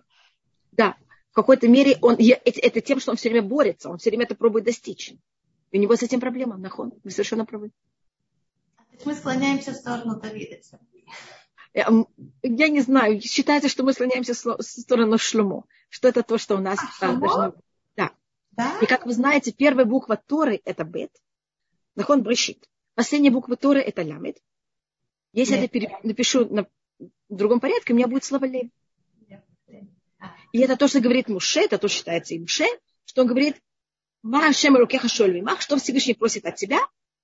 да. 0.72 0.96
В 1.30 1.36
какой-то 1.36 1.68
мере 1.68 1.98
он, 2.02 2.16
это, 2.16 2.60
это 2.60 2.82
тем, 2.82 3.00
что 3.00 3.12
он 3.12 3.18
все 3.18 3.30
время 3.30 3.48
борется, 3.48 3.90
он 3.90 4.00
все 4.00 4.10
время 4.10 4.26
это 4.26 4.34
пробует 4.34 4.66
достичь. 4.66 5.14
И 5.72 5.78
у 5.78 5.80
него 5.80 5.96
с 5.96 6.02
этим 6.02 6.20
проблема, 6.20 6.58
нахон. 6.58 6.94
Вы 7.04 7.12
совершенно 7.12 7.46
правы. 7.46 7.72
Мы 9.06 9.14
склоняемся 9.14 9.72
в 9.72 9.76
сторону 9.76 10.20
Давида. 10.20 10.58
Э, 11.74 11.82
я 12.42 12.68
не 12.70 12.82
знаю, 12.82 13.22
считается, 13.22 13.70
что 13.70 13.84
мы 13.84 13.94
склоняемся 13.94 14.34
в 14.34 14.62
сторону 14.62 15.18
шлюму, 15.18 15.66
что 15.90 16.08
это 16.08 16.24
то, 16.24 16.38
что 16.38 16.56
у 16.56 16.60
нас 16.60 16.80
а, 17.02 17.16
должно 17.16 17.52
быть. 17.52 17.62
Да. 17.96 18.12
да. 18.52 18.80
И 18.82 18.86
как 18.86 19.06
вы 19.06 19.14
знаете, 19.14 19.52
первая 19.52 19.86
буква 19.86 20.18
Торы– 20.18 20.62
это 20.66 20.84
бет, 20.84 21.12
нахон 21.96 22.24
брешит. 22.24 22.68
Последняя 22.96 23.32
буква 23.32 23.56
Торы– 23.56 23.80
это 23.82 24.02
лямит. 24.02 24.38
Если 25.32 25.56
я 25.56 25.64
это 25.64 26.08
напишу 26.08 26.46
на 26.50 26.68
другом 27.30 27.60
порядке, 27.60 27.94
у 27.94 27.96
меня 27.96 28.08
будет 28.08 28.24
слава 28.24 28.46
Леви. 28.46 28.72
И 30.52 30.60
это 30.60 30.76
то, 30.76 30.88
что 30.88 31.00
говорит 31.00 31.30
Муше, 31.30 31.62
это 31.62 31.78
то, 31.78 31.88
что 31.88 31.98
считается 31.98 32.34
и 32.34 32.40
Муше, 32.40 32.66
что 33.06 33.22
он 33.22 33.28
говорит, 33.28 33.62
Марашем 34.22 34.76
рукеха 34.76 35.08
шольвимах, 35.08 35.62
что 35.62 35.78
Всевышний 35.78 36.14
просит 36.14 36.46
от 36.46 36.56
тебя, 36.56 36.80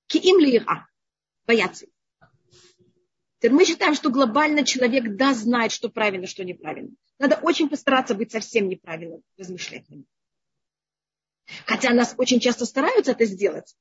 ки 0.07 0.17
им 0.17 0.39
ли 0.39 0.57
ира, 0.57 0.87
бояться. 1.45 1.87
Теперь 3.45 3.57
мы 3.57 3.65
считаем, 3.65 3.93
что 3.93 4.09
глобально 4.09 4.65
человек 4.65 5.17
да 5.17 5.35
знает, 5.35 5.71
что 5.71 5.89
правильно, 5.89 6.25
что 6.25 6.43
неправильно. 6.43 6.89
Надо 7.19 7.35
очень 7.43 7.69
постараться 7.69 8.15
быть 8.15 8.31
совсем 8.31 8.67
неправильным, 8.67 9.21
размышлять 9.37 9.85
Хотя 11.67 11.93
нас 11.93 12.15
очень 12.17 12.39
часто 12.39 12.65
стараются 12.65 13.11
это 13.11 13.25
сделать. 13.25 13.77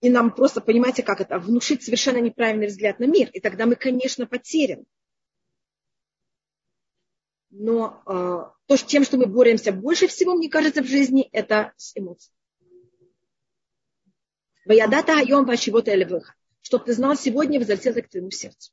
И 0.00 0.08
нам 0.08 0.34
просто, 0.34 0.62
понимаете, 0.62 1.02
как 1.02 1.20
это, 1.20 1.38
внушить 1.38 1.82
совершенно 1.82 2.16
неправильный 2.16 2.68
взгляд 2.68 2.98
на 2.98 3.04
мир. 3.04 3.28
И 3.34 3.40
тогда 3.40 3.66
мы, 3.66 3.76
конечно, 3.76 4.26
потерян. 4.26 4.86
Но 7.50 8.02
э, 8.06 8.10
то, 8.68 8.76
с 8.78 8.84
тем, 8.84 9.04
что 9.04 9.18
мы 9.18 9.26
боремся 9.26 9.70
больше 9.70 10.06
всего, 10.06 10.34
мне 10.34 10.48
кажется, 10.48 10.82
в 10.82 10.86
жизни, 10.86 11.28
это 11.30 11.74
с 11.76 11.94
эмоциями. 11.94 12.38
Ваядата 14.64 15.12
айом 15.12 15.44
вашивота 15.44 15.94
элевыха. 15.94 16.37
Чтобы 16.68 16.84
ты 16.84 16.92
знал 16.92 17.16
сегодня, 17.16 17.58
возвратился 17.58 18.02
к 18.02 18.10
твоему 18.10 18.30
сердцу. 18.30 18.72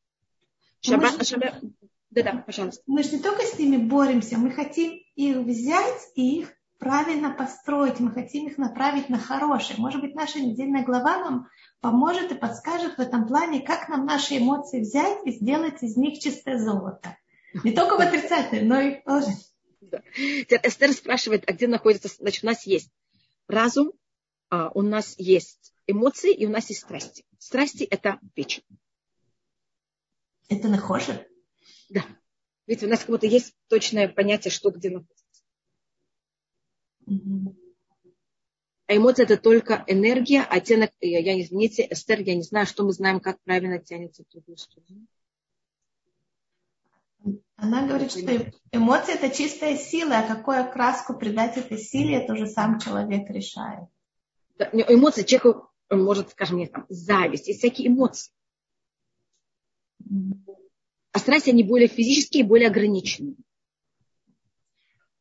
Шаба, 0.81 1.11
мы 1.17 1.23
шаба... 1.23 1.61
Да-да, 2.09 2.43
пожалуйста. 2.45 2.83
Мы 2.87 3.03
же 3.03 3.11
не 3.11 3.19
только 3.19 3.43
с 3.43 3.57
ними 3.57 3.77
боремся, 3.77 4.37
мы 4.37 4.51
хотим 4.51 4.99
их 5.15 5.37
взять 5.37 6.11
и 6.15 6.41
их 6.41 6.51
правильно 6.77 7.31
построить, 7.31 8.01
мы 8.01 8.11
хотим 8.11 8.47
их 8.47 8.57
направить 8.57 9.07
на 9.07 9.17
хорошее. 9.17 9.79
Может 9.79 10.01
быть, 10.01 10.13
наша 10.13 10.41
недельная 10.41 10.83
глава 10.83 11.19
нам 11.19 11.47
поможет 11.79 12.33
и 12.33 12.35
подскажет 12.35 12.97
в 12.97 12.99
этом 12.99 13.27
плане, 13.27 13.61
как 13.61 13.87
нам 13.87 14.05
наши 14.05 14.39
эмоции 14.39 14.81
взять 14.81 15.25
и 15.25 15.31
сделать 15.31 15.81
из 15.81 15.95
них 15.95 16.19
чистое 16.19 16.59
золото. 16.59 17.17
Не 17.63 17.71
только 17.71 17.95
в 17.95 18.01
отрицательном, 18.01 18.67
но 18.67 18.81
и 18.81 18.99
в 18.99 19.03
положительном. 19.05 19.41
Да. 19.79 20.01
Эстер 20.09 20.91
спрашивает, 20.91 21.45
а 21.47 21.53
где 21.53 21.67
находится, 21.67 22.09
значит, 22.19 22.43
у 22.43 22.47
нас 22.47 22.67
есть 22.67 22.91
разум, 23.47 23.93
а 23.93 24.05
у 24.49 24.81
нас 24.81 25.15
есть 25.17 25.73
эмоции 25.87 26.33
и 26.33 26.45
у 26.45 26.49
нас 26.49 26.69
есть 26.69 26.81
страсти. 26.81 27.25
Страсти– 27.39 27.83
это 27.89 28.19
печень. 28.33 28.63
Это 30.49 30.67
нахоже? 30.67 31.27
Да. 31.89 32.03
Ведь 32.67 32.83
у 32.83 32.87
нас 32.87 32.99
как 32.99 33.09
будто 33.09 33.27
есть 33.27 33.55
точное 33.67 34.07
понятие, 34.07 34.51
что 34.51 34.71
где 34.71 34.89
находится. 34.89 35.25
А 38.87 38.95
эмоция 38.95 39.25
это 39.25 39.37
только 39.37 39.83
энергия, 39.87 40.41
оттенок, 40.41 40.91
я, 41.01 41.19
я 41.19 41.41
извините, 41.41 41.87
Эстер, 41.89 42.21
я 42.21 42.35
не 42.35 42.43
знаю, 42.43 42.67
что 42.67 42.83
мы 42.83 42.93
знаем, 42.93 43.19
как 43.19 43.41
правильно 43.41 43.79
тянется 43.79 44.23
в 44.23 44.31
другую 44.31 44.57
сторону. 44.57 45.07
Она 47.55 47.87
говорит, 47.87 48.11
что 48.11 48.51
эмоция 48.71 49.15
это 49.15 49.35
чистая 49.35 49.77
сила, 49.77 50.19
а 50.19 50.27
какую 50.27 50.61
окраску 50.61 51.15
придать 51.15 51.57
этой 51.57 51.79
силе, 51.79 52.17
это 52.17 52.33
уже 52.33 52.45
сам 52.45 52.79
человек 52.79 53.27
решает. 53.29 53.89
Эмоции 54.58 55.24
человеку 55.24 55.70
может, 55.89 56.32
скажем, 56.32 56.58
нет, 56.58 56.72
там, 56.72 56.86
зависть, 56.89 57.47
есть 57.47 57.60
всякие 57.60 57.88
эмоции. 57.88 58.32
А 61.12 61.20
страсти, 61.20 61.49
они 61.49 61.64
более 61.64 61.88
физические 61.88 62.43
более 62.43 62.70
ограниченные. 62.70 63.36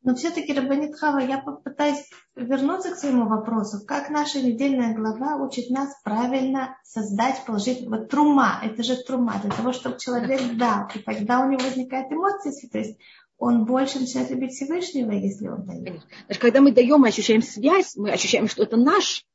Но 0.02 0.14
все-таки, 0.14 0.52
Рабанит 0.52 0.98
Хава, 0.98 1.18
я 1.20 1.38
попытаюсь 1.38 2.10
вернуться 2.36 2.90
к 2.90 2.96
своему 2.96 3.26
вопросу. 3.26 3.86
Как 3.86 4.10
наша 4.10 4.42
недельная 4.42 4.94
глава 4.94 5.36
учит 5.36 5.70
нас 5.70 5.98
правильно 6.04 6.76
создать 6.84 7.42
положительный... 7.46 7.88
Вот 7.88 8.10
трума, 8.10 8.60
это 8.62 8.82
же 8.82 9.02
трума, 9.02 9.40
для 9.40 9.50
того, 9.50 9.72
чтобы 9.72 9.98
человек 9.98 10.58
дал. 10.58 10.88
И 10.94 10.98
тогда 10.98 11.40
у 11.40 11.50
него 11.50 11.62
возникает 11.62 12.12
эмоции, 12.12 12.68
то 12.68 12.78
есть 12.78 12.98
он 13.38 13.64
больше 13.64 14.00
начинает 14.00 14.30
любить 14.30 14.52
Всевышнего, 14.52 15.12
если 15.12 15.48
он 15.48 15.64
дает. 15.64 16.02
Даже 16.28 16.40
когда 16.40 16.60
мы 16.60 16.72
даем, 16.72 17.00
мы 17.00 17.08
ощущаем 17.08 17.42
связь, 17.42 17.96
мы 17.96 18.10
ощущаем, 18.10 18.48
что 18.48 18.62
это 18.62 18.76
наш. 18.76 19.26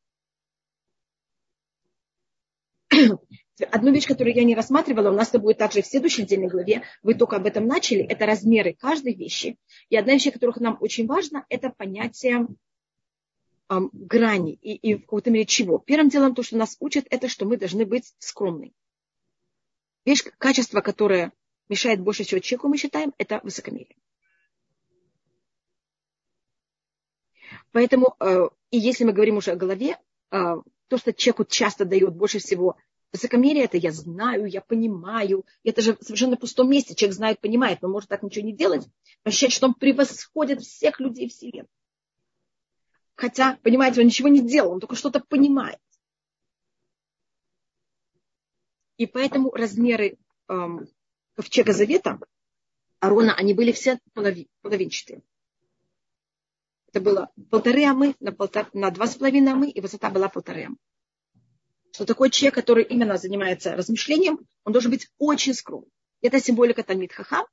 Одну 3.72 3.92
вещь, 3.92 4.08
которую 4.08 4.34
я 4.34 4.46
не 4.46 4.56
рассматривала, 4.56 5.12
у 5.12 5.16
нас 5.16 5.30
это 5.30 5.40
будет 5.40 5.58
также 5.58 5.82
в 5.82 5.86
следующей 5.86 6.22
недельной 6.22 6.48
главе, 6.48 6.84
вы 7.04 7.14
только 7.14 7.36
об 7.36 7.46
этом 7.46 7.68
начали, 7.68 8.02
это 8.04 8.26
размеры 8.26 8.74
каждой 8.74 9.14
вещи. 9.14 9.58
И 9.90 9.98
одна 9.98 10.14
вещь, 10.14 10.32
которых 10.32 10.62
нам 10.62 10.78
очень 10.80 11.06
важно, 11.06 11.46
это 11.50 11.70
понятие 11.70 12.48
эм, 13.68 13.90
грани 13.92 14.54
и, 14.54 14.76
и 14.76 14.96
в 14.96 15.02
какой-то 15.02 15.30
мере 15.30 15.46
чего. 15.46 15.78
Первым 15.78 16.08
делом 16.08 16.36
то, 16.36 16.42
что 16.42 16.56
нас 16.56 16.78
учат, 16.80 17.06
это 17.10 17.28
что 17.28 17.46
мы 17.46 17.58
должны 17.58 17.86
быть 17.86 18.14
скромны. 18.20 18.72
Вещь, 20.06 20.24
качество, 20.38 20.80
которое 20.80 21.34
мешает 21.70 22.02
больше 22.02 22.24
всего 22.24 22.40
человеку, 22.40 22.68
мы 22.68 22.78
считаем, 22.78 23.14
это 23.18 23.40
высокомерие. 23.44 23.96
Поэтому, 27.72 28.16
э, 28.20 28.50
и 28.72 28.78
если 28.78 29.04
мы 29.04 29.14
говорим 29.14 29.38
уже 29.38 29.52
о 29.52 29.56
голове, 29.56 29.98
э, 30.32 30.38
то, 30.88 30.98
что 30.98 31.14
человеку 31.14 31.46
часто 31.46 31.86
дает 31.86 32.16
больше 32.16 32.40
всего 32.40 32.76
Высокомерие 33.12 33.66
это 33.66 33.78
я 33.78 33.92
знаю, 33.92 34.46
я 34.46 34.62
понимаю. 34.62 35.44
Это 35.64 35.82
же 35.82 35.98
совершенно 36.00 36.36
в 36.36 36.40
пустом 36.40 36.70
месте. 36.70 36.94
Человек 36.94 37.16
знает, 37.16 37.40
понимает, 37.40 37.82
но 37.82 37.90
может 37.90 38.10
так 38.10 38.22
ничего 38.22 38.46
не 38.46 38.54
делать. 38.54 38.88
Ощущать, 39.24 39.52
что 39.52 39.68
он 39.68 39.74
превосходит 39.74 40.62
всех 40.62 41.00
людей 41.00 41.28
Вселенной. 41.28 41.70
Хотя, 43.16 43.58
понимаете, 43.64 44.02
он 44.02 44.08
ничего 44.08 44.28
не 44.30 44.42
делал, 44.42 44.74
он 44.74 44.80
только 44.80 44.96
что-то 44.96 45.20
понимает. 45.20 45.80
И 48.98 49.08
поэтому 49.08 49.52
размеры 49.52 50.18
эм, 50.48 50.88
ковчега 51.40 51.74
завета 51.74 52.20
Арона, 53.00 53.34
они 53.36 53.54
были 53.54 53.72
все 53.72 54.00
полови, 54.14 54.50
половинчатые. 54.62 55.22
Это 56.90 57.02
было 57.02 57.32
полторы 57.50 57.86
амы 57.86 58.16
на, 58.20 58.32
полтор, 58.32 58.70
на 58.74 58.92
два 58.92 59.08
с 59.08 59.16
половиной 59.16 59.54
амы, 59.54 59.70
и 59.70 59.80
высота 59.80 60.10
была 60.10 60.28
полторы 60.28 60.66
амы 60.66 60.78
что 61.92 62.06
такой 62.06 62.30
человек, 62.30 62.56
который 62.56 62.84
именно 62.84 63.18
занимается 63.18 63.76
размышлением, 63.76 64.40
он 64.64 64.74
должен 64.74 64.92
быть 64.92 65.10
очень 65.18 65.54
скромным. 65.54 65.90
Это 66.22 66.40
символика 66.40 66.84
Талмит 66.84 67.14
Хахам, 67.14 67.46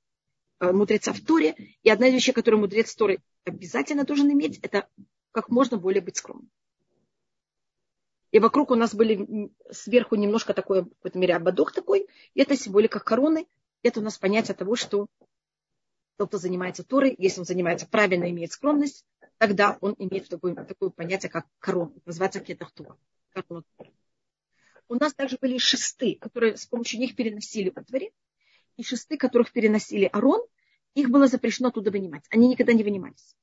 э, 0.60 0.72
мудреца 0.72 1.12
в 1.12 1.20
Торе. 1.20 1.56
И 1.82 1.90
одна 1.90 2.08
из 2.08 2.14
вещей, 2.14 2.32
которую 2.32 2.60
мудрец 2.60 2.94
Торы 2.94 3.18
обязательно 3.44 4.04
должен 4.04 4.30
иметь, 4.30 4.58
это 4.62 4.88
как 5.32 5.48
можно 5.48 5.78
более 5.78 6.02
быть 6.02 6.16
скромным. 6.16 6.50
И 8.32 8.38
вокруг 8.38 8.70
у 8.70 8.74
нас 8.74 8.94
были 8.94 9.50
сверху 9.70 10.16
немножко 10.16 10.52
такой, 10.52 10.82
в 10.82 10.88
какой-то 10.90 11.18
мере, 11.18 11.36
ободок 11.36 11.72
такой. 11.72 12.06
И 12.34 12.40
это 12.40 12.56
символика 12.56 13.00
короны. 13.00 13.46
Это 13.86 14.00
у 14.00 14.02
нас 14.02 14.18
понятие 14.18 14.54
того, 14.54 14.76
что 14.76 15.06
тот, 16.16 16.28
кто 16.28 16.38
занимается 16.38 16.82
Торой, 16.82 17.14
если 17.18 17.40
он 17.40 17.46
занимается 17.46 17.86
правильно, 17.86 18.30
имеет 18.30 18.52
скромность, 18.52 19.04
тогда 19.38 19.78
он 19.80 19.94
имеет 19.98 20.28
такое, 20.28 20.54
такое 20.54 20.90
понятие, 20.90 21.30
как 21.30 21.46
корона. 21.58 21.92
Называется 22.04 22.40
кетах 22.40 22.72
Тора. 22.72 22.96
Корона 23.30 23.62
Тора 23.76 23.90
у 24.88 24.94
нас 24.94 25.14
также 25.14 25.38
были 25.40 25.58
шесты, 25.58 26.16
которые 26.16 26.56
с 26.56 26.66
помощью 26.66 27.00
них 27.00 27.16
переносили 27.16 27.70
утвари, 27.70 28.12
и 28.76 28.82
шесты, 28.82 29.16
которых 29.16 29.52
переносили 29.52 30.04
Арон, 30.12 30.40
их 30.94 31.10
было 31.10 31.26
запрещено 31.28 31.68
оттуда 31.68 31.90
вынимать. 31.90 32.24
Они 32.30 32.48
никогда 32.48 32.72
не 32.72 32.84
вынимались. 32.84 33.36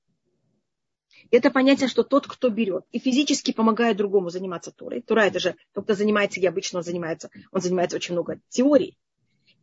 И 1.31 1.35
это 1.35 1.51
понятие, 1.51 1.87
что 1.87 2.03
тот, 2.03 2.27
кто 2.27 2.49
берет 2.49 2.85
и 2.91 2.99
физически 2.99 3.51
помогает 3.51 3.97
другому 3.97 4.29
заниматься 4.29 4.71
Торой, 4.71 5.01
Тора 5.01 5.21
это 5.21 5.39
же, 5.39 5.55
тот, 5.73 5.85
кто 5.85 5.93
занимается, 5.93 6.39
я 6.39 6.49
обычно 6.49 6.79
он 6.79 6.83
занимается, 6.83 7.29
он 7.51 7.61
занимается 7.61 7.97
очень 7.97 8.13
много 8.13 8.39
теорий, 8.49 8.97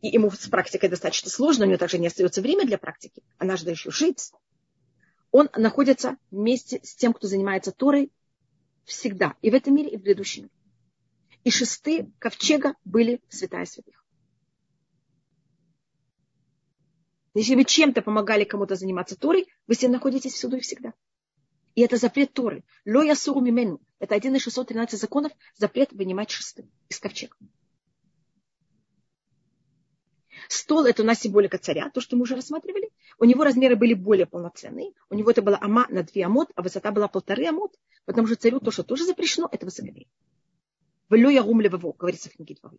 и 0.01 0.09
ему 0.09 0.30
с 0.30 0.48
практикой 0.48 0.88
достаточно 0.88 1.30
сложно, 1.30 1.64
у 1.64 1.68
него 1.68 1.78
также 1.78 1.98
не 1.98 2.07
остается 2.07 2.42
время 2.42 2.66
для 2.66 2.78
практики, 2.78 3.22
она 3.38 3.57
же 3.57 3.68
еще 3.68 3.90
жить. 3.90 4.32
Он 5.30 5.48
находится 5.57 6.16
вместе 6.30 6.80
с 6.82 6.94
тем, 6.94 7.12
кто 7.12 7.28
занимается 7.28 7.72
Торой 7.72 8.11
всегда, 8.84 9.34
и 9.42 9.51
в 9.51 9.55
этом 9.55 9.74
мире, 9.74 9.90
и 9.90 9.96
в 9.96 10.03
предыдущем 10.03 10.51
и 11.44 11.51
шесты 11.51 12.11
ковчега 12.18 12.74
были 12.84 13.20
святая 13.28 13.64
святых. 13.64 14.05
Если 17.34 17.55
вы 17.55 17.64
чем-то 17.64 18.03
помогали 18.03 18.44
кому-то 18.44 18.74
заниматься 18.74 19.16
Торой, 19.16 19.48
вы 19.66 19.74
все 19.74 19.88
находитесь 19.88 20.34
всюду 20.34 20.57
и 20.57 20.61
всегда. 20.61 20.92
И 21.76 21.82
это 21.82 21.96
запрет 21.96 22.32
Торы. 22.32 22.64
Ло 22.84 23.03
ясуру 23.03 23.40
мимену. 23.40 23.80
Это 24.01 24.16
один 24.16 24.34
из 24.34 24.42
613 24.42 25.01
законов, 25.01 25.32
запрет 25.55 25.92
вынимать 25.92 26.30
шесты 26.30 26.68
из 26.88 26.98
ковчега. 26.98 27.36
Стол– 30.53 30.84
это 30.86 31.03
у 31.03 31.07
нас 31.07 31.20
символика 31.20 31.59
царя, 31.59 31.90
то, 31.90 32.01
что 32.01 32.16
мы 32.16 32.22
уже 32.22 32.34
рассматривали. 32.34 32.90
У 33.20 33.24
него 33.24 33.44
размеры 33.44 33.76
были 33.76 33.94
более 33.94 34.26
полноценные. 34.26 34.92
У 35.09 35.14
него 35.14 35.30
это 35.30 35.42
была 35.42 35.57
ама 35.61 35.86
на 35.90 36.03
две 36.03 36.24
амот, 36.24 36.51
а 36.57 36.62
высота 36.62 36.90
была 36.90 37.07
полторы 37.07 37.46
амот. 37.46 37.78
Потому 38.05 38.26
что 38.26 38.34
царю 38.34 38.59
то, 38.59 38.72
что 38.72 38.82
тоже 38.82 39.05
запрещено, 39.05 39.48
это 39.53 39.64
высокомерие. 39.64 40.09
Велю 41.09 41.30
ягум 41.30 41.61
левово, 41.61 41.92
говорится 41.92 42.30
в 42.30 42.32
книге 42.32 42.57
Дворы. 42.61 42.78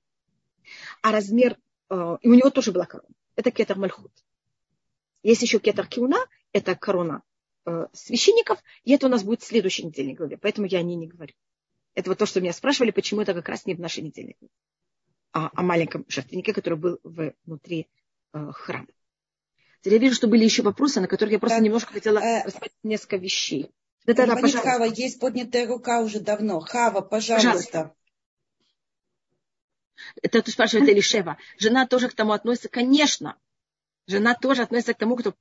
А 1.01 1.13
размер, 1.13 1.57
э, 1.89 2.17
и 2.22 2.28
у 2.28 2.34
него 2.34 2.49
тоже 2.49 2.74
была 2.74 2.86
корона. 2.86 3.07
Это 3.38 3.51
кетер 3.51 3.78
мальхут. 3.78 4.11
Есть 5.24 5.41
еще 5.41 5.59
кетер 5.59 5.88
киуна, 5.88 6.19
это 6.51 6.76
корона 6.76 7.24
э, 7.65 7.88
священников, 7.93 8.61
и 8.84 8.91
это 8.91 9.05
у 9.05 9.09
нас 9.09 9.24
будет 9.24 9.43
в 9.43 9.45
следующей 9.45 9.86
недельной 9.86 10.13
главе, 10.13 10.38
поэтому 10.38 10.67
я 10.67 10.80
о 10.80 10.84
ней 10.84 10.97
не 10.97 11.07
говорю. 11.07 11.34
Это 11.93 12.09
вот 12.09 12.19
то, 12.19 12.26
что 12.26 12.41
меня 12.41 12.51
спрашивали, 12.51 12.91
почему 12.91 13.22
это 13.22 13.34
как 13.34 13.47
раз 13.47 13.65
не 13.65 13.76
в 13.76 13.80
нашей 13.80 14.03
недельной 14.03 14.36
главе. 14.38 14.51
О, 15.32 15.61
маленьком 15.61 16.05
жертвеннике, 16.07 16.53
который 16.53 16.77
был 16.77 16.99
внутри 17.45 17.88
э, 18.34 18.51
храма. 18.53 18.88
Теперь 19.82 19.93
я 19.93 19.99
вижу, 19.99 20.15
что 20.15 20.27
были 20.27 20.43
еще 20.43 20.61
вопросы, 20.61 21.01
на 21.01 21.07
которые 21.07 21.34
я 21.34 21.39
просто 21.39 21.57
да. 21.57 21.63
немножко 21.63 21.93
хотела 21.93 22.19
э, 22.19 22.43
рассмотреть 22.43 22.73
несколько 22.84 23.17
вещей. 23.17 23.71
Да, 24.05 24.13
да, 24.13 24.25
да, 24.25 24.36
пожалуйста. 24.36 24.61
Хава, 24.61 24.84
есть 24.86 25.19
поднятая 25.19 25.67
рука 25.67 26.01
уже 26.01 26.19
давно. 26.19 26.59
Хава, 26.59 27.01
пожалуйста. 27.01 27.47
пожалуйста. 27.47 27.95
Это 30.21 30.41
ты 30.41 30.51
спрашивает 30.51 30.89
Элишева. 30.89 31.38
Жена 31.57 31.88
тоже 31.88 32.09
к 32.09 32.13
тому 32.13 32.34
относится? 32.34 32.69
Конечно. 32.69 33.38
Жена 34.07 34.34
тоже 34.34 34.63
относится 34.63 34.93
к 34.93 34.97
тому, 34.97 35.15
кто 35.15 35.36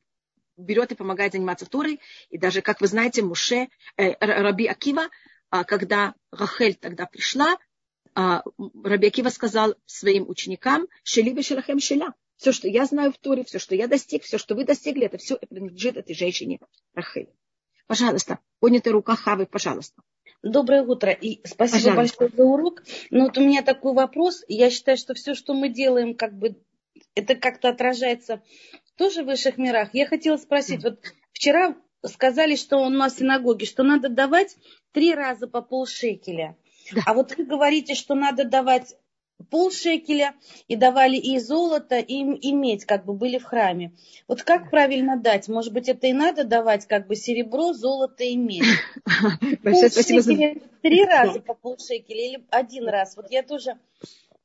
берет 0.57 0.93
и 0.93 0.95
помогает 0.95 1.33
заниматься 1.33 1.67
Торой. 1.67 2.01
И 2.29 2.39
даже, 2.39 2.63
как 2.63 2.81
вы 2.81 2.87
знаете, 2.87 3.23
Муше, 3.23 3.69
э, 3.97 4.15
Раби 4.21 4.67
Акива, 4.67 5.09
э, 5.51 5.65
когда 5.65 6.15
Рахель 6.31 6.75
тогда 6.75 7.07
пришла, 7.07 7.57
э, 8.17 8.41
Раби 8.85 9.07
Акива 9.09 9.29
сказал 9.29 9.75
своим 9.87 10.29
ученикам, 10.29 10.87
«Шелиба 11.03 11.43
шелахем 11.43 11.81
шеля». 11.81 12.15
Все, 12.37 12.53
что 12.53 12.69
я 12.69 12.87
знаю 12.87 13.13
в 13.13 13.19
Торе, 13.19 13.45
все, 13.45 13.59
что 13.59 13.75
я 13.75 13.87
достиг, 13.87 14.23
все, 14.23 14.39
что 14.39 14.55
вы 14.55 14.65
достигли, 14.65 15.05
это 15.05 15.19
все 15.19 15.37
принадлежит 15.37 15.99
этой 15.99 16.15
женщине 16.15 16.59
Рахель. 16.95 17.29
Пожалуйста, 17.87 18.39
поднятая 18.61 18.93
рука 18.93 19.15
Хавы, 19.15 19.45
пожалуйста. 19.47 20.03
Доброе 20.43 20.83
утро 20.83 21.13
и 21.13 21.47
спасибо 21.47 21.91
Пожалуйста. 21.91 21.97
большое 21.97 22.31
за 22.35 22.45
урок. 22.45 22.83
Но 23.11 23.25
вот 23.25 23.37
у 23.37 23.43
меня 23.43 23.63
такой 23.63 23.93
вопрос. 23.93 24.43
Я 24.49 24.71
считаю, 24.71 24.97
что 24.97 25.13
все, 25.13 25.35
что 25.35 25.53
мы 25.53 25.69
делаем, 25.69 26.15
как 26.15 26.39
бы 26.39 26.57
это 27.15 27.35
как-то 27.35 27.69
отражается 27.69 28.43
тоже 28.97 29.23
в 29.23 29.27
высших 29.27 29.59
мирах. 29.59 29.91
Я 29.93 30.07
хотела 30.07 30.39
спросить, 30.39 30.83
вот 30.83 31.01
вчера 31.33 31.77
сказали, 32.07 32.57
что 32.57 32.79
у 32.79 32.89
нас 32.89 33.15
в 33.15 33.19
синагоге, 33.19 33.67
что 33.67 33.83
надо 33.83 34.09
давать 34.09 34.57
три 34.93 35.15
раза 35.15 35.47
по 35.47 35.61
полшекеля. 35.61 36.57
Да. 36.93 37.03
А 37.07 37.15
вот 37.15 37.37
вы 37.37 37.45
говорите, 37.45 37.95
что 37.95 38.15
надо 38.15 38.45
давать 38.45 38.97
полшекеля 39.49 40.35
и 40.69 40.77
давали 40.77 41.17
и 41.17 41.39
золото, 41.39 41.99
и, 41.99 42.15
и 42.15 42.53
медь, 42.53 42.85
как 42.85 43.05
бы 43.05 43.15
были 43.15 43.39
в 43.39 43.45
храме. 43.45 43.93
Вот 44.29 44.43
как 44.43 44.71
правильно 44.71 45.17
дать? 45.17 45.49
Может 45.49 45.73
быть, 45.73 45.89
это 45.89 46.07
и 46.07 46.13
надо 46.13 46.45
давать 46.45 46.87
как 46.87 47.07
бы 47.07 47.17
серебро, 47.17 47.73
золото 47.73 48.25
и 48.25 48.37
медь? 48.37 48.65
Большое 49.63 49.91
спасибо 49.91 50.21
за... 50.23 50.35
Три 50.83 51.05
раза 51.05 51.41
по 51.41 51.55
полшекеля 51.55 52.27
или 52.27 52.45
один 52.51 52.89
раз? 52.89 53.17
Вот 53.17 53.31
я 53.31 53.43
тоже... 53.43 53.79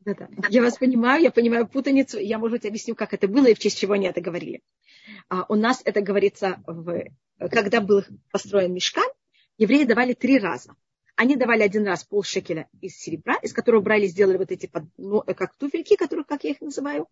Да-да. 0.01 0.27
Я 0.49 0.61
вас 0.61 0.77
понимаю, 0.77 1.23
я 1.23 1.31
понимаю 1.31 1.67
путаницу. 1.67 2.19
Я, 2.19 2.37
может 2.37 2.59
быть, 2.59 2.65
объясню, 2.65 2.93
как 2.93 3.13
это 3.13 3.27
было 3.27 3.47
и 3.47 3.55
в 3.55 3.59
честь 3.59 3.79
чего 3.79 3.93
они 3.93 4.05
это 4.05 4.21
говорили. 4.21 4.61
А, 5.29 5.45
у 5.49 5.55
нас 5.55 5.81
это 5.83 6.01
говорится, 6.01 6.61
в, 6.67 7.05
когда 7.49 7.81
был 7.81 8.03
построен 8.31 8.73
мешкан, 8.73 9.07
евреи 9.57 9.83
давали 9.85 10.13
три 10.13 10.37
раза. 10.37 10.75
Они 11.15 11.37
давали 11.37 11.63
один 11.63 11.87
раз 11.87 12.03
пол 12.03 12.23
шекеля 12.23 12.67
из 12.81 12.97
серебра, 12.97 13.35
из 13.41 13.53
которого 13.53 13.81
брали, 13.81 14.05
сделали 14.07 14.37
вот 14.37 14.51
эти, 14.51 14.69
ну, 14.97 15.21
как 15.21 15.55
туфельки, 15.55 15.95
которые, 15.95 16.25
как 16.25 16.43
я 16.43 16.51
их 16.51 16.61
называю. 16.61 17.07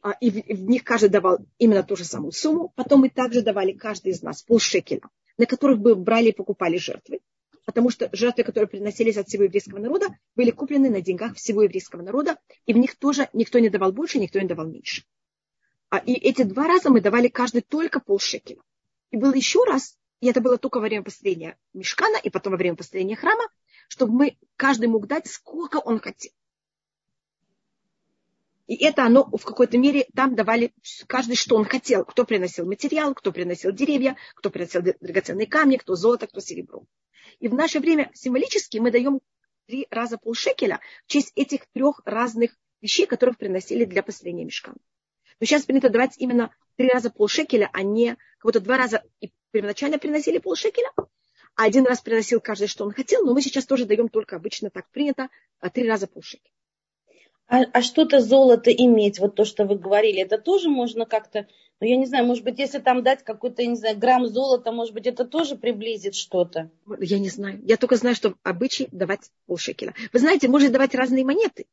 А, 0.00 0.12
и 0.12 0.30
в, 0.30 0.34
в 0.34 0.62
них 0.68 0.82
каждый 0.82 1.10
давал 1.10 1.38
именно 1.58 1.82
ту 1.82 1.94
же 1.94 2.04
самую 2.04 2.32
сумму. 2.32 2.72
Потом 2.74 3.00
мы 3.00 3.10
также 3.10 3.42
давали 3.42 3.72
каждый 3.72 4.12
из 4.12 4.22
нас 4.22 4.42
пол 4.42 4.58
шекеля, 4.58 5.02
на 5.36 5.46
которых 5.46 5.78
бы 5.78 5.94
брали 5.94 6.30
и 6.30 6.34
покупали 6.34 6.78
жертвы. 6.78 7.20
Потому 7.64 7.90
что 7.90 8.08
жертвы, 8.12 8.44
которые 8.44 8.68
приносились 8.68 9.16
от 9.16 9.28
всего 9.28 9.44
еврейского 9.44 9.78
народа, 9.78 10.08
были 10.34 10.50
куплены 10.50 10.90
на 10.90 11.00
деньгах 11.00 11.36
всего 11.36 11.62
еврейского 11.62 12.02
народа, 12.02 12.36
и 12.66 12.72
в 12.72 12.78
них 12.78 12.96
тоже 12.96 13.28
никто 13.32 13.58
не 13.60 13.68
давал 13.68 13.92
больше, 13.92 14.18
никто 14.18 14.40
не 14.40 14.48
давал 14.48 14.66
меньше. 14.66 15.04
А, 15.90 15.98
и 15.98 16.14
эти 16.14 16.42
два 16.42 16.66
раза 16.66 16.90
мы 16.90 17.00
давали 17.00 17.28
каждый 17.28 17.60
только 17.60 18.00
пол 18.00 18.18
шекеля. 18.18 18.62
И 19.10 19.16
был 19.18 19.32
еще 19.34 19.62
раз, 19.64 19.96
и 20.22 20.28
это 20.28 20.40
было 20.40 20.56
только 20.56 20.76
во 20.76 20.82
время 20.82 21.02
построения 21.02 21.58
мешкана 21.74 22.16
и 22.16 22.30
потом 22.30 22.52
во 22.52 22.56
время 22.56 22.76
построения 22.76 23.16
храма, 23.16 23.48
чтобы 23.88 24.12
мы, 24.12 24.38
каждый 24.54 24.86
мог 24.86 25.08
дать, 25.08 25.26
сколько 25.26 25.78
он 25.78 25.98
хотел. 25.98 26.30
И 28.68 28.76
это 28.84 29.04
оно 29.04 29.24
в 29.24 29.44
какой-то 29.44 29.78
мере 29.78 30.06
там 30.14 30.36
давали 30.36 30.72
каждый, 31.08 31.34
что 31.34 31.56
он 31.56 31.64
хотел. 31.64 32.04
Кто 32.04 32.24
приносил 32.24 32.66
материал, 32.66 33.16
кто 33.16 33.32
приносил 33.32 33.72
деревья, 33.72 34.16
кто 34.36 34.50
приносил 34.50 34.82
драгоценные 34.82 35.48
камни, 35.48 35.76
кто 35.76 35.96
золото, 35.96 36.28
кто 36.28 36.38
серебро. 36.38 36.84
И 37.40 37.48
в 37.48 37.54
наше 37.54 37.80
время 37.80 38.12
символически 38.14 38.78
мы 38.78 38.92
даем 38.92 39.20
три 39.66 39.88
раза 39.90 40.18
полшекеля 40.18 40.78
в 41.04 41.10
честь 41.10 41.32
этих 41.34 41.66
трех 41.72 42.00
разных 42.04 42.56
вещей, 42.80 43.06
которых 43.06 43.38
приносили 43.38 43.84
для 43.84 44.04
построения 44.04 44.44
мешкана. 44.44 44.76
Но 45.40 45.46
сейчас 45.46 45.64
принято 45.64 45.90
давать 45.90 46.16
именно 46.18 46.54
три 46.76 46.88
раза 46.88 47.10
полшекеля, 47.10 47.68
а 47.72 47.82
не 47.82 48.10
как 48.10 48.44
будто 48.44 48.60
два 48.60 48.76
раза 48.76 49.02
и 49.20 49.32
первоначально 49.52 49.98
приносили 49.98 50.38
полшекеля, 50.38 50.90
а 51.54 51.64
один 51.64 51.86
раз 51.86 52.00
приносил 52.00 52.40
каждый, 52.40 52.66
что 52.66 52.84
он 52.84 52.92
хотел, 52.92 53.24
но 53.24 53.34
мы 53.34 53.42
сейчас 53.42 53.66
тоже 53.66 53.84
даем 53.84 54.08
только 54.08 54.36
обычно 54.36 54.70
так 54.70 54.90
принято, 54.90 55.28
а 55.60 55.70
три 55.70 55.88
раза 55.88 56.06
полшекеля. 56.06 56.50
А, 57.46 57.64
а 57.72 57.82
что-то 57.82 58.20
золото 58.20 58.72
иметь, 58.72 59.18
вот 59.18 59.34
то, 59.34 59.44
что 59.44 59.66
вы 59.66 59.76
говорили, 59.76 60.22
это 60.22 60.38
тоже 60.38 60.70
можно 60.70 61.04
как-то, 61.04 61.46
ну 61.80 61.86
я 61.86 61.96
не 61.96 62.06
знаю, 62.06 62.24
может 62.24 62.44
быть, 62.44 62.58
если 62.58 62.78
там 62.78 63.02
дать 63.02 63.22
какой-то, 63.24 63.60
я 63.60 63.68
не 63.68 63.76
знаю, 63.76 63.98
грамм 63.98 64.26
золота, 64.26 64.72
может 64.72 64.94
быть, 64.94 65.06
это 65.06 65.26
тоже 65.26 65.56
приблизит 65.56 66.14
что-то? 66.14 66.70
Я 66.98 67.18
не 67.18 67.28
знаю. 67.28 67.60
Я 67.64 67.76
только 67.76 67.96
знаю, 67.96 68.16
что 68.16 68.34
обычай 68.42 68.88
давать 68.90 69.30
полшекеля. 69.46 69.94
Вы 70.12 70.18
знаете, 70.18 70.48
можно 70.48 70.70
давать 70.70 70.94
разные 70.94 71.26
монеты, 71.26 71.66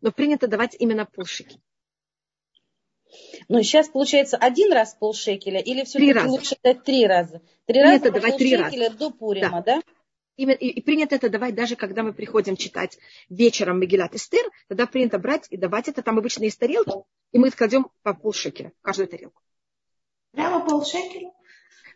но 0.00 0.12
принято 0.12 0.48
давать 0.48 0.74
именно 0.78 1.04
полшекеля. 1.04 1.60
Ну, 3.48 3.62
сейчас 3.62 3.88
получается 3.88 4.36
один 4.36 4.72
раз 4.72 4.94
полшекеля 4.94 5.60
или 5.60 5.84
все-таки 5.84 6.26
лучше 6.26 6.56
дать 6.62 6.82
три 6.84 7.06
раза? 7.06 7.40
Три 7.66 7.80
принято 7.80 8.10
раза 8.10 8.20
давать 8.20 8.36
три 8.36 8.56
раза. 8.56 8.90
до 8.90 9.10
Пурима, 9.10 9.62
да? 9.64 9.76
да? 9.76 9.82
И, 10.36 10.44
и, 10.44 10.68
и 10.70 10.82
принято 10.82 11.14
это 11.14 11.30
давать 11.30 11.54
даже 11.54 11.76
когда 11.76 12.02
мы 12.02 12.12
приходим 12.12 12.56
читать 12.56 12.98
вечером 13.30 13.80
Мегилат 13.80 14.14
Эстер, 14.14 14.44
тогда 14.68 14.86
принято 14.86 15.18
брать 15.18 15.46
и 15.50 15.56
давать 15.56 15.88
это, 15.88 16.02
там 16.02 16.18
обычно 16.18 16.44
из 16.44 16.56
тарелки, 16.56 16.92
и 17.32 17.38
мы 17.38 17.50
кладем 17.50 17.88
по 18.02 18.12
полшекеля 18.12 18.72
в 18.78 18.82
каждую 18.82 19.08
тарелку. 19.08 19.40
Прямо 20.32 20.66
полшекеля? 20.66 21.32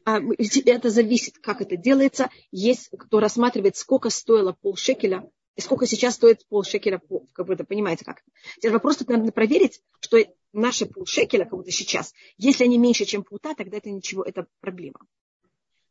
А, 0.07 0.19
это 0.19 0.89
зависит, 0.89 1.39
как 1.39 1.61
это 1.61 1.77
делается. 1.77 2.31
Есть 2.51 2.89
кто 2.99 3.21
рассматривает, 3.21 3.77
сколько 3.77 4.09
стоило 4.09 4.53
полшекеля 4.53 5.31
и 5.57 5.61
сколько 5.61 5.87
сейчас 5.87 6.15
стоит 6.15 6.47
полшекеля, 6.49 7.03
как 7.35 7.47
бы, 7.47 7.57
понимаете 7.57 8.07
как. 8.07 8.23
Теперь 8.57 8.73
вопрос 8.73 8.97
тут 8.97 9.09
надо 9.09 9.31
проверить, 9.33 9.83
что 10.01 10.17
наши 10.53 10.87
полшекеля, 10.87 11.45
как 11.45 11.55
будто 11.55 11.71
сейчас, 11.71 12.15
если 12.37 12.65
они 12.65 12.79
меньше, 12.79 13.05
чем 13.05 13.23
пута, 13.23 13.55
тогда 13.55 13.79
это 13.79 13.91
ничего, 13.91 14.23
это 14.23 14.47
проблема. 14.61 15.01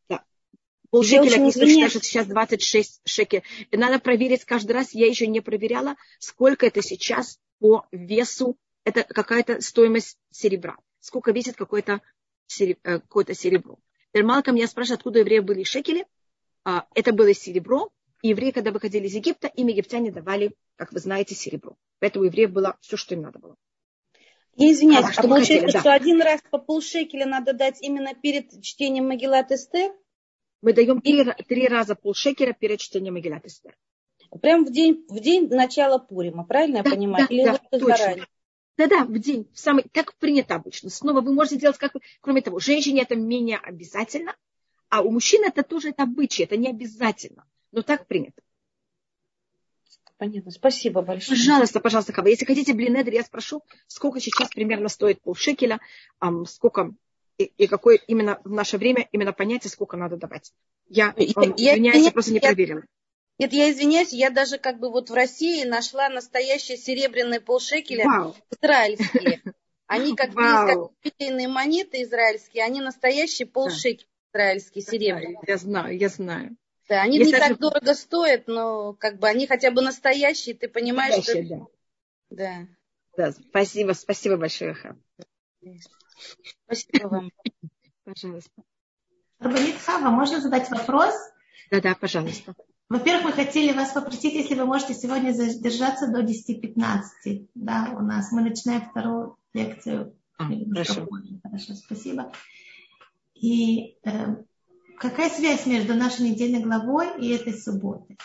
Да. 0.09 0.23
Полшекеля, 0.89 1.51
считать, 1.51 1.91
что 1.91 2.01
сейчас 2.01 2.27
26 2.27 3.01
шекелей. 3.05 3.43
Надо 3.71 3.99
проверить 3.99 4.45
каждый 4.45 4.73
раз, 4.73 4.93
я 4.93 5.07
еще 5.07 5.27
не 5.27 5.41
проверяла, 5.41 5.95
сколько 6.19 6.65
это 6.65 6.81
сейчас 6.81 7.39
по 7.59 7.85
весу, 7.91 8.57
это 8.83 9.03
какая-то 9.03 9.61
стоимость 9.61 10.17
серебра. 10.31 10.77
Сколько 10.99 11.31
весит 11.31 11.55
какое-то 11.55 12.01
серебро. 12.47 12.79
Э, 12.83 12.99
какое 12.99 13.25
серебро. 13.33 13.79
Малком 14.13 14.55
меня 14.55 14.67
спрашивает, 14.67 14.99
откуда 14.99 15.19
у 15.19 15.21
евреев 15.21 15.43
были 15.43 15.63
шекели. 15.63 16.05
А, 16.63 16.87
это 16.95 17.13
было 17.13 17.33
серебро. 17.33 17.89
И 18.21 18.29
евреи, 18.29 18.51
когда 18.51 18.71
выходили 18.71 19.07
из 19.07 19.13
Египта, 19.13 19.47
им 19.47 19.67
египтяне 19.67 20.11
давали, 20.11 20.53
как 20.75 20.91
вы 20.91 20.99
знаете, 20.99 21.35
серебро. 21.35 21.77
Поэтому 21.99 22.25
евреев 22.25 22.51
было 22.51 22.77
все, 22.81 22.97
что 22.97 23.15
им 23.15 23.21
надо 23.21 23.39
было. 23.39 23.55
Я 24.59 24.73
извиняюсь, 24.73 25.05
а, 25.05 25.13
что 25.13 25.21
получается, 25.23 25.71
да. 25.71 25.79
что 25.79 25.93
один 25.93 26.21
раз 26.21 26.41
по 26.51 26.57
полшекеля 26.57 27.25
надо 27.25 27.53
дать 27.53 27.81
именно 27.81 28.13
перед 28.13 28.61
чтением 28.61 29.07
Магеллат 29.07 29.51
Эстер? 29.53 29.93
Мы 30.61 30.73
даем 30.73 30.99
три, 30.99 31.23
три 31.47 31.67
раза 31.69 31.95
полшекеля 31.95 32.51
перед 32.51 32.79
чтением 32.81 33.13
Магеллат 33.13 33.45
Эстер. 33.45 33.77
Прям 34.41 34.65
в 34.65 34.71
день, 34.71 35.05
в 35.07 35.17
день 35.21 35.47
начала 35.47 35.97
Пурима, 35.97 36.43
правильно 36.43 36.83
да, 36.83 36.89
я 36.89 36.95
понимаю? 36.95 37.25
Да, 37.29 37.33
Или 37.33 37.45
да, 37.45 37.57
точно. 37.71 37.87
заранее? 37.87 38.27
Да-да, 38.77 39.05
в 39.05 39.17
день, 39.17 39.49
в 39.53 39.59
самый, 39.59 39.85
как 39.93 40.15
принято 40.15 40.55
обычно. 40.55 40.89
Снова 40.89 41.21
вы 41.21 41.33
можете 41.33 41.57
делать 41.57 41.77
как 41.77 41.93
Кроме 42.19 42.41
того, 42.41 42.59
женщине 42.59 43.03
это 43.03 43.15
менее 43.15 43.57
обязательно, 43.57 44.35
а 44.89 45.01
у 45.01 45.09
мужчин 45.09 45.45
это 45.45 45.63
тоже 45.63 45.89
это 45.89 46.03
обычай, 46.03 46.43
это 46.43 46.57
не 46.57 46.67
обязательно. 46.67 47.45
Но 47.71 47.81
так 47.81 48.07
принято. 48.07 48.41
Понятно. 50.19 50.51
Спасибо 50.51 51.01
большое. 51.01 51.37
Пожалуйста, 51.37 51.79
пожалуйста, 51.79 52.11
Хава. 52.11 52.27
Если 52.27 52.43
хотите 52.43 52.73
блинедер, 52.73 53.13
я 53.13 53.23
спрошу, 53.23 53.63
сколько 53.87 54.19
сейчас 54.19 54.49
примерно 54.49 54.89
стоит 54.89 55.21
полшекеля, 55.21 55.79
сколько 56.45 56.91
и, 57.37 57.45
и 57.45 57.67
какое 57.67 57.95
именно 58.05 58.41
в 58.43 58.51
наше 58.51 58.77
время 58.77 59.07
именно 59.13 59.31
понятие, 59.31 59.71
сколько 59.71 59.95
надо 59.95 60.17
давать. 60.17 60.51
Я, 60.89 61.13
я, 61.15 61.25
я 61.55 61.73
извиняюсь, 61.73 62.03
я, 62.03 62.11
просто 62.11 62.33
не 62.33 62.39
я, 62.39 62.49
проверила. 62.49 62.83
Нет, 63.39 63.53
я 63.53 63.71
извиняюсь, 63.71 64.11
я 64.11 64.29
даже 64.29 64.57
как 64.57 64.79
бы 64.79 64.91
вот 64.91 65.09
в 65.09 65.13
России 65.13 65.63
нашла 65.63 66.09
настоящие 66.09 66.75
серебряные 66.75 67.39
полшекеля 67.39 68.03
Вау. 68.03 68.35
израильские. 68.51 69.41
Они 69.87 70.15
как 70.17 70.33
Вау. 70.33 70.93
есть 71.01 71.15
как 71.17 71.47
монеты 71.47 72.03
израильские, 72.03 72.65
они 72.65 72.81
настоящие 72.81 73.47
полшекеля 73.47 74.05
израильские, 74.33 74.83
серебряные. 74.83 75.39
Я 75.47 75.57
знаю, 75.57 75.97
я 75.97 76.09
знаю. 76.09 76.57
Да, 76.89 77.03
они 77.03 77.19
Есть 77.19 77.31
не 77.31 77.37
так 77.37 77.59
дорого 77.59 77.93
стоят, 77.93 78.47
но 78.47 78.93
как 78.93 79.19
бы 79.19 79.27
они 79.27 79.45
хотя 79.45 79.69
бы 79.69 79.81
настоящие, 79.81 80.55
ты 80.55 80.67
понимаешь, 80.67 81.17
настоящие, 81.17 81.57
что... 81.57 81.67
Да. 82.31 82.65
да. 83.15 83.31
Да, 83.31 83.31
спасибо, 83.31 83.93
спасибо 83.93 84.37
большое, 84.37 84.73
Ха. 84.73 84.95
Спасибо 86.65 87.07
вам. 87.07 87.31
Пожалуйста. 88.03 88.63
Рабанит 89.37 89.77
Хава, 89.77 90.09
можно 90.09 90.41
задать 90.41 90.69
вопрос? 90.71 91.13
Да, 91.69 91.79
да, 91.79 91.95
пожалуйста. 91.95 92.55
Во-первых, 92.89 93.25
мы 93.25 93.31
хотели 93.33 93.71
вас 93.71 93.91
попросить, 93.91 94.33
если 94.33 94.55
вы 94.55 94.65
можете 94.65 94.95
сегодня 94.95 95.31
задержаться 95.31 96.07
до 96.07 96.21
10-15. 96.21 97.49
Да, 97.53 97.93
у 97.95 98.01
нас 98.01 98.31
мы 98.31 98.41
начинаем 98.41 98.89
вторую 98.89 99.37
лекцию. 99.53 100.17
А, 100.39 100.45
хорошо. 100.45 101.07
Хорошо, 101.43 101.75
спасибо. 101.75 102.31
И 103.35 103.97
э, 104.03 104.37
какая 104.99 105.29
связь 105.29 105.65
между 105.65 105.95
нашей 105.95 106.29
недельной 106.29 106.61
главой 106.61 107.19
и 107.19 107.29
этой 107.29 107.53
субботой? 107.53 108.17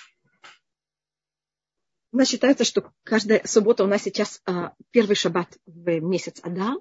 У 2.12 2.16
нас 2.16 2.28
считается, 2.28 2.64
что 2.64 2.92
каждая 3.02 3.42
суббота 3.44 3.84
у 3.84 3.86
нас 3.86 4.02
сейчас 4.02 4.40
а, 4.44 4.74
первый 4.90 5.16
шаббат 5.16 5.58
в 5.66 6.00
месяц 6.00 6.40
Адар. 6.42 6.76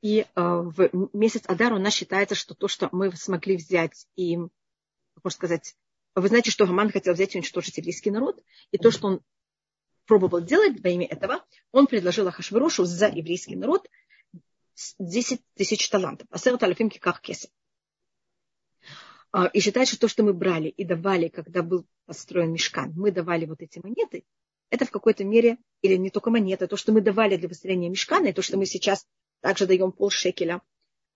И 0.00 0.26
а, 0.34 0.62
в 0.62 0.90
месяц 1.12 1.42
Адар 1.46 1.72
у 1.72 1.78
нас 1.78 1.94
считается, 1.94 2.34
что 2.34 2.54
то, 2.54 2.68
что 2.68 2.88
мы 2.92 3.14
смогли 3.14 3.56
взять 3.56 4.06
и, 4.16 4.36
можно 4.36 5.30
сказать, 5.30 5.76
вы 6.14 6.26
знаете, 6.28 6.50
что 6.50 6.66
Гаман 6.66 6.90
хотел 6.90 7.14
взять 7.14 7.34
и 7.34 7.38
уничтожить 7.38 7.76
еврейский 7.76 8.10
народ, 8.10 8.42
и 8.72 8.78
то, 8.78 8.90
что 8.90 9.06
он 9.08 9.20
пробовал 10.06 10.40
делать 10.40 10.80
во 10.82 10.88
имя 10.88 11.06
этого, 11.06 11.44
он 11.70 11.86
предложил 11.86 12.26
Ахашвирошу 12.26 12.84
за 12.84 13.06
еврейский 13.08 13.54
народ 13.54 13.88
10 14.98 15.40
тысяч 15.54 15.88
талантов. 15.88 16.26
Асерат 16.30 16.62
алифимки 16.62 16.98
как 16.98 17.20
кеса. 17.20 17.48
И 19.52 19.60
считает, 19.60 19.88
что 19.88 19.98
то, 19.98 20.08
что 20.08 20.22
мы 20.22 20.32
брали 20.32 20.68
и 20.68 20.84
давали, 20.84 21.28
когда 21.28 21.62
был 21.62 21.86
построен 22.06 22.52
мешкан, 22.52 22.92
мы 22.96 23.10
давали 23.10 23.44
вот 23.44 23.60
эти 23.60 23.78
монеты, 23.78 24.24
это 24.70 24.84
в 24.84 24.90
какой-то 24.90 25.24
мере, 25.24 25.58
или 25.82 25.96
не 25.96 26.10
только 26.10 26.30
монеты, 26.30 26.66
то, 26.66 26.76
что 26.76 26.92
мы 26.92 27.00
давали 27.00 27.36
для 27.36 27.48
построения 27.48 27.88
мешкана, 27.88 28.28
и 28.28 28.32
то, 28.32 28.42
что 28.42 28.56
мы 28.56 28.66
сейчас 28.66 29.06
также 29.40 29.66
даем 29.66 29.92
полшекеля, 29.92 30.62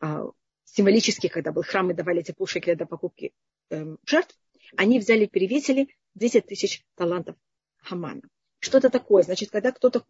а, 0.00 0.26
символически, 0.64 1.28
когда 1.28 1.52
был 1.52 1.62
храм, 1.62 1.86
мы 1.86 1.94
давали 1.94 2.20
эти 2.20 2.32
полшекеля 2.32 2.76
до 2.76 2.86
покупки 2.86 3.32
эм, 3.70 3.98
жертв, 4.06 4.38
они 4.76 4.98
взяли 4.98 5.26
перевесили 5.26 5.88
10 6.14 6.46
тысяч 6.46 6.84
талантов 6.94 7.36
Хамана. 7.78 8.22
Что 8.58 8.78
это 8.78 8.90
такое? 8.90 9.22
Значит, 9.22 9.50
когда 9.50 9.72
кто-то... 9.72 10.04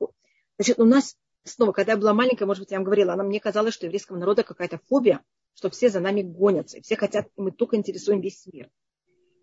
Значит, 0.59 0.78
у 0.78 0.84
нас 0.84 1.16
снова, 1.44 1.72
когда 1.72 1.92
я 1.92 1.98
была 1.98 2.14
маленькая, 2.14 2.46
может 2.46 2.62
быть, 2.62 2.70
я 2.70 2.78
вам 2.78 2.84
говорила, 2.84 3.14
она 3.14 3.24
мне 3.24 3.40
казалось, 3.40 3.74
что 3.74 3.86
еврейского 3.86 4.18
народа 4.18 4.42
какая-то 4.44 4.78
фобия, 4.88 5.24
что 5.55 5.70
все 5.70 5.88
за 5.88 6.00
нами 6.00 6.22
гонятся, 6.22 6.78
и 6.78 6.80
все 6.80 6.96
хотят, 6.96 7.28
и 7.36 7.40
мы 7.40 7.53
только 7.53 7.76
интересуем 7.76 8.20
весь 8.20 8.46
мир. 8.53 8.70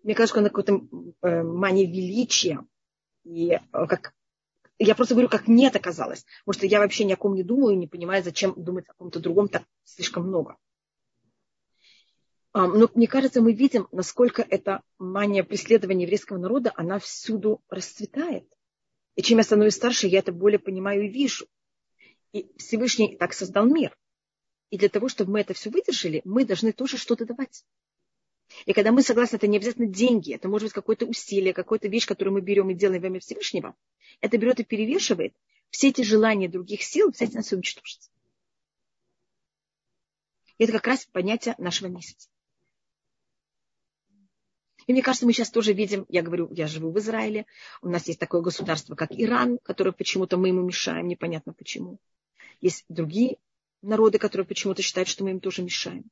Мне 0.02 0.14
кажется, 0.14 0.34
что 0.34 0.40
она 0.40 0.48
какой-то 0.48 0.80
э, 1.22 1.42
мания 1.42 1.86
величия. 1.86 2.64
И 3.24 3.50
э, 3.50 3.58
как, 3.72 4.14
я 4.78 4.94
просто 4.94 5.14
говорю, 5.14 5.28
как 5.28 5.46
мне 5.46 5.68
это 5.68 5.78
казалось. 5.78 6.24
Потому 6.44 6.58
что 6.58 6.66
я 6.66 6.80
вообще 6.80 7.04
ни 7.04 7.12
о 7.12 7.16
ком 7.16 7.34
не 7.34 7.42
думаю 7.42 7.74
и 7.74 7.78
не 7.78 7.86
понимаю, 7.86 8.22
зачем 8.22 8.54
думать 8.56 8.88
о 8.88 8.94
ком-то 8.94 9.20
другом 9.20 9.48
так 9.48 9.64
слишком 9.84 10.26
много. 10.26 10.56
Но 12.52 12.88
мне 12.94 13.06
кажется, 13.06 13.40
мы 13.40 13.52
видим, 13.52 13.86
насколько 13.92 14.42
эта 14.42 14.82
мания 14.98 15.44
преследования 15.44 16.02
еврейского 16.04 16.38
народа, 16.38 16.72
она 16.74 16.98
всюду 16.98 17.62
расцветает. 17.68 18.44
И 19.14 19.22
чем 19.22 19.38
я 19.38 19.44
становлюсь 19.44 19.74
старше, 19.74 20.08
я 20.08 20.18
это 20.18 20.32
более 20.32 20.58
понимаю 20.58 21.04
и 21.04 21.08
вижу. 21.08 21.46
И 22.32 22.50
Всевышний 22.56 23.16
так 23.16 23.34
создал 23.34 23.66
мир. 23.66 23.96
И 24.70 24.78
для 24.78 24.88
того, 24.88 25.08
чтобы 25.08 25.32
мы 25.32 25.40
это 25.40 25.52
все 25.52 25.70
выдержали, 25.70 26.22
мы 26.24 26.44
должны 26.44 26.72
тоже 26.72 26.96
что-то 26.96 27.26
давать. 27.26 27.64
И 28.66 28.72
когда 28.72 28.92
мы 28.92 29.02
согласны, 29.02 29.36
это 29.36 29.46
не 29.46 29.58
обязательно 29.58 29.86
деньги, 29.86 30.32
это 30.32 30.48
может 30.48 30.66
быть 30.66 30.72
какое-то 30.72 31.06
усилие, 31.06 31.52
какая-то 31.52 31.88
вещь, 31.88 32.06
которую 32.06 32.34
мы 32.34 32.40
берем 32.40 32.70
и 32.70 32.74
делаем 32.74 33.02
во 33.02 33.08
имя 33.08 33.20
Всевышнего. 33.20 33.76
Это 34.20 34.38
берет 34.38 34.60
и 34.60 34.64
перевешивает 34.64 35.34
все 35.70 35.88
эти 35.88 36.02
желания 36.02 36.48
других 36.48 36.82
сил, 36.82 37.12
все 37.12 37.24
эти 37.24 37.36
нас 37.36 37.52
уничтожить. 37.52 38.10
И 40.58 40.64
это 40.64 40.72
как 40.72 40.86
раз 40.88 41.06
понятие 41.06 41.54
нашего 41.58 41.88
месяца. 41.88 42.28
И 44.86 44.92
мне 44.92 45.02
кажется, 45.02 45.26
мы 45.26 45.32
сейчас 45.32 45.50
тоже 45.50 45.72
видим, 45.72 46.04
я 46.08 46.22
говорю, 46.22 46.48
я 46.52 46.66
живу 46.66 46.90
в 46.90 46.98
Израиле, 46.98 47.46
у 47.80 47.88
нас 47.88 48.08
есть 48.08 48.18
такое 48.18 48.40
государство, 48.40 48.96
как 48.96 49.12
Иран, 49.12 49.58
которое 49.62 49.92
почему-то 49.92 50.36
мы 50.36 50.48
ему 50.48 50.62
мешаем, 50.62 51.06
непонятно 51.06 51.52
почему. 51.52 51.98
Есть 52.60 52.84
другие 52.88 53.38
народы, 53.82 54.18
которые 54.18 54.46
почему-то 54.46 54.82
считают, 54.82 55.08
что 55.08 55.24
мы 55.24 55.30
им 55.30 55.40
тоже 55.40 55.62
мешаем. 55.62 56.04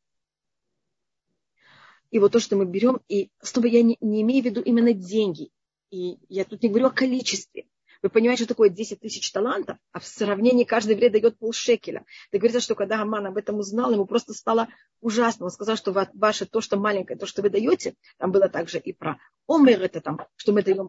И 2.10 2.18
вот 2.18 2.32
то, 2.32 2.40
что 2.40 2.56
мы 2.56 2.64
берем, 2.64 3.00
и 3.08 3.30
снова 3.42 3.66
я 3.66 3.82
не, 3.82 3.98
не 4.00 4.22
имею 4.22 4.42
в 4.42 4.46
виду 4.46 4.62
именно 4.62 4.92
деньги. 4.92 5.50
И 5.90 6.18
я 6.28 6.44
тут 6.44 6.62
не 6.62 6.68
говорю 6.68 6.86
о 6.86 6.90
количестве. 6.90 7.66
Вы 8.00 8.10
понимаете, 8.10 8.44
что 8.44 8.54
такое 8.54 8.68
10 8.68 9.00
тысяч 9.00 9.30
талантов, 9.32 9.76
а 9.92 9.98
в 9.98 10.06
сравнении 10.06 10.64
каждый 10.64 10.92
еврей 10.92 11.10
дает 11.10 11.38
полшекеля. 11.38 12.04
Так 12.30 12.40
говорится, 12.40 12.60
что 12.60 12.76
когда 12.76 13.02
Аман 13.02 13.26
об 13.26 13.36
этом 13.36 13.58
узнал, 13.58 13.92
ему 13.92 14.06
просто 14.06 14.34
стало 14.34 14.68
ужасно. 15.00 15.46
Он 15.46 15.50
сказал, 15.50 15.76
что 15.76 15.92
ваше 16.14 16.46
то, 16.46 16.60
что 16.60 16.78
маленькое, 16.78 17.18
то, 17.18 17.26
что 17.26 17.42
вы 17.42 17.50
даете, 17.50 17.94
там 18.18 18.30
было 18.30 18.48
также 18.48 18.78
и 18.78 18.92
про 18.92 19.18
омер, 19.48 19.82
это 19.82 20.00
там, 20.00 20.20
что 20.36 20.52
мы 20.52 20.62
даем 20.62 20.88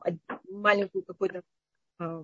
маленькую 0.50 1.04
какую-то 1.04 1.42
а, 1.98 2.22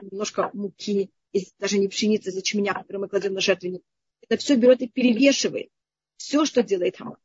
немножко 0.00 0.50
муки, 0.52 1.10
из, 1.36 1.52
даже 1.58 1.78
не 1.78 1.88
пшеницы, 1.88 2.30
из 2.30 2.36
ячменя, 2.36 2.74
который 2.74 2.98
мы 2.98 3.08
кладем 3.08 3.34
на 3.34 3.40
жертвенник. 3.40 3.82
Это 4.22 4.36
все 4.38 4.56
берет 4.56 4.80
и 4.82 4.88
перевешивает 4.88 5.70
все, 6.16 6.44
что 6.44 6.62
делает 6.62 7.00
Аман. 7.00 7.18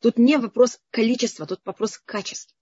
Тут 0.00 0.18
не 0.18 0.36
вопрос 0.36 0.78
количества, 0.90 1.46
тут 1.46 1.60
вопрос 1.64 1.98
качества. 1.98 2.56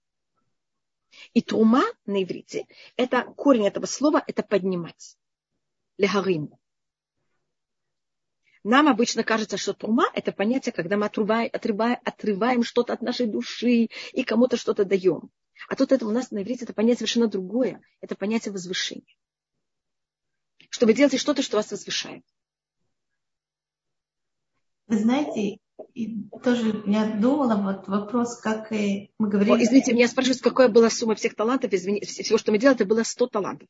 И 1.33 1.41
тума 1.41 1.83
на 2.05 2.23
иврите, 2.23 2.65
это 2.97 3.23
корень 3.23 3.67
этого 3.67 3.85
слова, 3.85 4.23
это 4.25 4.43
поднимать. 4.43 5.17
Лехарим. 5.97 6.53
Нам 8.63 8.87
обычно 8.87 9.23
кажется, 9.23 9.57
что 9.57 9.73
тума– 9.73 10.09
это 10.13 10.31
понятие, 10.31 10.73
когда 10.73 10.97
мы 10.97 11.05
отрываем, 11.05 11.49
отрываем, 11.53 11.99
отрываем 12.03 12.63
что-то 12.63 12.93
от 12.93 13.01
нашей 13.01 13.27
души 13.27 13.89
и 14.11 14.23
кому-то 14.23 14.57
что-то 14.57 14.85
даем. 14.85 15.29
А 15.69 15.75
тут 15.75 15.91
это 15.91 16.05
у 16.05 16.11
нас 16.11 16.31
на 16.31 16.41
иврите 16.41 16.65
это 16.65 16.73
понятие 16.73 16.97
совершенно 16.97 17.27
другое. 17.27 17.81
Это 18.01 18.15
понятие 18.15 18.51
возвышения. 18.51 19.15
Чтобы 20.75 20.93
делать 20.93 21.17
что-то, 21.17 21.41
что 21.41 21.55
вас 21.55 21.71
возвышает. 21.71 22.25
Вы 24.87 24.99
знаете, 24.99 25.59
и 25.93 26.27
тоже 26.43 26.83
я 26.85 27.15
думала, 27.15 27.55
вот 27.55 27.87
вопрос, 27.87 28.41
как 28.41 28.73
и 28.73 29.09
мы 29.17 29.29
говорили... 29.29 29.53
О, 29.53 29.63
извините, 29.63 29.93
меня 29.93 30.09
спрашивают, 30.09 30.41
какая 30.41 30.67
была 30.67 30.89
сумма 30.89 31.15
всех 31.15 31.33
талантов, 31.33 31.71
извините, 31.71 32.07
всего, 32.07 32.37
что 32.37 32.51
мы 32.51 32.57
делали, 32.57 32.75
это 32.75 32.83
было 32.83 33.03
100 33.03 33.27
талантов 33.27 33.69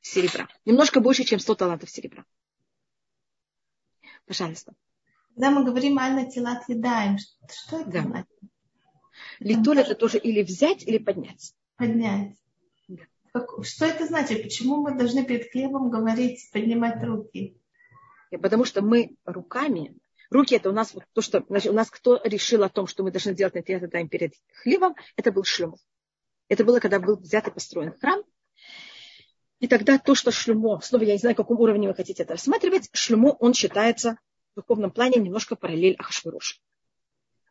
серебра. 0.00 0.48
Немножко 0.64 0.98
больше, 0.98 1.22
чем 1.22 1.38
100 1.38 1.54
талантов 1.54 1.90
серебра. 1.90 2.24
Пожалуйста. 4.26 4.74
Когда 5.28 5.52
мы 5.52 5.64
говорим 5.64 5.96
«Альна 6.00 6.28
тела 6.28 6.60
съедаем», 6.66 7.18
что 7.18 7.82
это 7.82 7.90
да. 7.90 8.02
значит? 8.02 8.40
Литуль 9.38 9.78
это 9.78 9.94
тоже 9.94 10.18
или 10.18 10.42
взять, 10.42 10.82
или 10.82 10.98
поднять. 10.98 11.54
Поднять. 11.76 12.36
Что 13.62 13.86
это 13.86 14.06
значит? 14.06 14.42
Почему 14.42 14.76
мы 14.76 14.96
должны 14.96 15.24
перед 15.24 15.50
хлебом 15.50 15.90
говорить, 15.90 16.48
поднимать 16.52 17.02
руки? 17.02 17.60
Потому 18.30 18.64
что 18.64 18.82
мы 18.82 19.16
руками 19.24 19.96
Руки 20.30 20.56
это 20.56 20.70
у 20.70 20.72
нас 20.72 20.92
вот 20.94 21.04
то, 21.12 21.22
что 21.22 21.44
значит, 21.48 21.70
у 21.70 21.74
нас 21.74 21.90
кто 21.90 22.20
решил 22.24 22.62
о 22.64 22.68
том, 22.68 22.86
что 22.86 23.02
мы 23.04 23.10
должны 23.10 23.34
делать 23.34 23.54
на 23.54 23.62
Тиатадаем 23.62 24.08
перед 24.08 24.34
хлебом, 24.62 24.94
это 25.16 25.30
был 25.30 25.44
Шлюмо. 25.44 25.76
Это 26.48 26.64
было, 26.64 26.80
когда 26.80 26.98
был 26.98 27.16
взят 27.16 27.46
и 27.48 27.50
построен 27.50 27.92
храм. 27.98 28.22
И 29.58 29.68
тогда 29.68 29.98
то, 29.98 30.14
что 30.14 30.30
Шлюмо, 30.30 30.80
снова 30.80 31.04
я 31.04 31.12
не 31.12 31.18
знаю, 31.18 31.36
каком 31.36 31.60
уровне 31.60 31.88
вы 31.88 31.94
хотите 31.94 32.24
это 32.24 32.34
рассматривать, 32.34 32.88
Шлюмо, 32.92 33.30
он 33.38 33.54
считается 33.54 34.18
в 34.52 34.60
духовном 34.60 34.90
плане 34.90 35.20
немножко 35.20 35.56
параллель 35.56 35.96
Ахашвироша. 35.98 36.56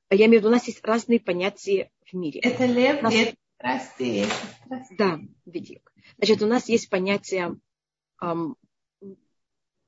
А 0.09 0.15
я 0.15 0.25
имею 0.25 0.39
в 0.39 0.43
виду, 0.43 0.49
у 0.49 0.51
нас 0.51 0.67
есть 0.67 0.83
разные 0.83 1.19
понятия 1.19 1.91
в 2.05 2.13
мире. 2.13 2.41
Это 2.41 2.65
лев, 2.65 3.01
нас... 3.01 3.13
это 3.13 3.35
страсти. 3.57 4.25
Да, 4.91 5.19
видик. 5.45 5.91
Значит, 6.17 6.41
у 6.41 6.47
нас 6.47 6.69
есть 6.69 6.89
понятие 6.89 7.59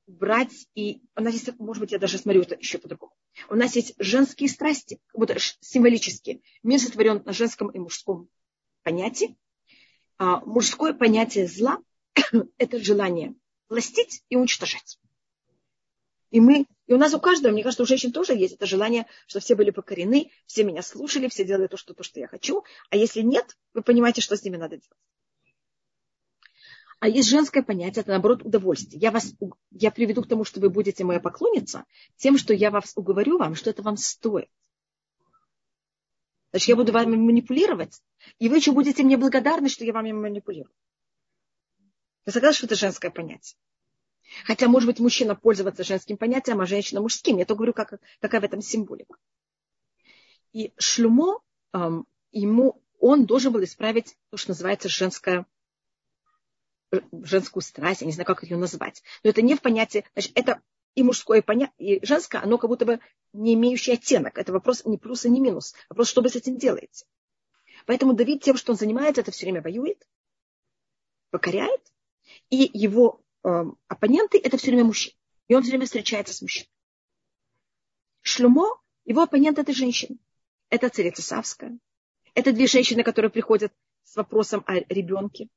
брать 0.07 0.67
и... 0.73 1.01
У 1.15 1.21
нас 1.21 1.33
есть, 1.33 1.59
может 1.59 1.81
быть, 1.81 1.91
я 1.91 1.99
даже 1.99 2.17
смотрю 2.17 2.41
это 2.41 2.55
еще 2.55 2.77
по-другому. 2.77 3.13
У 3.49 3.55
нас 3.55 3.75
есть 3.75 3.93
женские 3.99 4.49
страсти, 4.49 4.99
вот 5.13 5.31
символические. 5.59 6.41
Мир 6.63 6.79
сотворен 6.79 7.21
на 7.25 7.33
женском 7.33 7.69
и 7.69 7.77
мужском 7.77 8.29
понятии. 8.83 9.37
А 10.17 10.39
мужское 10.45 10.93
понятие 10.93 11.47
зла– 11.47 11.79
это 12.57 12.83
желание 12.83 13.35
властить 13.69 14.23
и 14.29 14.37
уничтожать. 14.37 14.97
И 16.31 16.39
мы, 16.39 16.65
и 16.87 16.93
у 16.93 16.97
нас 16.97 17.13
у 17.13 17.19
каждого, 17.19 17.51
мне 17.51 17.63
кажется, 17.63 17.83
у 17.83 17.85
женщин 17.85 18.13
тоже 18.13 18.33
есть 18.33 18.55
это 18.55 18.65
желание, 18.65 19.05
что 19.27 19.41
все 19.41 19.55
были 19.55 19.71
покорены, 19.71 20.31
все 20.45 20.63
меня 20.63 20.81
слушали, 20.81 21.27
все 21.27 21.43
делали 21.43 21.67
то, 21.67 21.75
что, 21.75 21.93
то, 21.93 22.01
что 22.01 22.19
я 22.19 22.27
хочу. 22.27 22.63
А 22.89 22.95
если 22.95 23.21
нет, 23.21 23.57
вы 23.73 23.81
понимаете, 23.81 24.21
что 24.21 24.37
с 24.37 24.43
ними 24.43 24.55
надо 24.55 24.77
делать. 24.77 24.97
А 26.99 27.09
есть 27.09 27.29
женское 27.29 27.61
понятие, 27.61 28.01
это 28.01 28.11
наоборот 28.11 28.41
удовольствие. 28.43 28.99
Я, 28.99 29.11
вас, 29.11 29.33
я 29.71 29.91
приведу 29.91 30.23
к 30.23 30.29
тому, 30.29 30.45
что 30.45 30.59
вы 30.61 30.69
будете 30.69 31.03
моя 31.03 31.19
поклонница, 31.19 31.83
тем, 32.15 32.37
что 32.37 32.53
я 32.53 32.71
вас 32.71 32.93
уговорю 32.95 33.37
вам, 33.37 33.53
что 33.53 33.69
это 33.69 33.83
вам 33.83 33.97
стоит. 33.97 34.49
Значит, 36.51 36.69
я 36.69 36.75
буду 36.77 36.93
вами 36.93 37.17
манипулировать, 37.17 38.01
и 38.39 38.49
вы 38.49 38.55
еще 38.55 38.71
будете 38.71 39.03
мне 39.03 39.17
благодарны, 39.17 39.67
что 39.69 39.83
я 39.83 39.93
вами 39.93 40.13
манипулирую. 40.13 40.73
Вы 42.25 42.31
согласны, 42.31 42.57
что 42.57 42.65
это 42.67 42.75
женское 42.75 43.11
понятие? 43.11 43.57
Хотя, 44.45 44.67
может 44.67 44.87
быть, 44.87 44.99
мужчина 44.99 45.35
пользоваться 45.35 45.83
женским 45.83 46.17
понятием, 46.17 46.59
а 46.59 46.65
женщина 46.65 47.01
мужским. 47.01 47.37
Я 47.37 47.45
то 47.45 47.55
говорю, 47.55 47.73
как, 47.73 47.99
какая 48.19 48.41
в 48.41 48.43
этом 48.43 48.61
символика. 48.61 49.15
И 50.53 50.73
шлюмо, 50.77 51.39
эм, 51.73 52.05
ему, 52.31 52.81
он 52.99 53.25
должен 53.25 53.53
был 53.53 53.63
исправить 53.63 54.17
то, 54.29 54.37
что 54.37 54.51
называется 54.51 54.89
женская 54.89 55.45
женскую 57.11 57.63
страсть, 57.63 58.01
я 58.01 58.07
не 58.07 58.13
знаю, 58.13 58.25
как 58.25 58.43
ее 58.43 58.57
назвать. 58.57 59.03
Но 59.23 59.29
это 59.29 59.41
не 59.41 59.55
в 59.55 59.61
понятии, 59.61 60.05
значит, 60.13 60.31
это 60.35 60.61
и 60.95 61.03
мужское, 61.03 61.43
и 61.77 62.05
женское, 62.05 62.41
оно 62.41 62.57
как 62.57 62.69
будто 62.69 62.85
бы 62.85 62.99
не 63.33 63.53
имеющий 63.53 63.93
оттенок. 63.93 64.37
Это 64.37 64.51
вопрос 64.51 64.83
не 64.85 64.97
плюс 64.97 65.25
и 65.25 65.29
не 65.29 65.39
минус. 65.39 65.75
Вопрос, 65.89 66.09
что 66.09 66.21
вы 66.21 66.29
с 66.29 66.35
этим 66.35 66.57
делаете. 66.57 67.05
Поэтому 67.85 68.13
Давид 68.13 68.41
тем, 68.41 68.57
что 68.57 68.71
он 68.71 68.77
занимается, 68.77 69.21
это 69.21 69.31
все 69.31 69.45
время 69.45 69.61
воюет, 69.61 70.07
покоряет, 71.29 71.81
и 72.49 72.69
его 72.73 73.21
э, 73.21 73.26
оппоненты 73.41 74.37
это 74.37 74.57
все 74.57 74.67
время 74.67 74.85
мужчины. 74.85 75.15
И 75.47 75.55
он 75.55 75.63
все 75.63 75.71
время 75.71 75.85
встречается 75.85 76.33
с 76.33 76.41
мужчиной. 76.41 76.69
Шлюмо, 78.21 78.81
его 79.05 79.21
оппонент 79.21 79.57
это 79.59 79.73
женщина. 79.73 80.17
Это 80.69 80.89
царица 80.89 81.21
Савская. 81.21 81.77
Это 82.33 82.51
две 82.51 82.67
женщины, 82.67 83.03
которые 83.03 83.31
приходят 83.31 83.73
с 84.03 84.15
вопросом 84.15 84.63
о 84.67 84.75
ребенке. 84.75 85.47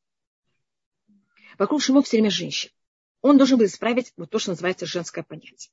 Вокруг 1.58 1.82
Шлюмо 1.82 2.02
все 2.02 2.18
время 2.18 2.30
женщин 2.30 2.70
он 3.22 3.36
должен 3.36 3.58
был 3.58 3.66
исправить 3.66 4.12
вот 4.16 4.30
то, 4.30 4.38
что 4.38 4.50
называется 4.50 4.86
женское 4.86 5.22
понятие. 5.22 5.72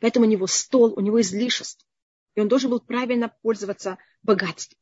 Поэтому 0.00 0.26
у 0.26 0.28
него 0.28 0.46
стол, 0.46 0.92
у 0.96 1.00
него 1.00 1.20
излишество. 1.20 1.86
И 2.34 2.40
он 2.40 2.48
должен 2.48 2.70
был 2.70 2.80
правильно 2.80 3.34
пользоваться 3.42 3.98
богатством. 4.22 4.78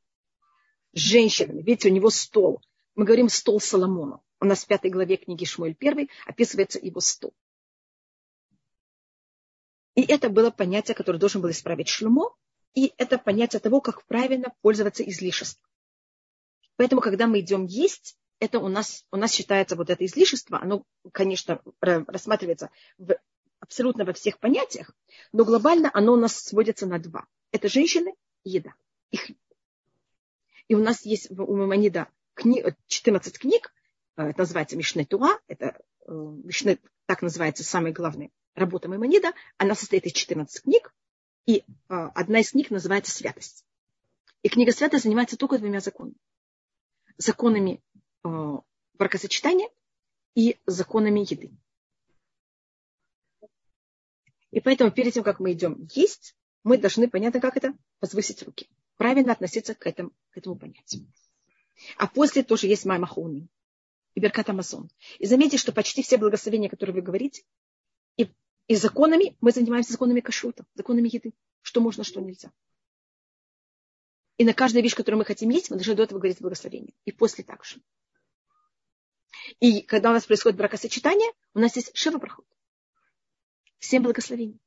Женщинами. 0.92 1.62
Видите, 1.62 1.88
у 1.88 1.92
него 1.92 2.10
стол. 2.10 2.62
Мы 2.94 3.04
говорим 3.04 3.28
стол 3.28 3.60
Соломона. 3.60 4.20
У 4.40 4.46
нас 4.46 4.64
в 4.64 4.66
пятой 4.66 4.90
главе 4.90 5.16
книги 5.16 5.44
Шмуэль 5.44 5.74
первый 5.74 6.10
описывается 6.26 6.78
его 6.78 7.00
стол. 7.00 7.34
И 9.94 10.02
это 10.02 10.30
было 10.30 10.50
понятие, 10.50 10.94
которое 10.94 11.18
должен 11.18 11.42
был 11.42 11.50
исправить 11.50 11.88
Шлюмо. 11.88 12.34
И 12.74 12.94
это 12.96 13.18
понятие 13.18 13.60
того, 13.60 13.80
как 13.80 14.06
правильно 14.06 14.54
пользоваться 14.62 15.02
излишеством. 15.02 15.68
Поэтому, 16.76 17.02
когда 17.02 17.26
мы 17.26 17.40
идем 17.40 17.66
есть, 17.66 18.16
это 18.38 18.58
у 18.58 18.68
нас, 18.68 19.04
у 19.10 19.16
нас 19.16 19.32
считается 19.32 19.76
вот 19.76 19.90
это 19.90 20.06
излишество, 20.06 20.58
оно, 20.62 20.84
конечно, 21.12 21.60
рассматривается 21.80 22.70
в, 22.96 23.14
абсолютно 23.58 24.06
во 24.06 24.14
всех 24.14 24.38
понятиях, 24.38 24.90
но 25.32 25.44
глобально 25.44 25.90
оно 25.92 26.14
у 26.14 26.16
нас 26.16 26.40
сводится 26.40 26.86
на 26.86 26.98
два. 26.98 27.26
Это 27.52 27.68
женщины 27.68 28.14
и 28.44 28.50
еда. 28.50 28.72
Их. 29.10 29.30
И 30.68 30.74
у 30.74 30.78
нас 30.78 31.04
есть 31.04 31.30
у 31.30 31.56
Мамонида 31.56 32.08
кни, 32.34 32.64
14 32.86 33.38
книг, 33.38 33.74
это 34.28 34.40
называется 34.40 34.76
Мишне 34.76 35.04
Туа, 35.04 35.38
это 35.46 35.80
э, 36.06 36.12
Мишне, 36.12 36.78
так 37.06 37.22
называется 37.22 37.64
самая 37.64 37.92
главная 37.92 38.30
работа 38.54 38.88
Маймонида, 38.88 39.32
она 39.56 39.74
состоит 39.74 40.06
из 40.06 40.12
14 40.12 40.62
книг, 40.62 40.92
и 41.46 41.58
э, 41.58 41.62
одна 41.88 42.40
из 42.40 42.50
книг 42.50 42.70
называется 42.70 43.12
«Святость». 43.12 43.64
И 44.42 44.48
книга 44.48 44.72
«Святость» 44.72 45.04
занимается 45.04 45.36
только 45.36 45.58
двумя 45.58 45.80
законами. 45.80 46.16
Законами 47.16 47.82
Э, 48.22 48.58
бракосочетания 48.94 49.70
и 50.34 50.58
законами 50.66 51.20
еды. 51.20 51.50
И 54.50 54.60
поэтому 54.60 54.90
перед 54.90 55.14
тем, 55.14 55.24
как 55.24 55.40
мы 55.40 55.52
идем 55.52 55.88
есть, 55.94 56.36
мы 56.64 56.76
должны, 56.76 57.08
понятно, 57.08 57.40
как 57.40 57.56
это, 57.56 57.72
возвысить 58.02 58.42
руки. 58.42 58.68
Правильно 58.98 59.32
относиться 59.32 59.74
к 59.74 59.86
этому, 59.86 60.10
к 60.30 60.36
этому 60.36 60.58
понятию. 60.58 61.10
А 61.96 62.06
после 62.08 62.42
тоже 62.42 62.66
есть 62.66 62.84
маймахуни 62.84 63.48
и 64.14 64.20
беркат 64.20 64.48
Амазон. 64.48 64.90
И 65.18 65.26
заметьте, 65.26 65.56
что 65.56 65.72
почти 65.72 66.02
все 66.02 66.16
благословения, 66.16 66.68
которые 66.68 66.94
вы 66.94 67.02
говорите, 67.02 67.44
и, 68.16 68.28
и 68.66 68.76
законами, 68.76 69.36
мы 69.40 69.52
занимаемся 69.52 69.92
законами 69.92 70.20
кашрута, 70.20 70.64
законами 70.74 71.08
еды. 71.12 71.32
Что 71.62 71.80
можно, 71.80 72.04
что 72.04 72.20
нельзя. 72.20 72.50
И 74.38 74.44
на 74.44 74.54
каждую 74.54 74.82
вещь, 74.82 74.94
которую 74.94 75.18
мы 75.18 75.24
хотим 75.26 75.50
есть, 75.50 75.70
мы 75.70 75.76
должны 75.76 75.94
до 75.94 76.02
этого 76.04 76.18
говорить 76.18 76.40
благословение. 76.40 76.94
И 77.04 77.12
после 77.12 77.44
также. 77.44 77.80
И 79.58 79.82
когда 79.82 80.10
у 80.10 80.12
нас 80.14 80.26
происходит 80.26 80.56
бракосочетание, 80.56 81.30
у 81.54 81.58
нас 81.58 81.76
есть 81.76 81.94
шева 81.94 82.18
проход. 82.18 82.46
Всем 83.78 84.02
благословений. 84.02 84.58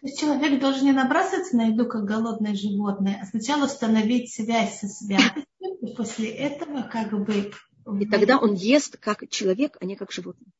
То 0.00 0.06
есть 0.06 0.18
человек 0.18 0.58
должен 0.60 0.86
не 0.86 0.92
набрасываться 0.92 1.54
на 1.56 1.66
еду, 1.66 1.86
как 1.86 2.04
голодное 2.04 2.54
животное, 2.54 3.20
а 3.22 3.26
сначала 3.26 3.66
установить 3.66 4.32
связь 4.32 4.80
со 4.80 4.88
святостью, 4.88 5.44
и 5.82 5.94
после 5.94 6.30
этого 6.30 6.82
как 6.82 7.12
бы... 7.12 7.52
И 8.00 8.06
тогда 8.06 8.38
он 8.38 8.54
ест 8.54 8.96
как 8.96 9.28
человек, 9.28 9.76
а 9.78 9.84
не 9.84 9.96
как 9.96 10.10
животное. 10.10 10.52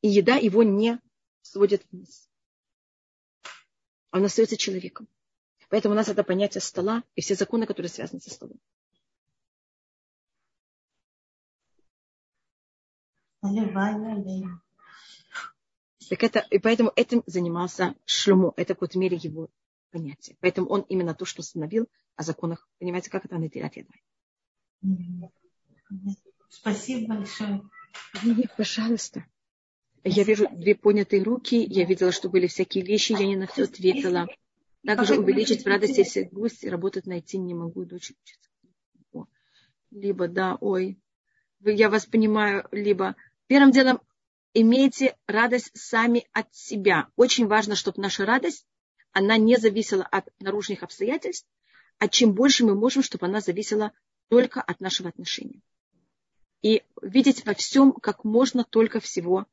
И 0.00 0.08
еда 0.08 0.36
его 0.36 0.62
не 0.62 0.98
сводит 1.42 1.84
вниз. 1.92 2.30
Он 4.10 4.24
остается 4.24 4.56
человеком. 4.56 5.06
Поэтому 5.68 5.92
у 5.92 5.96
нас 5.96 6.08
это 6.08 6.24
понятие 6.24 6.62
стола 6.62 7.02
и 7.14 7.20
все 7.20 7.34
законы, 7.34 7.66
которые 7.66 7.90
связаны 7.90 8.20
со 8.20 8.30
столом. 8.30 8.58
Так 16.08 16.22
это, 16.22 16.38
и 16.50 16.58
поэтому 16.58 16.92
этим 16.94 17.22
занимался 17.26 17.94
Шлюмо. 18.04 18.52
Это 18.56 18.74
в 18.74 18.76
какой-то 18.76 18.98
мере 18.98 19.16
его 19.16 19.48
понятие. 19.90 20.36
Поэтому 20.40 20.68
он 20.68 20.82
именно 20.82 21.14
то, 21.14 21.24
что 21.24 21.40
установил 21.40 21.88
о 22.14 22.22
законах. 22.22 22.68
Понимаете, 22.78 23.10
как 23.10 23.24
это 23.24 23.36
Ядвай. 23.36 24.02
Спасибо 26.48 27.14
большое. 27.14 27.62
Нет, 28.22 28.54
пожалуйста. 28.56 29.24
Я 30.04 30.22
вижу 30.22 30.46
две 30.52 30.76
понятые 30.76 31.22
руки. 31.22 31.56
Я 31.56 31.84
видела, 31.84 32.12
что 32.12 32.28
были 32.28 32.46
всякие 32.46 32.84
вещи. 32.84 33.12
Я 33.12 33.26
не 33.26 33.36
на 33.36 33.46
все 33.46 33.64
ответила. 33.64 34.28
Также 34.84 35.18
увеличить 35.18 35.64
в 35.64 35.66
радости, 35.66 36.00
если 36.00 36.22
грусть, 36.22 36.64
работать 36.64 37.06
найти 37.06 37.38
не 37.38 37.54
могу, 37.54 37.84
дочь 37.84 38.12
учиться. 38.12 38.50
Либо, 39.90 40.28
да, 40.28 40.56
ой, 40.60 41.00
я 41.60 41.88
вас 41.90 42.06
понимаю, 42.06 42.68
либо 42.70 43.16
первым 43.46 43.72
делом 43.72 44.00
имейте 44.60 45.16
радость 45.26 45.70
сами 45.74 46.26
от 46.32 46.52
себя. 46.54 47.08
Очень 47.16 47.46
важно, 47.46 47.76
чтобы 47.76 48.00
наша 48.00 48.24
радость, 48.24 48.66
она 49.12 49.36
не 49.36 49.56
зависела 49.56 50.04
от 50.04 50.28
наружных 50.40 50.82
обстоятельств, 50.82 51.46
а 51.98 52.08
чем 52.08 52.32
больше 52.32 52.64
мы 52.64 52.74
можем, 52.74 53.02
чтобы 53.02 53.26
она 53.26 53.40
зависела 53.40 53.92
только 54.28 54.62
от 54.62 54.80
нашего 54.80 55.10
отношения. 55.10 55.60
И 56.62 56.82
видеть 57.02 57.44
во 57.44 57.52
всем 57.52 57.92
как 57.92 58.24
можно 58.24 58.64
только 58.64 58.98
всего. 58.98 59.46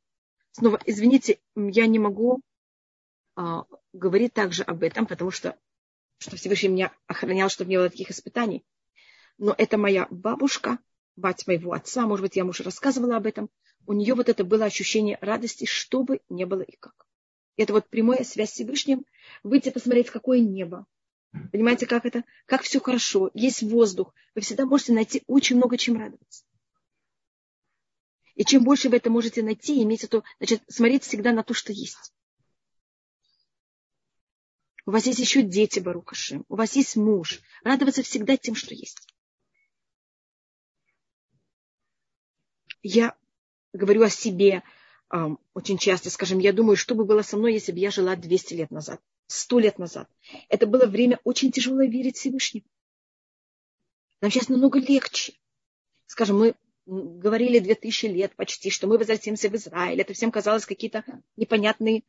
Снова, 0.52 0.80
извините, 0.86 1.40
я 1.56 1.86
не 1.86 2.00
могу 2.00 2.42
а, 3.36 3.66
говорит 3.92 4.34
также 4.34 4.64
об 4.64 4.84
этом, 4.84 5.06
потому 5.06 5.32
что, 5.32 5.58
что 6.18 6.38
Всевышний 6.38 6.70
меня 6.70 6.94
охранял, 7.08 7.50
чтобы 7.50 7.70
не 7.70 7.78
было 7.78 7.90
таких 7.90 8.10
испытаний. 8.10 8.64
Но 9.38 9.54
это 9.58 9.78
моя 9.78 10.08
бабушка, 10.10 10.80
мать 11.16 11.46
моего 11.48 11.74
отца, 11.74 12.06
может 12.08 12.24
быть, 12.24 12.36
я 12.36 12.46
уже 12.46 12.64
рассказывала 12.64 13.18
об 13.18 13.26
этом. 13.26 13.50
У 13.86 13.94
нее 13.94 14.16
вот 14.16 14.30
это 14.30 14.44
было 14.44 14.66
ощущение 14.66 15.18
радости, 15.22 15.66
что 15.66 16.04
бы 16.04 16.22
не 16.30 16.46
было 16.46 16.62
и 16.62 16.76
как. 16.78 17.06
Это 17.58 17.74
вот 17.74 17.90
прямая 17.90 18.24
связь 18.24 18.50
с 18.50 18.54
Всевышним. 18.54 19.06
Выйти 19.44 19.70
посмотреть, 19.70 20.10
какое 20.10 20.40
небо. 20.40 20.86
Понимаете, 21.52 21.86
как 21.86 22.06
это? 22.06 22.24
Как 22.46 22.64
все 22.64 22.80
хорошо. 22.80 23.30
Есть 23.34 23.64
воздух. 23.64 24.14
Вы 24.36 24.42
всегда 24.42 24.66
можете 24.66 24.94
найти 24.94 25.24
очень 25.28 25.58
много 25.58 25.78
чем 25.78 25.98
радоваться. 25.98 26.46
И 28.36 28.44
чем 28.46 28.64
больше 28.64 28.90
вы 28.90 28.98
это 28.98 29.10
можете 29.10 29.44
найти, 29.44 29.82
иметь 29.84 30.04
это, 30.04 30.24
значит, 30.40 30.64
смотреть 30.68 31.04
всегда 31.04 31.32
на 31.32 31.44
то, 31.44 31.54
что 31.54 31.72
есть. 31.72 32.14
У 34.86 34.92
вас 34.92 35.06
есть 35.06 35.20
еще 35.20 35.44
дети, 35.44 35.80
Барухаши. 35.80 36.44
У 36.50 36.56
вас 36.56 36.76
есть 36.76 36.96
муж. 36.96 37.42
Радоваться 37.64 38.02
всегда 38.02 38.36
тем, 38.38 38.56
что 38.56 38.74
есть. 38.74 39.13
Я 42.84 43.16
говорю 43.74 44.04
о 44.04 44.10
себе 44.10 44.62
очень 45.54 45.78
часто, 45.78 46.10
скажем, 46.10 46.40
я 46.40 46.54
думаю, 46.54 46.76
что 46.76 46.96
бы 46.96 47.06
было 47.06 47.22
со 47.22 47.38
мной, 47.38 47.54
если 47.54 47.72
бы 47.72 47.80
я 47.80 47.92
жила 47.92 48.16
200 48.16 48.54
лет 48.54 48.72
назад, 48.72 49.02
100 49.28 49.60
лет 49.60 49.80
назад. 49.80 50.10
Это 50.50 50.68
было 50.68 50.86
время 50.86 51.20
очень 51.24 51.52
тяжело 51.52 51.82
верить 51.84 52.18
Всевышнему. 52.18 52.66
Нам 54.22 54.32
сейчас 54.32 54.50
намного 54.50 54.80
легче. 54.80 55.34
Скажем, 56.08 56.40
мы 56.40 56.56
говорили 56.86 57.60
2000 57.60 58.08
лет 58.08 58.36
почти, 58.36 58.70
что 58.70 58.88
мы 58.88 58.98
возвратимся 58.98 59.50
в 59.50 59.56
Израиль. 59.56 60.02
Это 60.02 60.14
всем 60.14 60.32
казалось 60.32 60.66
какие-то 60.66 61.04
непонятные 61.38 62.04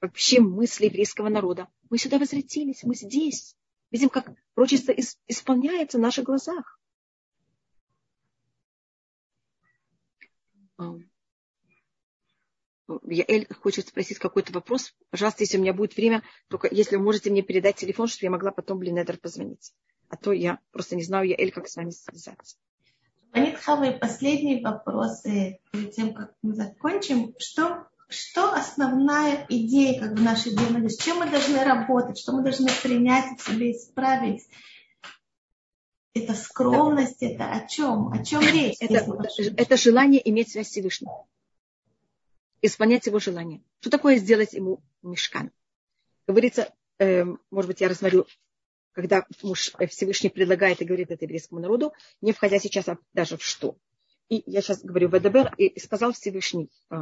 вообще 0.00 0.40
мысли 0.40 0.86
еврейского 0.86 1.28
народа. 1.28 1.68
Мы 1.88 1.98
сюда 1.98 2.18
возвратились, 2.18 2.82
мы 2.82 2.94
здесь. 2.94 3.56
Видим, 3.90 4.08
как 4.10 4.30
прочество 4.54 4.94
исполняется 5.26 5.98
в 5.98 6.00
наших 6.00 6.24
глазах. 6.24 6.78
Яэль 13.04 13.46
хочет 13.60 13.88
спросить 13.88 14.18
какой-то 14.18 14.52
вопрос. 14.52 14.94
Пожалуйста, 15.10 15.44
если 15.44 15.58
у 15.58 15.60
меня 15.60 15.72
будет 15.72 15.96
время, 15.96 16.22
только 16.48 16.68
если 16.70 16.96
вы 16.96 17.02
можете 17.02 17.30
мне 17.30 17.42
передать 17.42 17.76
телефон, 17.76 18.08
чтобы 18.08 18.26
я 18.26 18.30
могла 18.30 18.50
потом 18.50 18.78
Блинедер 18.78 19.18
позвонить. 19.18 19.72
А 20.08 20.16
то 20.16 20.32
я 20.32 20.58
просто 20.72 20.96
не 20.96 21.02
знаю, 21.02 21.28
Яэль, 21.28 21.52
как 21.52 21.68
с 21.68 21.76
вами 21.76 21.90
связаться. 21.90 22.56
Анит 23.32 23.56
Хава, 23.58 23.92
последний 23.92 24.62
вопрос, 24.62 25.22
перед 25.22 25.92
тем, 25.92 26.12
как 26.12 26.34
мы 26.42 26.54
закончим. 26.54 27.34
Что 27.38 27.86
что 28.12 28.52
основная 28.52 29.46
идея 29.48 29.98
как 29.98 30.14
бы 30.14 30.20
нашей 30.20 30.54
демоны, 30.54 30.90
с 30.90 30.98
чем 30.98 31.18
мы 31.18 31.30
должны 31.30 31.64
работать, 31.64 32.18
что 32.18 32.32
мы 32.32 32.42
должны 32.42 32.68
принять 32.82 33.40
в 33.40 33.50
себе, 33.50 33.72
исправить. 33.72 34.42
Это 36.14 36.34
скромность, 36.34 37.22
это 37.22 37.50
о 37.50 37.66
чем? 37.66 38.08
О 38.08 38.22
чем 38.22 38.42
речь? 38.42 38.76
Это, 38.80 39.06
это 39.56 39.76
желание 39.76 40.28
иметь 40.28 40.50
связь 40.50 40.68
с 40.68 40.70
Всевышним. 40.70 41.10
Исполнять 42.60 43.06
его 43.06 43.18
желание. 43.18 43.62
Что 43.80 43.90
такое 43.90 44.16
сделать 44.16 44.52
ему 44.52 44.82
мешкан? 45.02 45.50
Говорится, 46.26 46.72
э, 46.98 47.24
может 47.50 47.68
быть, 47.68 47.80
я 47.80 47.88
рассмотрю, 47.88 48.26
когда 48.92 49.26
муж 49.42 49.72
Всевышний 49.88 50.28
предлагает 50.28 50.82
и 50.82 50.84
говорит 50.84 51.10
это 51.10 51.24
еврейскому 51.24 51.60
народу, 51.60 51.92
не 52.20 52.32
входя 52.32 52.58
сейчас 52.58 52.86
даже 53.14 53.38
в 53.38 53.42
что. 53.42 53.76
И 54.28 54.42
я 54.46 54.60
сейчас 54.60 54.82
говорю 54.82 55.08
в 55.08 55.12
ВДБР, 55.12 55.54
и 55.56 55.80
сказал 55.80 56.12
Всевышний 56.12 56.70
э, 56.90 56.96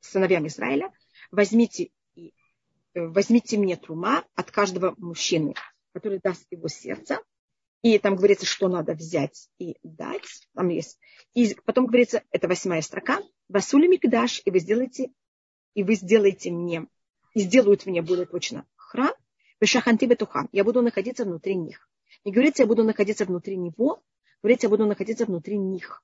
сыновьям 0.00 0.46
Израиля, 0.46 0.92
возьмите, 1.32 1.90
э, 2.16 2.30
возьмите 2.94 3.58
мне 3.58 3.76
трума 3.76 4.24
от 4.36 4.50
каждого 4.52 4.94
мужчины, 4.98 5.54
который 5.92 6.20
даст 6.20 6.46
его 6.50 6.68
сердце, 6.68 7.20
и 7.82 7.98
там 7.98 8.16
говорится, 8.16 8.46
что 8.46 8.68
надо 8.68 8.94
взять 8.94 9.48
и 9.58 9.76
дать. 9.82 10.48
Там 10.54 10.68
есть. 10.68 10.98
И 11.34 11.54
потом 11.64 11.86
говорится, 11.86 12.22
это 12.30 12.48
восьмая 12.48 12.82
строка. 12.82 13.20
Васули 13.48 13.86
Микдаш, 13.86 14.42
и 14.44 14.50
вы 14.50 14.58
сделаете, 14.58 15.10
и 15.74 15.82
вы 15.82 15.94
сделаете 15.94 16.50
мне, 16.50 16.86
и 17.34 17.40
сделают 17.40 17.86
мне 17.86 18.02
более 18.02 18.26
точно 18.26 18.66
храм. 18.74 19.14
Вешаханти 19.60 20.04
Бетухам. 20.04 20.48
Я 20.52 20.64
буду 20.64 20.82
находиться 20.82 21.24
внутри 21.24 21.54
них. 21.54 21.88
Не 22.24 22.32
говорится, 22.32 22.62
я 22.62 22.66
буду 22.66 22.84
находиться 22.84 23.24
внутри 23.24 23.56
него, 23.56 24.02
говорится, 24.42 24.66
я 24.66 24.70
буду 24.70 24.86
находиться 24.86 25.24
внутри 25.24 25.56
них. 25.56 26.02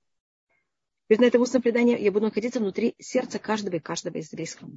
Ведь 1.09 1.21
на 1.21 1.25
это 1.25 1.39
устное 1.39 1.61
предание 1.61 2.03
я 2.03 2.13
буду 2.13 2.27
находиться 2.27 2.61
внутри 2.61 2.95
сердца 2.99 3.39
каждого 3.39 3.77
и 3.77 3.81
каждого 3.81 4.17
из 4.17 4.33
еврейского 4.33 4.71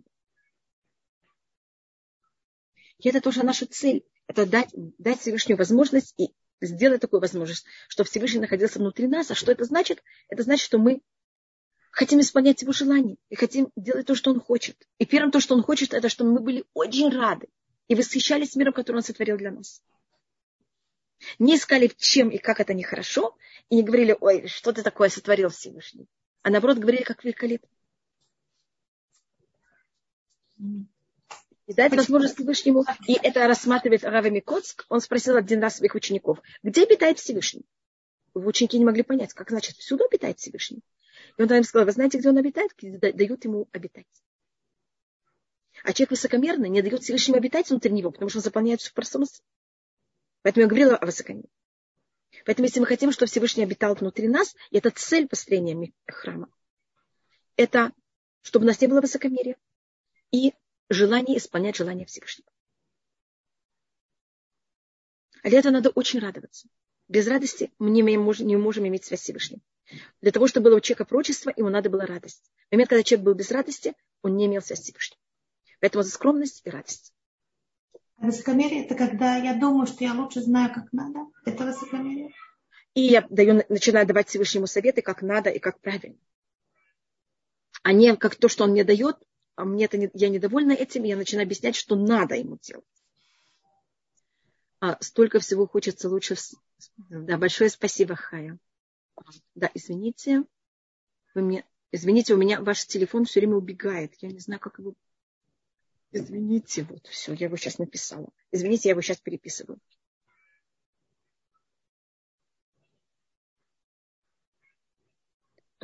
И 2.98 3.10
это 3.10 3.22
тоже 3.22 3.44
наша 3.44 3.66
цель. 3.68 4.06
Это 4.28 4.46
дать, 4.46 4.70
дать 4.74 5.20
Всевышнюю 5.20 5.58
возможность 5.58 6.14
и 6.18 6.34
сделать 6.62 7.02
такую 7.02 7.22
возможность, 7.22 7.66
чтобы 7.88 8.10
Всевышний 8.10 8.40
находился 8.40 8.80
внутри 8.80 9.08
нас. 9.08 9.32
А 9.32 9.36
что 9.36 9.52
это 9.52 9.66
значит? 9.66 10.04
Это 10.30 10.44
значит, 10.44 10.66
что 10.66 10.78
мы 10.78 11.02
хотим 11.92 12.20
исполнять 12.20 12.62
его 12.62 12.72
желания 12.72 13.18
и 13.30 13.36
хотим 13.36 13.72
делать 13.76 14.08
то, 14.08 14.16
что 14.16 14.32
он 14.32 14.40
хочет. 14.40 14.88
И 14.98 15.06
первым 15.06 15.32
то, 15.32 15.40
что 15.40 15.56
он 15.56 15.64
хочет, 15.64 15.94
это 15.94 16.10
чтобы 16.10 16.32
мы 16.32 16.40
были 16.40 16.66
очень 16.74 17.10
рады 17.10 17.48
и 17.88 17.96
восхищались 17.96 18.56
миром, 18.56 18.74
который 18.74 18.98
он 18.98 19.04
сотворил 19.04 19.38
для 19.38 19.52
нас. 19.52 19.82
Не 21.40 21.56
искали, 21.56 21.92
чем 21.98 22.30
и 22.30 22.38
как 22.38 22.60
это 22.60 22.74
нехорошо, 22.74 23.38
и 23.70 23.76
не 23.76 23.84
говорили, 23.84 24.18
ой, 24.20 24.48
что 24.48 24.74
ты 24.74 24.84
такое 24.84 25.10
сотворил 25.10 25.50
Всевышний 25.50 26.08
а 26.46 26.52
наоборот 26.52 26.78
говорили, 26.78 27.02
как 27.02 27.24
великолепно. 27.24 27.68
И 31.68 31.74
дать 31.74 31.96
возможность 31.96 32.36
Всевышнему, 32.36 32.86
и 33.08 33.14
это 33.14 33.48
рассматривает 33.48 34.04
Рава 34.04 34.30
Микоцк, 34.30 34.86
он 34.88 35.02
спросил 35.02 35.36
один 35.36 35.62
раз 35.62 35.78
своих 35.78 35.96
учеников, 35.96 36.40
где 36.62 36.84
обитает 36.84 37.18
Всевышний? 37.18 37.66
Ученики 38.36 38.78
не 38.78 38.86
могли 38.86 39.02
понять, 39.02 39.34
как 39.34 39.50
значит, 39.50 39.78
всюду 39.78 40.06
обитает 40.06 40.38
Всевышний. 40.38 40.82
И 41.38 41.42
он 41.42 41.52
им 41.52 41.64
сказал, 41.64 41.86
вы 41.86 41.94
знаете, 41.94 42.20
где 42.20 42.30
он 42.30 42.38
обитает? 42.38 42.72
Где 42.78 42.98
дают 42.98 43.46
ему 43.46 43.68
обитать. 43.72 44.06
А 45.84 45.94
человек 45.94 46.12
высокомерный 46.12 46.70
не 46.70 46.82
дает 46.82 47.02
Всевышнему 47.02 47.38
обитать 47.38 47.70
внутри 47.70 47.92
него, 47.92 48.12
потому 48.12 48.30
что 48.30 48.40
он 48.40 48.44
заполняет 48.44 48.82
всю 48.82 48.94
пространство. 48.94 49.44
Поэтому 50.44 50.64
я 50.64 50.68
говорила 50.68 50.96
о 50.96 51.06
высокомерии. 51.06 51.50
Поэтому, 52.46 52.66
если 52.68 52.80
мы 52.80 52.86
хотим, 52.86 53.12
чтобы 53.12 53.30
Всевышний 53.30 53.64
обитал 53.64 53.96
внутри 53.96 54.28
нас, 54.28 54.56
и 54.70 54.78
это 54.78 54.92
цель 54.92 55.28
построения 55.28 55.92
храма, 56.06 56.50
это 57.56 57.92
чтобы 58.42 58.66
у 58.66 58.68
нас 58.68 58.80
не 58.80 58.88
было 58.88 59.02
высокомерия 59.02 59.58
и 60.32 60.54
желание 60.90 61.38
исполнять 61.38 61.76
желание 61.76 62.06
Всевышнего. 62.06 62.50
А 65.44 65.50
для 65.50 65.60
этого 65.60 65.74
надо 65.74 65.90
очень 65.90 66.20
радоваться. 66.20 66.68
Без 67.08 67.28
радости 67.28 67.72
мы 67.78 67.92
не, 67.92 68.18
можем, 68.18 68.48
не 68.48 68.56
можем 68.56 68.88
иметь 68.88 69.06
связь 69.06 69.22
с 69.22 69.24
Всевышним. 69.24 69.62
Для 70.22 70.32
того, 70.32 70.48
чтобы 70.48 70.70
было 70.70 70.78
у 70.78 70.80
человека 70.80 71.06
прочество, 71.06 71.54
ему 71.56 71.70
надо 71.70 71.90
было 71.90 72.06
радость. 72.06 72.52
В 72.70 72.72
момент, 72.72 72.90
когда 72.90 73.04
человек 73.04 73.26
был 73.26 73.34
без 73.36 73.52
радости, 73.52 73.94
он 74.24 74.36
не 74.38 74.48
имел 74.48 74.62
связь 74.62 74.80
с 74.80 74.84
Всевышним. 74.84 75.20
Поэтому 75.80 76.04
за 76.04 76.10
скромность 76.10 76.62
и 76.66 76.70
радость. 76.70 77.14
Высокомерие– 78.18 78.86
это 78.86 78.96
когда 78.96 79.36
я 79.36 79.54
думаю, 79.54 79.86
что 79.86 80.04
я 80.04 80.14
лучше 80.14 80.42
знаю, 80.42 80.74
как 80.74 80.92
надо. 80.94 81.28
Это 81.46 81.66
высокомерие. 81.66 82.32
И 82.96 83.02
я 83.02 83.26
даю, 83.30 83.62
начинаю 83.70 84.08
давать 84.08 84.30
Всевышнему 84.30 84.68
советы, 84.68 85.02
как 85.02 85.22
надо 85.22 85.50
и 85.50 85.60
как 85.60 85.80
правильно. 85.82 86.18
А 87.84 87.92
не 87.92 88.16
как 88.16 88.36
то, 88.36 88.48
что 88.48 88.64
он 88.64 88.72
мне 88.72 88.84
дает, 88.84 89.18
а 89.56 89.66
мне 89.66 89.86
это 89.86 89.98
не, 89.98 90.10
я 90.14 90.30
недовольна 90.30 90.74
этим, 90.74 91.04
я 91.04 91.16
начинаю 91.16 91.46
объяснять, 91.46 91.76
что 91.76 91.96
надо 91.96 92.36
ему 92.36 92.58
делать. 92.62 92.86
А 94.80 94.98
столько 95.02 95.40
всего 95.40 95.68
хочется 95.68 96.10
лучше. 96.10 96.36
Да, 97.10 97.38
большое 97.38 97.70
спасибо, 97.70 98.16
Хая. 98.16 98.58
Да, 99.56 99.72
извините. 99.74 100.44
Вы 101.34 101.42
мне, 101.42 101.66
извините, 101.92 102.34
у 102.34 102.38
меня 102.38 102.62
ваш 102.62 102.86
телефон 102.86 103.26
все 103.26 103.40
время 103.40 103.56
убегает. 103.56 104.14
Я 104.22 104.30
не 104.30 104.40
знаю, 104.40 104.60
как 104.60 104.80
его 104.80 104.94
Извините, 106.12 106.84
вот 106.84 107.08
все, 107.08 107.34
я 107.34 107.48
его 107.48 107.58
сейчас 107.58 107.78
написала. 107.78 108.30
Извините, 108.52 108.88
я 108.88 108.92
его 108.92 109.02
сейчас 109.02 109.18
переписываю. 109.18 109.80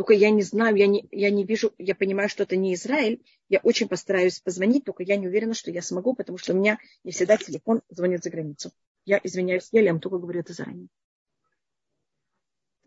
Только 0.02 0.14
я 0.14 0.32
не 0.32 0.41
знаю, 0.41 0.76
я 0.78 0.88
не, 0.88 1.08
я 1.12 1.30
не 1.30 1.45
вижу, 1.45 1.76
я 1.78 1.93
понимаю, 1.93 2.28
что 2.28 2.41
это 2.41 2.56
не 2.56 2.74
Израиль. 2.74 3.24
Я 3.49 3.60
очень 3.60 3.88
постараюсь 3.88 4.39
позвонить, 4.39 4.84
только 4.84 5.04
я 5.04 5.16
не 5.16 5.28
уверена, 5.28 5.54
что 5.54 5.70
я 5.70 5.84
смогу, 5.84 6.16
потому 6.16 6.39
что 6.39 6.54
у 6.54 6.56
меня 6.58 6.80
не 7.04 7.12
всегда 7.12 7.38
телефон 7.38 7.84
звонит 7.88 8.24
за 8.24 8.32
границу. 8.32 8.72
Я 9.06 9.22
извиняюсь, 9.24 9.70
я 9.72 9.95
только 9.99 10.18
говорю 10.18 10.39
это 10.39 10.54
заранее. 10.54 10.88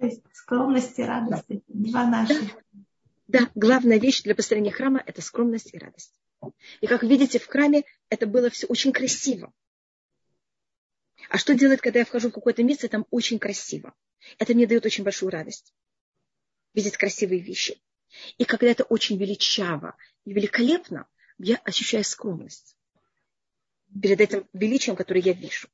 То 0.00 0.06
есть 0.06 0.22
скромность 0.32 0.98
и 0.98 1.04
радость. 1.04 1.44
Да. 1.46 1.60
Два 1.68 2.04
наших. 2.04 2.42
Да. 3.28 3.38
да, 3.38 3.50
главная 3.54 4.00
вещь 4.00 4.24
для 4.24 4.34
построения 4.34 4.72
храма– 4.72 5.00
это 5.06 5.22
скромность 5.22 5.72
и 5.72 5.78
радость. 5.78 6.20
И 6.80 6.88
как 6.88 7.04
видите, 7.04 7.38
в 7.38 7.46
храме 7.46 7.84
это 8.08 8.26
было 8.26 8.50
все 8.50 8.66
очень 8.66 8.92
красиво. 8.92 9.52
А 11.28 11.38
что 11.38 11.54
делать, 11.54 11.80
когда 11.80 12.00
я 12.00 12.04
вхожу 12.06 12.30
в 12.30 12.34
какое-то 12.34 12.64
место, 12.64 12.88
там 12.88 13.06
очень 13.12 13.38
красиво? 13.38 13.94
Это 14.40 14.52
мне 14.52 14.66
дает 14.66 14.84
очень 14.84 15.04
большую 15.04 15.30
радость. 15.30 15.72
Видеть 16.74 16.96
красивые 16.96 17.40
вещи. 17.40 17.80
И 18.38 18.44
когда 18.44 18.68
это 18.68 18.84
очень 18.84 19.16
величаво 19.16 19.96
и 20.24 20.32
великолепно, 20.32 21.06
я 21.38 21.56
ощущаю 21.56 22.04
скромность 22.04 22.76
перед 24.00 24.20
этим 24.20 24.48
величием, 24.52 24.96
которое 24.96 25.20
я 25.20 25.32
вижу. 25.32 25.68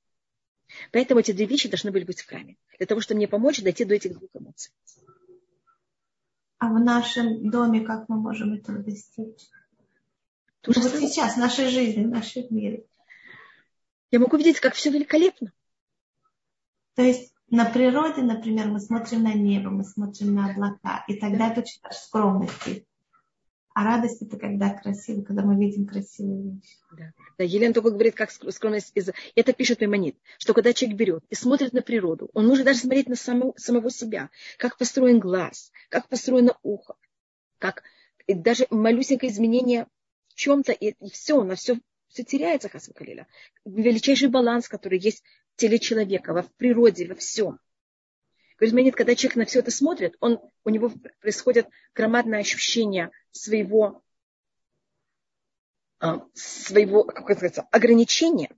Поэтому 0.92 1.20
эти 1.20 1.32
две 1.32 1.46
вещи 1.46 1.68
должны 1.68 1.90
были 1.90 2.04
быть 2.04 2.20
в 2.20 2.26
храме. 2.26 2.56
Для 2.78 2.86
того, 2.86 3.00
чтобы 3.00 3.18
мне 3.18 3.28
помочь 3.28 3.60
дойти 3.60 3.84
до 3.84 3.94
этих 3.94 4.12
двух 4.12 4.30
эмоций. 4.34 4.72
А 6.58 6.68
в 6.68 6.78
нашем 6.78 7.50
доме 7.50 7.80
как 7.80 8.08
мы 8.08 8.16
можем 8.16 8.54
этого 8.54 8.78
достичь? 8.78 9.48
То, 10.60 10.72
вот 10.72 10.84
сейчас, 10.84 11.34
в 11.34 11.38
нашей 11.38 11.68
жизни, 11.68 12.04
в 12.04 12.08
нашем 12.08 12.44
мире. 12.50 12.84
Я 14.10 14.18
могу 14.18 14.36
видеть, 14.36 14.60
как 14.60 14.74
все 14.74 14.90
великолепно. 14.90 15.52
То 16.94 17.02
есть 17.02 17.29
на 17.50 17.64
природе, 17.64 18.22
например, 18.22 18.68
мы 18.68 18.80
смотрим 18.80 19.24
на 19.24 19.34
небо, 19.34 19.70
мы 19.70 19.84
смотрим 19.84 20.34
на 20.34 20.50
облака, 20.50 21.04
и 21.08 21.14
тогда 21.14 21.48
да. 21.48 21.52
это 21.52 21.60
очень 21.60 21.80
скромности. 21.90 22.86
А 23.72 23.84
радость 23.84 24.20
это 24.22 24.36
когда 24.36 24.70
красиво, 24.70 25.22
когда 25.22 25.42
мы 25.42 25.56
видим 25.56 25.86
красивые 25.86 26.54
вещи. 26.54 26.76
Да. 26.92 27.12
да, 27.38 27.44
Елена 27.44 27.72
только 27.72 27.90
говорит, 27.90 28.14
как 28.14 28.30
скромность 28.30 28.90
из... 28.94 29.10
Это 29.36 29.52
пишет 29.52 29.80
Маймонит, 29.80 30.16
что 30.38 30.54
когда 30.54 30.72
человек 30.72 30.98
берет 30.98 31.24
и 31.30 31.34
смотрит 31.34 31.72
на 31.72 31.80
природу, 31.80 32.30
он 32.34 32.46
может 32.48 32.64
даже 32.64 32.80
смотреть 32.80 33.08
на 33.08 33.16
саму, 33.16 33.54
самого 33.56 33.90
себя, 33.90 34.30
как 34.58 34.76
построен 34.76 35.20
глаз, 35.20 35.70
как 35.88 36.08
построено 36.08 36.56
ухо, 36.62 36.94
как 37.58 37.84
даже 38.26 38.66
малюсенькое 38.70 39.30
изменение 39.30 39.86
чем-то, 40.34 40.72
и, 40.72 40.94
и 41.00 41.10
все, 41.10 41.42
на 41.44 41.54
все, 41.54 41.78
все 42.08 42.24
теряется, 42.24 42.68
Хасва 42.68 42.92
Калиля. 42.92 43.28
Величайший 43.64 44.28
баланс, 44.28 44.68
который 44.68 44.98
есть 44.98 45.22
в 45.39 45.39
теле 45.60 45.78
человека, 45.78 46.32
во 46.32 46.42
в 46.42 46.52
природе, 46.54 47.06
во 47.06 47.14
всем. 47.14 47.58
Говорит, 48.58 48.94
когда 48.94 49.14
человек 49.14 49.36
на 49.36 49.44
все 49.44 49.60
это 49.60 49.70
смотрит, 49.70 50.16
он, 50.20 50.38
у 50.64 50.70
него 50.70 50.92
происходит 51.20 51.66
громадное 51.94 52.40
ощущение 52.40 53.10
своего, 53.30 54.02
а, 55.98 56.22
своего 56.34 57.04
как 57.04 57.28
называется, 57.28 57.66
ограничения 57.70 58.50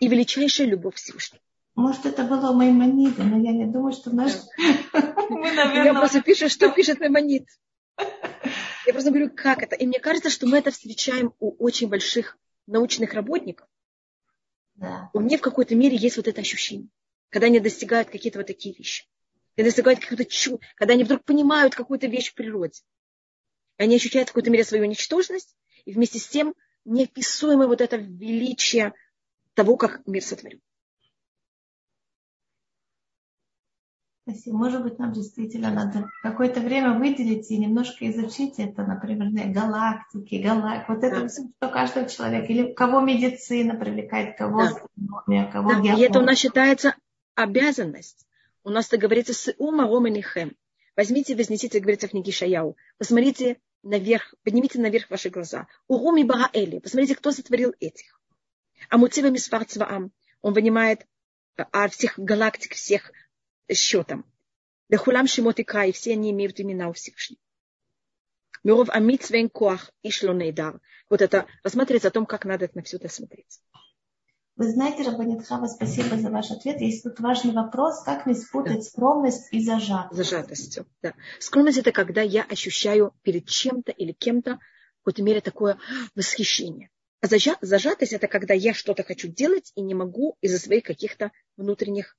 и 0.00 0.08
величайшая 0.08 0.66
любовь 0.66 0.96
Всевышнего. 0.96 1.42
Может, 1.74 2.04
это 2.06 2.24
было 2.24 2.52
Маймонида, 2.52 3.22
но 3.22 3.38
я 3.38 3.52
не 3.52 3.66
думаю, 3.66 3.92
что 3.92 4.10
наш... 4.10 4.32
Мы, 5.30 5.52
наверное... 5.52 5.84
Я 5.84 5.94
просто 5.94 6.20
пишу, 6.20 6.48
что 6.48 6.70
пишет 6.70 7.00
Маймонид. 7.00 7.46
Я 7.98 8.92
просто 8.92 9.10
говорю, 9.10 9.30
как 9.34 9.62
это. 9.62 9.76
И 9.76 9.86
мне 9.86 10.00
кажется, 10.00 10.30
что 10.30 10.46
мы 10.46 10.58
это 10.58 10.70
встречаем 10.70 11.32
у 11.38 11.54
очень 11.62 11.88
больших 11.88 12.36
научных 12.66 13.14
работников. 13.14 13.68
Да. 14.80 15.10
У 15.12 15.20
меня 15.20 15.36
в 15.36 15.42
какой-то 15.42 15.74
мере 15.74 15.96
есть 15.96 16.16
вот 16.16 16.26
это 16.26 16.40
ощущение, 16.40 16.88
когда 17.28 17.46
они 17.46 17.60
достигают 17.60 18.08
какие-то 18.08 18.38
вот 18.38 18.46
такие 18.46 18.74
вещи. 18.74 19.04
Когда 19.54 19.68
достигают 19.68 20.00
какого-то 20.00 20.24
чуда, 20.24 20.58
когда 20.74 20.94
они 20.94 21.04
вдруг 21.04 21.22
понимают 21.24 21.74
какую-то 21.74 22.06
вещь 22.06 22.30
в 22.30 22.34
природе. 22.34 22.80
Они 23.76 23.96
ощущают 23.96 24.30
в 24.30 24.32
какой-то 24.32 24.50
мере 24.50 24.64
свою 24.64 24.86
ничтожность, 24.86 25.54
И 25.84 25.92
вместе 25.92 26.18
с 26.18 26.26
тем 26.26 26.54
неописуемое 26.86 27.68
вот 27.68 27.82
это 27.82 27.96
величие 27.96 28.94
того, 29.54 29.76
как 29.76 30.06
мир 30.06 30.24
сотворен. 30.24 30.62
Спасибо. 34.30 34.56
Может 34.56 34.82
быть, 34.82 34.98
нам 34.98 35.12
действительно 35.12 35.70
надо 35.70 36.08
какое-то 36.22 36.60
время 36.60 36.98
выделить 36.98 37.50
и 37.50 37.58
немножко 37.58 38.08
изучить 38.10 38.58
это, 38.58 38.84
например, 38.84 39.52
галактики, 39.52 40.36
галак, 40.36 40.88
вот 40.88 41.02
это 41.02 41.22
да. 41.22 41.28
все, 41.28 41.42
что 41.56 41.68
каждого 41.68 42.08
человека, 42.08 42.46
или 42.46 42.72
кого 42.72 43.00
медицина 43.00 43.74
привлекает, 43.74 44.36
кого 44.38 44.62
да. 44.62 44.68
астрономия, 44.68 45.50
кого 45.50 45.72
да. 45.74 45.94
И 45.94 46.00
это 46.00 46.20
у 46.20 46.22
нас 46.22 46.38
считается 46.38 46.94
обязанность. 47.34 48.26
У 48.62 48.70
нас 48.70 48.88
это 48.88 48.98
говорится 48.98 49.34
с 49.34 49.52
ума 49.58 49.84
романихем. 49.84 50.56
Возьмите, 50.96 51.34
вознесите, 51.34 51.80
говорится 51.80 52.06
в 52.06 52.10
книге 52.10 52.30
Шаяу. 52.30 52.76
Посмотрите 52.98 53.58
наверх, 53.82 54.34
поднимите 54.44 54.78
наверх 54.80 55.10
ваши 55.10 55.30
глаза. 55.30 55.66
Уруми 55.88 56.22
Багаэли. 56.22 56.78
Посмотрите, 56.78 57.14
кто 57.14 57.32
сотворил 57.32 57.74
этих. 57.80 58.20
А 58.88 58.98
Муцива 58.98 59.28
Мисфар. 59.28 59.66
Он 60.42 60.52
вынимает 60.52 61.06
а 61.72 61.88
всех 61.88 62.18
галактик, 62.18 62.74
всех 62.74 63.12
счетом. 63.74 64.24
Лехулам 64.88 65.26
Шимот 65.26 65.58
и 65.60 65.64
Край, 65.64 65.92
все 65.92 66.12
они 66.12 66.30
имеют 66.30 66.60
имена 66.60 66.88
у 66.88 66.92
Всевышнего. 66.92 67.40
Миров 68.62 68.90
Амит 68.90 69.22
Свен 69.22 69.48
Коах 69.48 69.90
Ишлонейдар. 70.02 70.80
Вот 71.08 71.22
это 71.22 71.46
рассматривается 71.62 72.08
о 72.08 72.12
том, 72.12 72.26
как 72.26 72.44
надо 72.44 72.68
на 72.74 72.82
все 72.82 72.98
это 72.98 73.08
смотреть. 73.08 73.60
Вы 74.56 74.70
знаете, 74.72 75.04
Рабанит 75.04 75.46
Хава, 75.46 75.66
спасибо 75.68 76.18
за 76.18 76.28
ваш 76.28 76.50
ответ. 76.50 76.82
Есть 76.82 77.02
тут 77.02 77.18
важный 77.20 77.54
вопрос, 77.54 78.02
как 78.02 78.26
не 78.26 78.34
спутать 78.34 78.84
скромность 78.84 79.48
и 79.52 79.64
зажатость. 79.64 80.16
Зажатостью, 80.16 80.86
да. 81.00 81.14
Скромность 81.38 81.78
это 81.78 81.92
когда 81.92 82.20
я 82.20 82.42
ощущаю 82.42 83.14
перед 83.22 83.46
чем-то 83.46 83.92
или 83.92 84.12
кем-то 84.12 84.56
в 84.56 85.04
какой-то 85.04 85.22
мере 85.22 85.40
такое 85.40 85.78
восхищение. 86.14 86.90
А 87.22 87.26
зажатость 87.62 88.12
это 88.12 88.28
когда 88.28 88.52
я 88.52 88.74
что-то 88.74 89.02
хочу 89.02 89.28
делать 89.28 89.72
и 89.76 89.80
не 89.80 89.94
могу 89.94 90.36
из-за 90.42 90.58
своих 90.58 90.84
каких-то 90.84 91.32
внутренних 91.56 92.18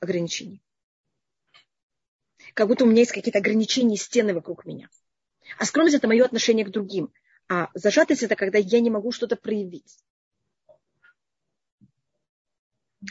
ограничений. 0.00 0.62
Как 2.54 2.68
будто 2.68 2.84
у 2.84 2.88
меня 2.88 3.00
есть 3.00 3.12
какие-то 3.12 3.38
ограничения, 3.38 3.96
стены 3.96 4.34
вокруг 4.34 4.64
меня. 4.64 4.88
А 5.58 5.64
скромность 5.64 5.96
это 5.96 6.08
мое 6.08 6.24
отношение 6.24 6.64
к 6.64 6.70
другим. 6.70 7.12
А 7.48 7.70
зажатость 7.74 8.22
это 8.22 8.34
когда 8.34 8.58
я 8.58 8.80
не 8.80 8.90
могу 8.90 9.12
что-то 9.12 9.36
проявить. 9.36 9.98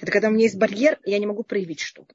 Это 0.01 0.11
когда 0.11 0.27
у 0.27 0.31
меня 0.31 0.43
есть 0.43 0.57
барьер, 0.57 0.99
и 1.05 1.11
я 1.11 1.19
не 1.19 1.25
могу 1.25 1.43
проявить 1.43 1.79
что-то. 1.79 2.13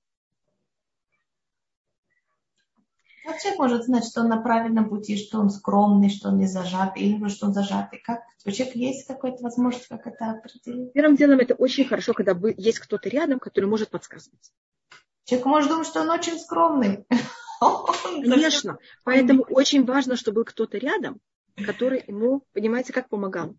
Как 3.30 3.40
человек 3.40 3.60
может 3.60 3.84
знать, 3.84 4.04
что 4.04 4.22
он 4.22 4.28
на 4.28 4.40
правильном 4.42 4.88
пути, 4.88 5.16
что 5.16 5.38
он 5.38 5.50
скромный, 5.50 6.10
что 6.10 6.30
он 6.30 6.38
не 6.38 6.48
зажатый, 6.48 7.04
или 7.04 7.28
что 7.28 7.46
он 7.46 7.54
зажатый? 7.54 8.00
Как 8.00 8.22
у 8.44 8.50
человека 8.50 8.76
есть 8.76 9.06
какая-то 9.06 9.44
возможность, 9.44 9.86
как 9.86 10.04
это 10.04 10.32
определить? 10.32 10.92
Первым 10.94 11.14
делом 11.14 11.38
это 11.38 11.54
очень 11.54 11.84
хорошо, 11.84 12.12
когда 12.12 12.36
есть 12.56 12.80
кто-то 12.80 13.08
рядом, 13.08 13.38
который 13.38 13.66
может 13.66 13.90
подсказывать. 13.90 14.50
Человек 15.26 15.46
может 15.46 15.70
думать, 15.70 15.86
что 15.86 16.00
он 16.00 16.10
очень 16.10 16.40
скромный. 16.40 17.06
Конечно. 18.24 18.78
Поэтому 19.04 19.44
очень 19.44 19.84
важно, 19.84 20.16
чтобы 20.16 20.40
был 20.40 20.44
кто-то 20.46 20.78
рядом, 20.78 21.20
который 21.54 22.02
ему, 22.04 22.42
понимаете, 22.52 22.92
как 22.92 23.08
помогал. 23.08 23.54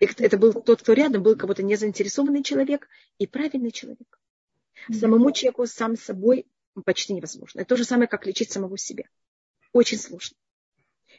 И 0.00 0.06
это 0.06 0.36
был 0.38 0.54
тот, 0.54 0.82
кто 0.82 0.92
рядом, 0.94 1.22
был 1.22 1.36
кого-то 1.36 1.62
незаинтересованный 1.62 2.42
человек 2.42 2.88
и 3.18 3.28
правильный 3.28 3.70
человек. 3.70 4.18
Самому 4.90 5.30
человеку 5.30 5.66
сам 5.66 5.96
собой 5.96 6.48
почти 6.84 7.12
невозможно. 7.12 7.60
Это 7.60 7.70
то 7.70 7.76
же 7.76 7.84
самое, 7.84 8.08
как 8.08 8.26
лечить 8.26 8.50
самого 8.50 8.78
себя. 8.78 9.04
Очень 9.72 9.98
сложно. 9.98 10.36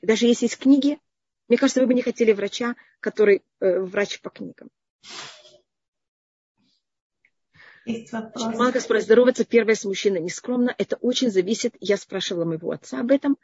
И 0.01 0.05
даже 0.05 0.25
если 0.25 0.45
есть 0.45 0.57
книги, 0.57 0.99
мне 1.47 1.57
кажется, 1.57 1.81
вы 1.81 1.87
бы 1.87 1.93
не 1.93 2.01
хотели 2.01 2.31
врача, 2.31 2.75
который 2.99 3.43
э, 3.59 3.79
врач 3.79 4.21
по 4.21 4.29
книгам. 4.29 4.69
Есть 7.85 8.11
вопрос. 8.13 8.43
Мало 8.43 8.69
спрашивает, 8.69 9.03
здороваться 9.03 9.45
первое 9.45 9.75
с 9.75 9.85
мужчиной 9.85 10.21
нескромно. 10.21 10.73
Это 10.77 10.97
очень 10.97 11.31
зависит, 11.31 11.75
я 11.79 11.97
спрашивала 11.97 12.45
моего 12.45 12.71
отца 12.71 12.99
об 12.99 13.11
этом, 13.11 13.37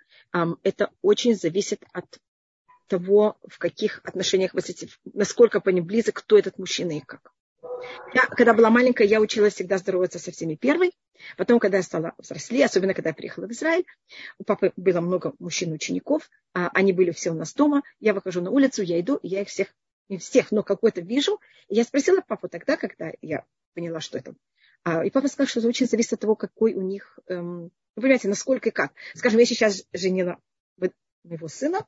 это 0.64 0.92
очень 1.02 1.36
зависит 1.36 1.84
от 1.92 2.20
того, 2.88 3.38
в 3.48 3.58
каких 3.58 4.02
отношениях 4.04 4.54
вы 4.54 4.62
насколько 5.14 5.60
по 5.60 5.70
ним 5.70 5.86
близок, 5.86 6.16
кто 6.16 6.38
этот 6.38 6.58
мужчина 6.60 6.98
и 6.98 7.02
как. 7.02 7.34
Я, 8.14 8.26
когда 8.28 8.54
была 8.54 8.70
маленькая, 8.70 9.08
я 9.08 9.20
училась 9.20 9.54
всегда 9.54 9.78
здороваться 9.78 10.20
со 10.20 10.32
всеми 10.32 10.56
первой. 10.56 10.91
Потом, 11.36 11.60
когда 11.60 11.78
я 11.78 11.84
стала 11.84 12.14
взрослее, 12.18 12.66
особенно 12.66 12.94
когда 12.94 13.10
я 13.10 13.14
приехала 13.14 13.48
в 13.48 13.52
Израиль, 13.52 13.86
у 14.38 14.44
папы 14.44 14.74
было 14.76 15.02
много 15.02 15.34
мужчин-учеников, 15.40 16.30
а 16.54 16.70
они 16.74 16.94
были 16.94 17.12
все 17.12 17.32
у 17.32 17.34
нас 17.34 17.54
дома. 17.54 17.84
Я 17.99 18.14
выхожу 18.14 18.41
на 18.41 18.52
улицу, 18.52 18.84
я 18.84 18.99
иду, 18.99 19.20
я 19.24 19.41
их 19.41 19.49
всех, 19.49 19.68
не 20.10 20.18
всех, 20.18 20.52
но 20.52 20.64
какой-то 20.64 21.02
вижу. 21.02 21.40
И 21.68 21.76
я 21.76 21.84
спросила 21.84 22.22
папу 22.22 22.48
тогда, 22.48 22.78
когда 22.78 23.12
я 23.22 23.45
поняла, 23.74 23.99
что 23.99 24.18
это. 24.18 24.36
А, 24.84 25.06
и 25.06 25.10
папа 25.10 25.28
сказал, 25.28 25.48
что 25.48 25.60
это 25.60 25.70
очень 25.70 25.88
зависит 25.88 26.14
от 26.14 26.20
того, 26.22 26.36
какой 26.36 26.74
у 26.74 26.82
них, 26.82 27.20
эм, 27.28 27.72
вы 27.95 28.02
понимаете, 28.02 28.28
насколько 28.28 28.70
и 28.70 28.72
как. 28.72 28.94
Скажем, 29.16 29.40
я 29.40 29.45
сейчас 29.45 29.84
женила 29.91 30.40
моего 31.24 31.48
сына, 31.48 31.86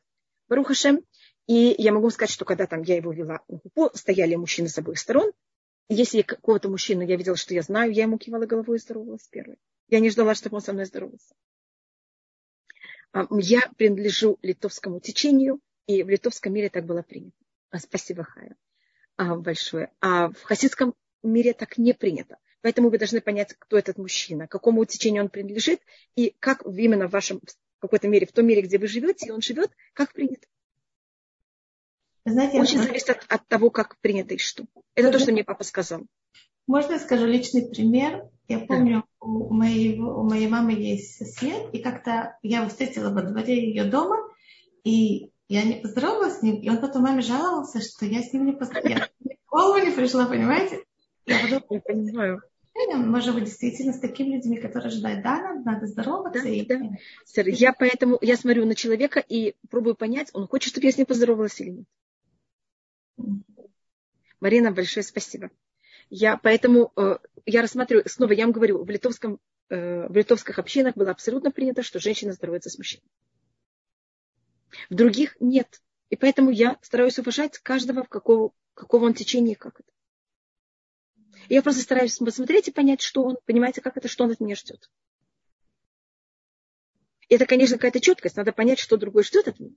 Барухашем. 0.49 1.01
И 1.47 1.75
я 1.77 1.91
могу 1.93 2.09
сказать, 2.09 2.31
что 2.31 2.45
когда 2.45 2.67
там 2.67 2.81
я 2.83 2.95
его 2.97 3.11
вела 3.11 3.41
на 3.47 3.89
стояли 3.93 4.35
мужчины 4.35 4.67
с 4.67 4.77
обоих 4.77 4.99
сторон. 4.99 5.31
Если 5.89 6.21
какого-то 6.21 6.69
мужчину 6.69 7.01
я 7.01 7.15
видела, 7.15 7.35
что 7.35 7.55
я 7.55 7.63
знаю, 7.63 7.91
я 7.91 8.03
ему 8.03 8.19
кивала 8.19 8.45
головой 8.45 8.77
и 8.77 8.79
здоровалась 8.79 9.27
первой. 9.27 9.57
Я 9.87 9.99
не 9.99 10.11
ждала, 10.11 10.35
чтобы 10.35 10.57
он 10.57 10.61
со 10.61 10.71
мной 10.71 10.85
здоровался. 10.85 11.33
А, 13.11 13.27
я 13.31 13.61
принадлежу 13.75 14.37
литовскому 14.43 14.99
течению, 14.99 15.59
и 15.87 16.03
в 16.03 16.09
литовском 16.09 16.53
мире 16.53 16.69
так 16.69 16.85
было 16.85 17.01
принято. 17.01 17.35
А, 17.71 17.79
спасибо, 17.79 18.23
Хая, 18.23 18.55
большое. 19.17 19.91
А 19.99 20.29
в 20.29 20.43
хасидском 20.43 20.93
мире 21.23 21.53
так 21.53 21.79
не 21.79 21.93
принято. 21.93 22.37
Поэтому 22.61 22.89
вы 22.89 22.99
должны 22.99 23.19
понять, 23.19 23.55
кто 23.57 23.75
этот 23.77 23.97
мужчина, 23.97 24.47
какому 24.47 24.85
течению 24.85 25.23
он 25.23 25.29
принадлежит, 25.29 25.81
и 26.15 26.35
как 26.39 26.63
именно 26.65 27.07
в 27.07 27.11
вашем 27.11 27.41
в 27.79 27.81
какой-то 27.81 28.09
мере, 28.09 28.27
в 28.27 28.33
том 28.33 28.45
мире, 28.45 28.61
где 28.61 28.77
вы 28.77 28.87
живете, 28.87 29.27
и 29.27 29.31
он 29.31 29.41
живет, 29.41 29.71
как 29.93 30.11
принято. 30.11 30.45
Знаете, 32.29 32.59
Очень 32.59 32.79
зависит 32.79 33.09
от, 33.09 33.25
от 33.27 33.47
того, 33.47 33.69
как 33.69 33.97
принято 33.99 34.33
и 34.33 34.37
что. 34.37 34.65
Это 34.95 35.11
то, 35.11 35.19
что 35.19 35.31
мне 35.31 35.43
папа 35.43 35.63
сказал. 35.63 36.01
Можно 36.67 36.93
я 36.93 36.99
скажу 36.99 37.25
личный 37.25 37.67
пример? 37.67 38.25
Я 38.47 38.59
помню, 38.59 39.03
да. 39.21 39.25
у, 39.25 39.53
моей, 39.53 39.99
у 39.99 40.23
моей 40.23 40.47
мамы 40.47 40.73
есть 40.73 41.17
сосед, 41.17 41.73
и 41.73 41.79
как-то 41.79 42.37
я 42.41 42.67
встретила 42.67 43.11
во 43.11 43.21
дворе 43.21 43.69
ее 43.69 43.85
дома, 43.85 44.17
и 44.83 45.31
я 45.47 45.63
не 45.63 45.75
поздоровалась 45.75 46.39
с 46.39 46.41
ним, 46.41 46.61
и 46.61 46.69
он 46.69 46.79
потом 46.79 47.03
маме 47.03 47.21
жаловался, 47.21 47.79
что 47.81 48.05
я 48.05 48.21
с 48.21 48.33
ним 48.33 48.45
не 48.45 48.53
поздоровалась. 48.53 49.09
Я 49.19 49.35
в 49.45 49.49
голову 49.49 49.85
не 49.85 49.91
пришла, 49.91 50.25
понимаете? 50.25 50.83
Я, 51.25 51.39
подумала, 51.39 51.65
я 51.69 51.79
понимаю 51.81 52.41
может 52.87 53.33
быть, 53.33 53.45
действительно 53.45 53.93
с 53.93 53.99
такими 53.99 54.35
людьми, 54.35 54.57
которые 54.57 54.87
ожидают, 54.87 55.23
да, 55.23 55.41
нам 55.41 55.63
надо 55.63 55.87
здороваться. 55.87 56.43
Да, 56.43 56.49
и... 56.49 56.65
да. 56.65 56.79
Я 57.45 57.73
поэтому, 57.73 58.17
я 58.21 58.37
смотрю 58.37 58.65
на 58.65 58.75
человека 58.75 59.19
и 59.19 59.55
пробую 59.69 59.95
понять, 59.95 60.29
он 60.33 60.47
хочет, 60.47 60.71
чтобы 60.71 60.85
я 60.85 60.91
с 60.91 60.97
ним 60.97 61.05
поздоровалась 61.05 61.59
или 61.59 61.69
нет. 61.69 61.85
Марина, 64.39 64.71
большое 64.71 65.03
спасибо. 65.03 65.51
Я 66.09 66.37
поэтому, 66.37 66.91
э, 66.95 67.17
я 67.45 67.61
рассматриваю, 67.61 68.07
снова 68.07 68.31
я 68.31 68.45
вам 68.45 68.51
говорю, 68.51 68.83
в, 68.83 68.89
литовском, 68.89 69.39
э, 69.69 70.07
в 70.07 70.15
литовских 70.15 70.57
общинах 70.57 70.95
было 70.95 71.11
абсолютно 71.11 71.51
принято, 71.51 71.83
что 71.83 71.99
женщина 71.99 72.33
здоровается 72.33 72.69
с 72.69 72.77
мужчиной. 72.77 73.03
В 74.89 74.95
других 74.95 75.35
нет. 75.39 75.81
И 76.09 76.15
поэтому 76.15 76.49
я 76.49 76.77
стараюсь 76.81 77.19
уважать 77.19 77.59
каждого, 77.59 78.03
в 78.03 78.09
какого, 78.09 78.53
какого 78.73 79.05
он 79.05 79.13
течения 79.13 79.53
и 79.53 79.57
как 79.57 79.79
это. 79.79 79.91
Я 81.47 81.61
просто 81.61 81.81
стараюсь 81.81 82.17
посмотреть 82.17 82.67
и 82.67 82.71
понять, 82.71 83.01
что 83.01 83.23
он, 83.23 83.37
понимаете, 83.45 83.81
как 83.81 83.97
это, 83.97 84.07
что 84.07 84.23
он 84.23 84.31
от 84.31 84.39
меня 84.39 84.55
ждет. 84.55 84.89
И 87.27 87.35
это, 87.35 87.45
конечно, 87.45 87.77
какая-то 87.77 87.99
четкость. 87.99 88.37
Надо 88.37 88.51
понять, 88.51 88.79
что 88.79 88.97
другой 88.97 89.23
ждет 89.23 89.47
от 89.47 89.59
меня. 89.59 89.75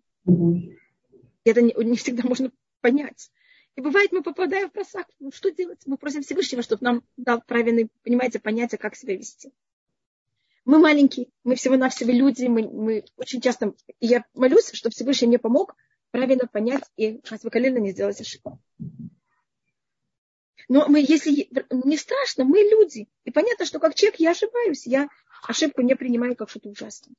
Это 1.45 1.61
не, 1.61 1.75
не 1.85 1.97
всегда 1.97 2.27
можно 2.27 2.51
понять. 2.83 3.31
И 3.75 3.81
бывает, 3.81 4.13
мы 4.13 4.23
попадаем 4.23 4.69
в 4.69 4.73
просак. 4.73 5.09
Ну, 5.19 5.33
что 5.33 5.51
делать? 5.51 5.81
Мы 5.87 5.97
просим 5.97 6.23
Всевышнего, 6.23 6.63
чтобы 6.63 6.85
нам 6.85 7.03
дал 7.17 7.41
правильное, 7.41 7.89
понимаете, 8.03 8.39
понятие, 8.39 8.79
как 8.79 8.95
себя 8.95 9.17
вести. 9.17 9.51
Мы 10.65 10.79
маленькие, 10.79 11.29
мы 11.43 11.55
всего-навсего 11.57 12.13
люди, 12.13 12.45
мы, 12.47 12.69
мы 12.69 13.05
очень 13.17 13.41
часто... 13.41 13.75
Я 13.99 14.25
молюсь, 14.35 14.71
чтобы 14.73 14.93
Всевышний 14.93 15.29
мне 15.29 15.39
помог 15.39 15.75
правильно 16.11 16.47
понять 16.47 16.85
и 16.97 17.21
шасвакалильно 17.25 17.79
не 17.79 17.93
сделать 17.93 18.21
ошибку. 18.21 18.61
Но 20.69 20.87
мы, 20.89 21.01
если 21.01 21.49
не 21.71 21.97
страшно, 21.97 22.45
мы 22.45 22.59
люди. 22.59 23.09
И 23.25 23.31
понятно, 23.31 23.65
что 23.65 23.81
как 23.81 23.95
человек 23.95 24.21
я 24.21 24.31
ошибаюсь. 24.31 24.87
Я 24.87 25.09
ошибку 25.43 25.83
не 25.83 25.97
принимаю 25.97 26.37
как 26.37 26.51
что-то 26.51 26.69
ужасное. 26.69 27.15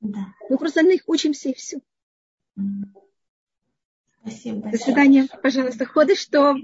Да. 0.00 0.34
Мы 0.48 0.58
просто 0.58 0.82
на 0.82 0.88
них 0.88 1.02
учимся 1.06 1.48
и 1.48 1.54
все. 1.54 1.78
Спасибо. 4.24 4.70
До 4.70 4.78
свидания. 4.78 5.26
Пожалуйста, 5.42 5.84
ходы, 5.84 6.14
что 6.14 6.54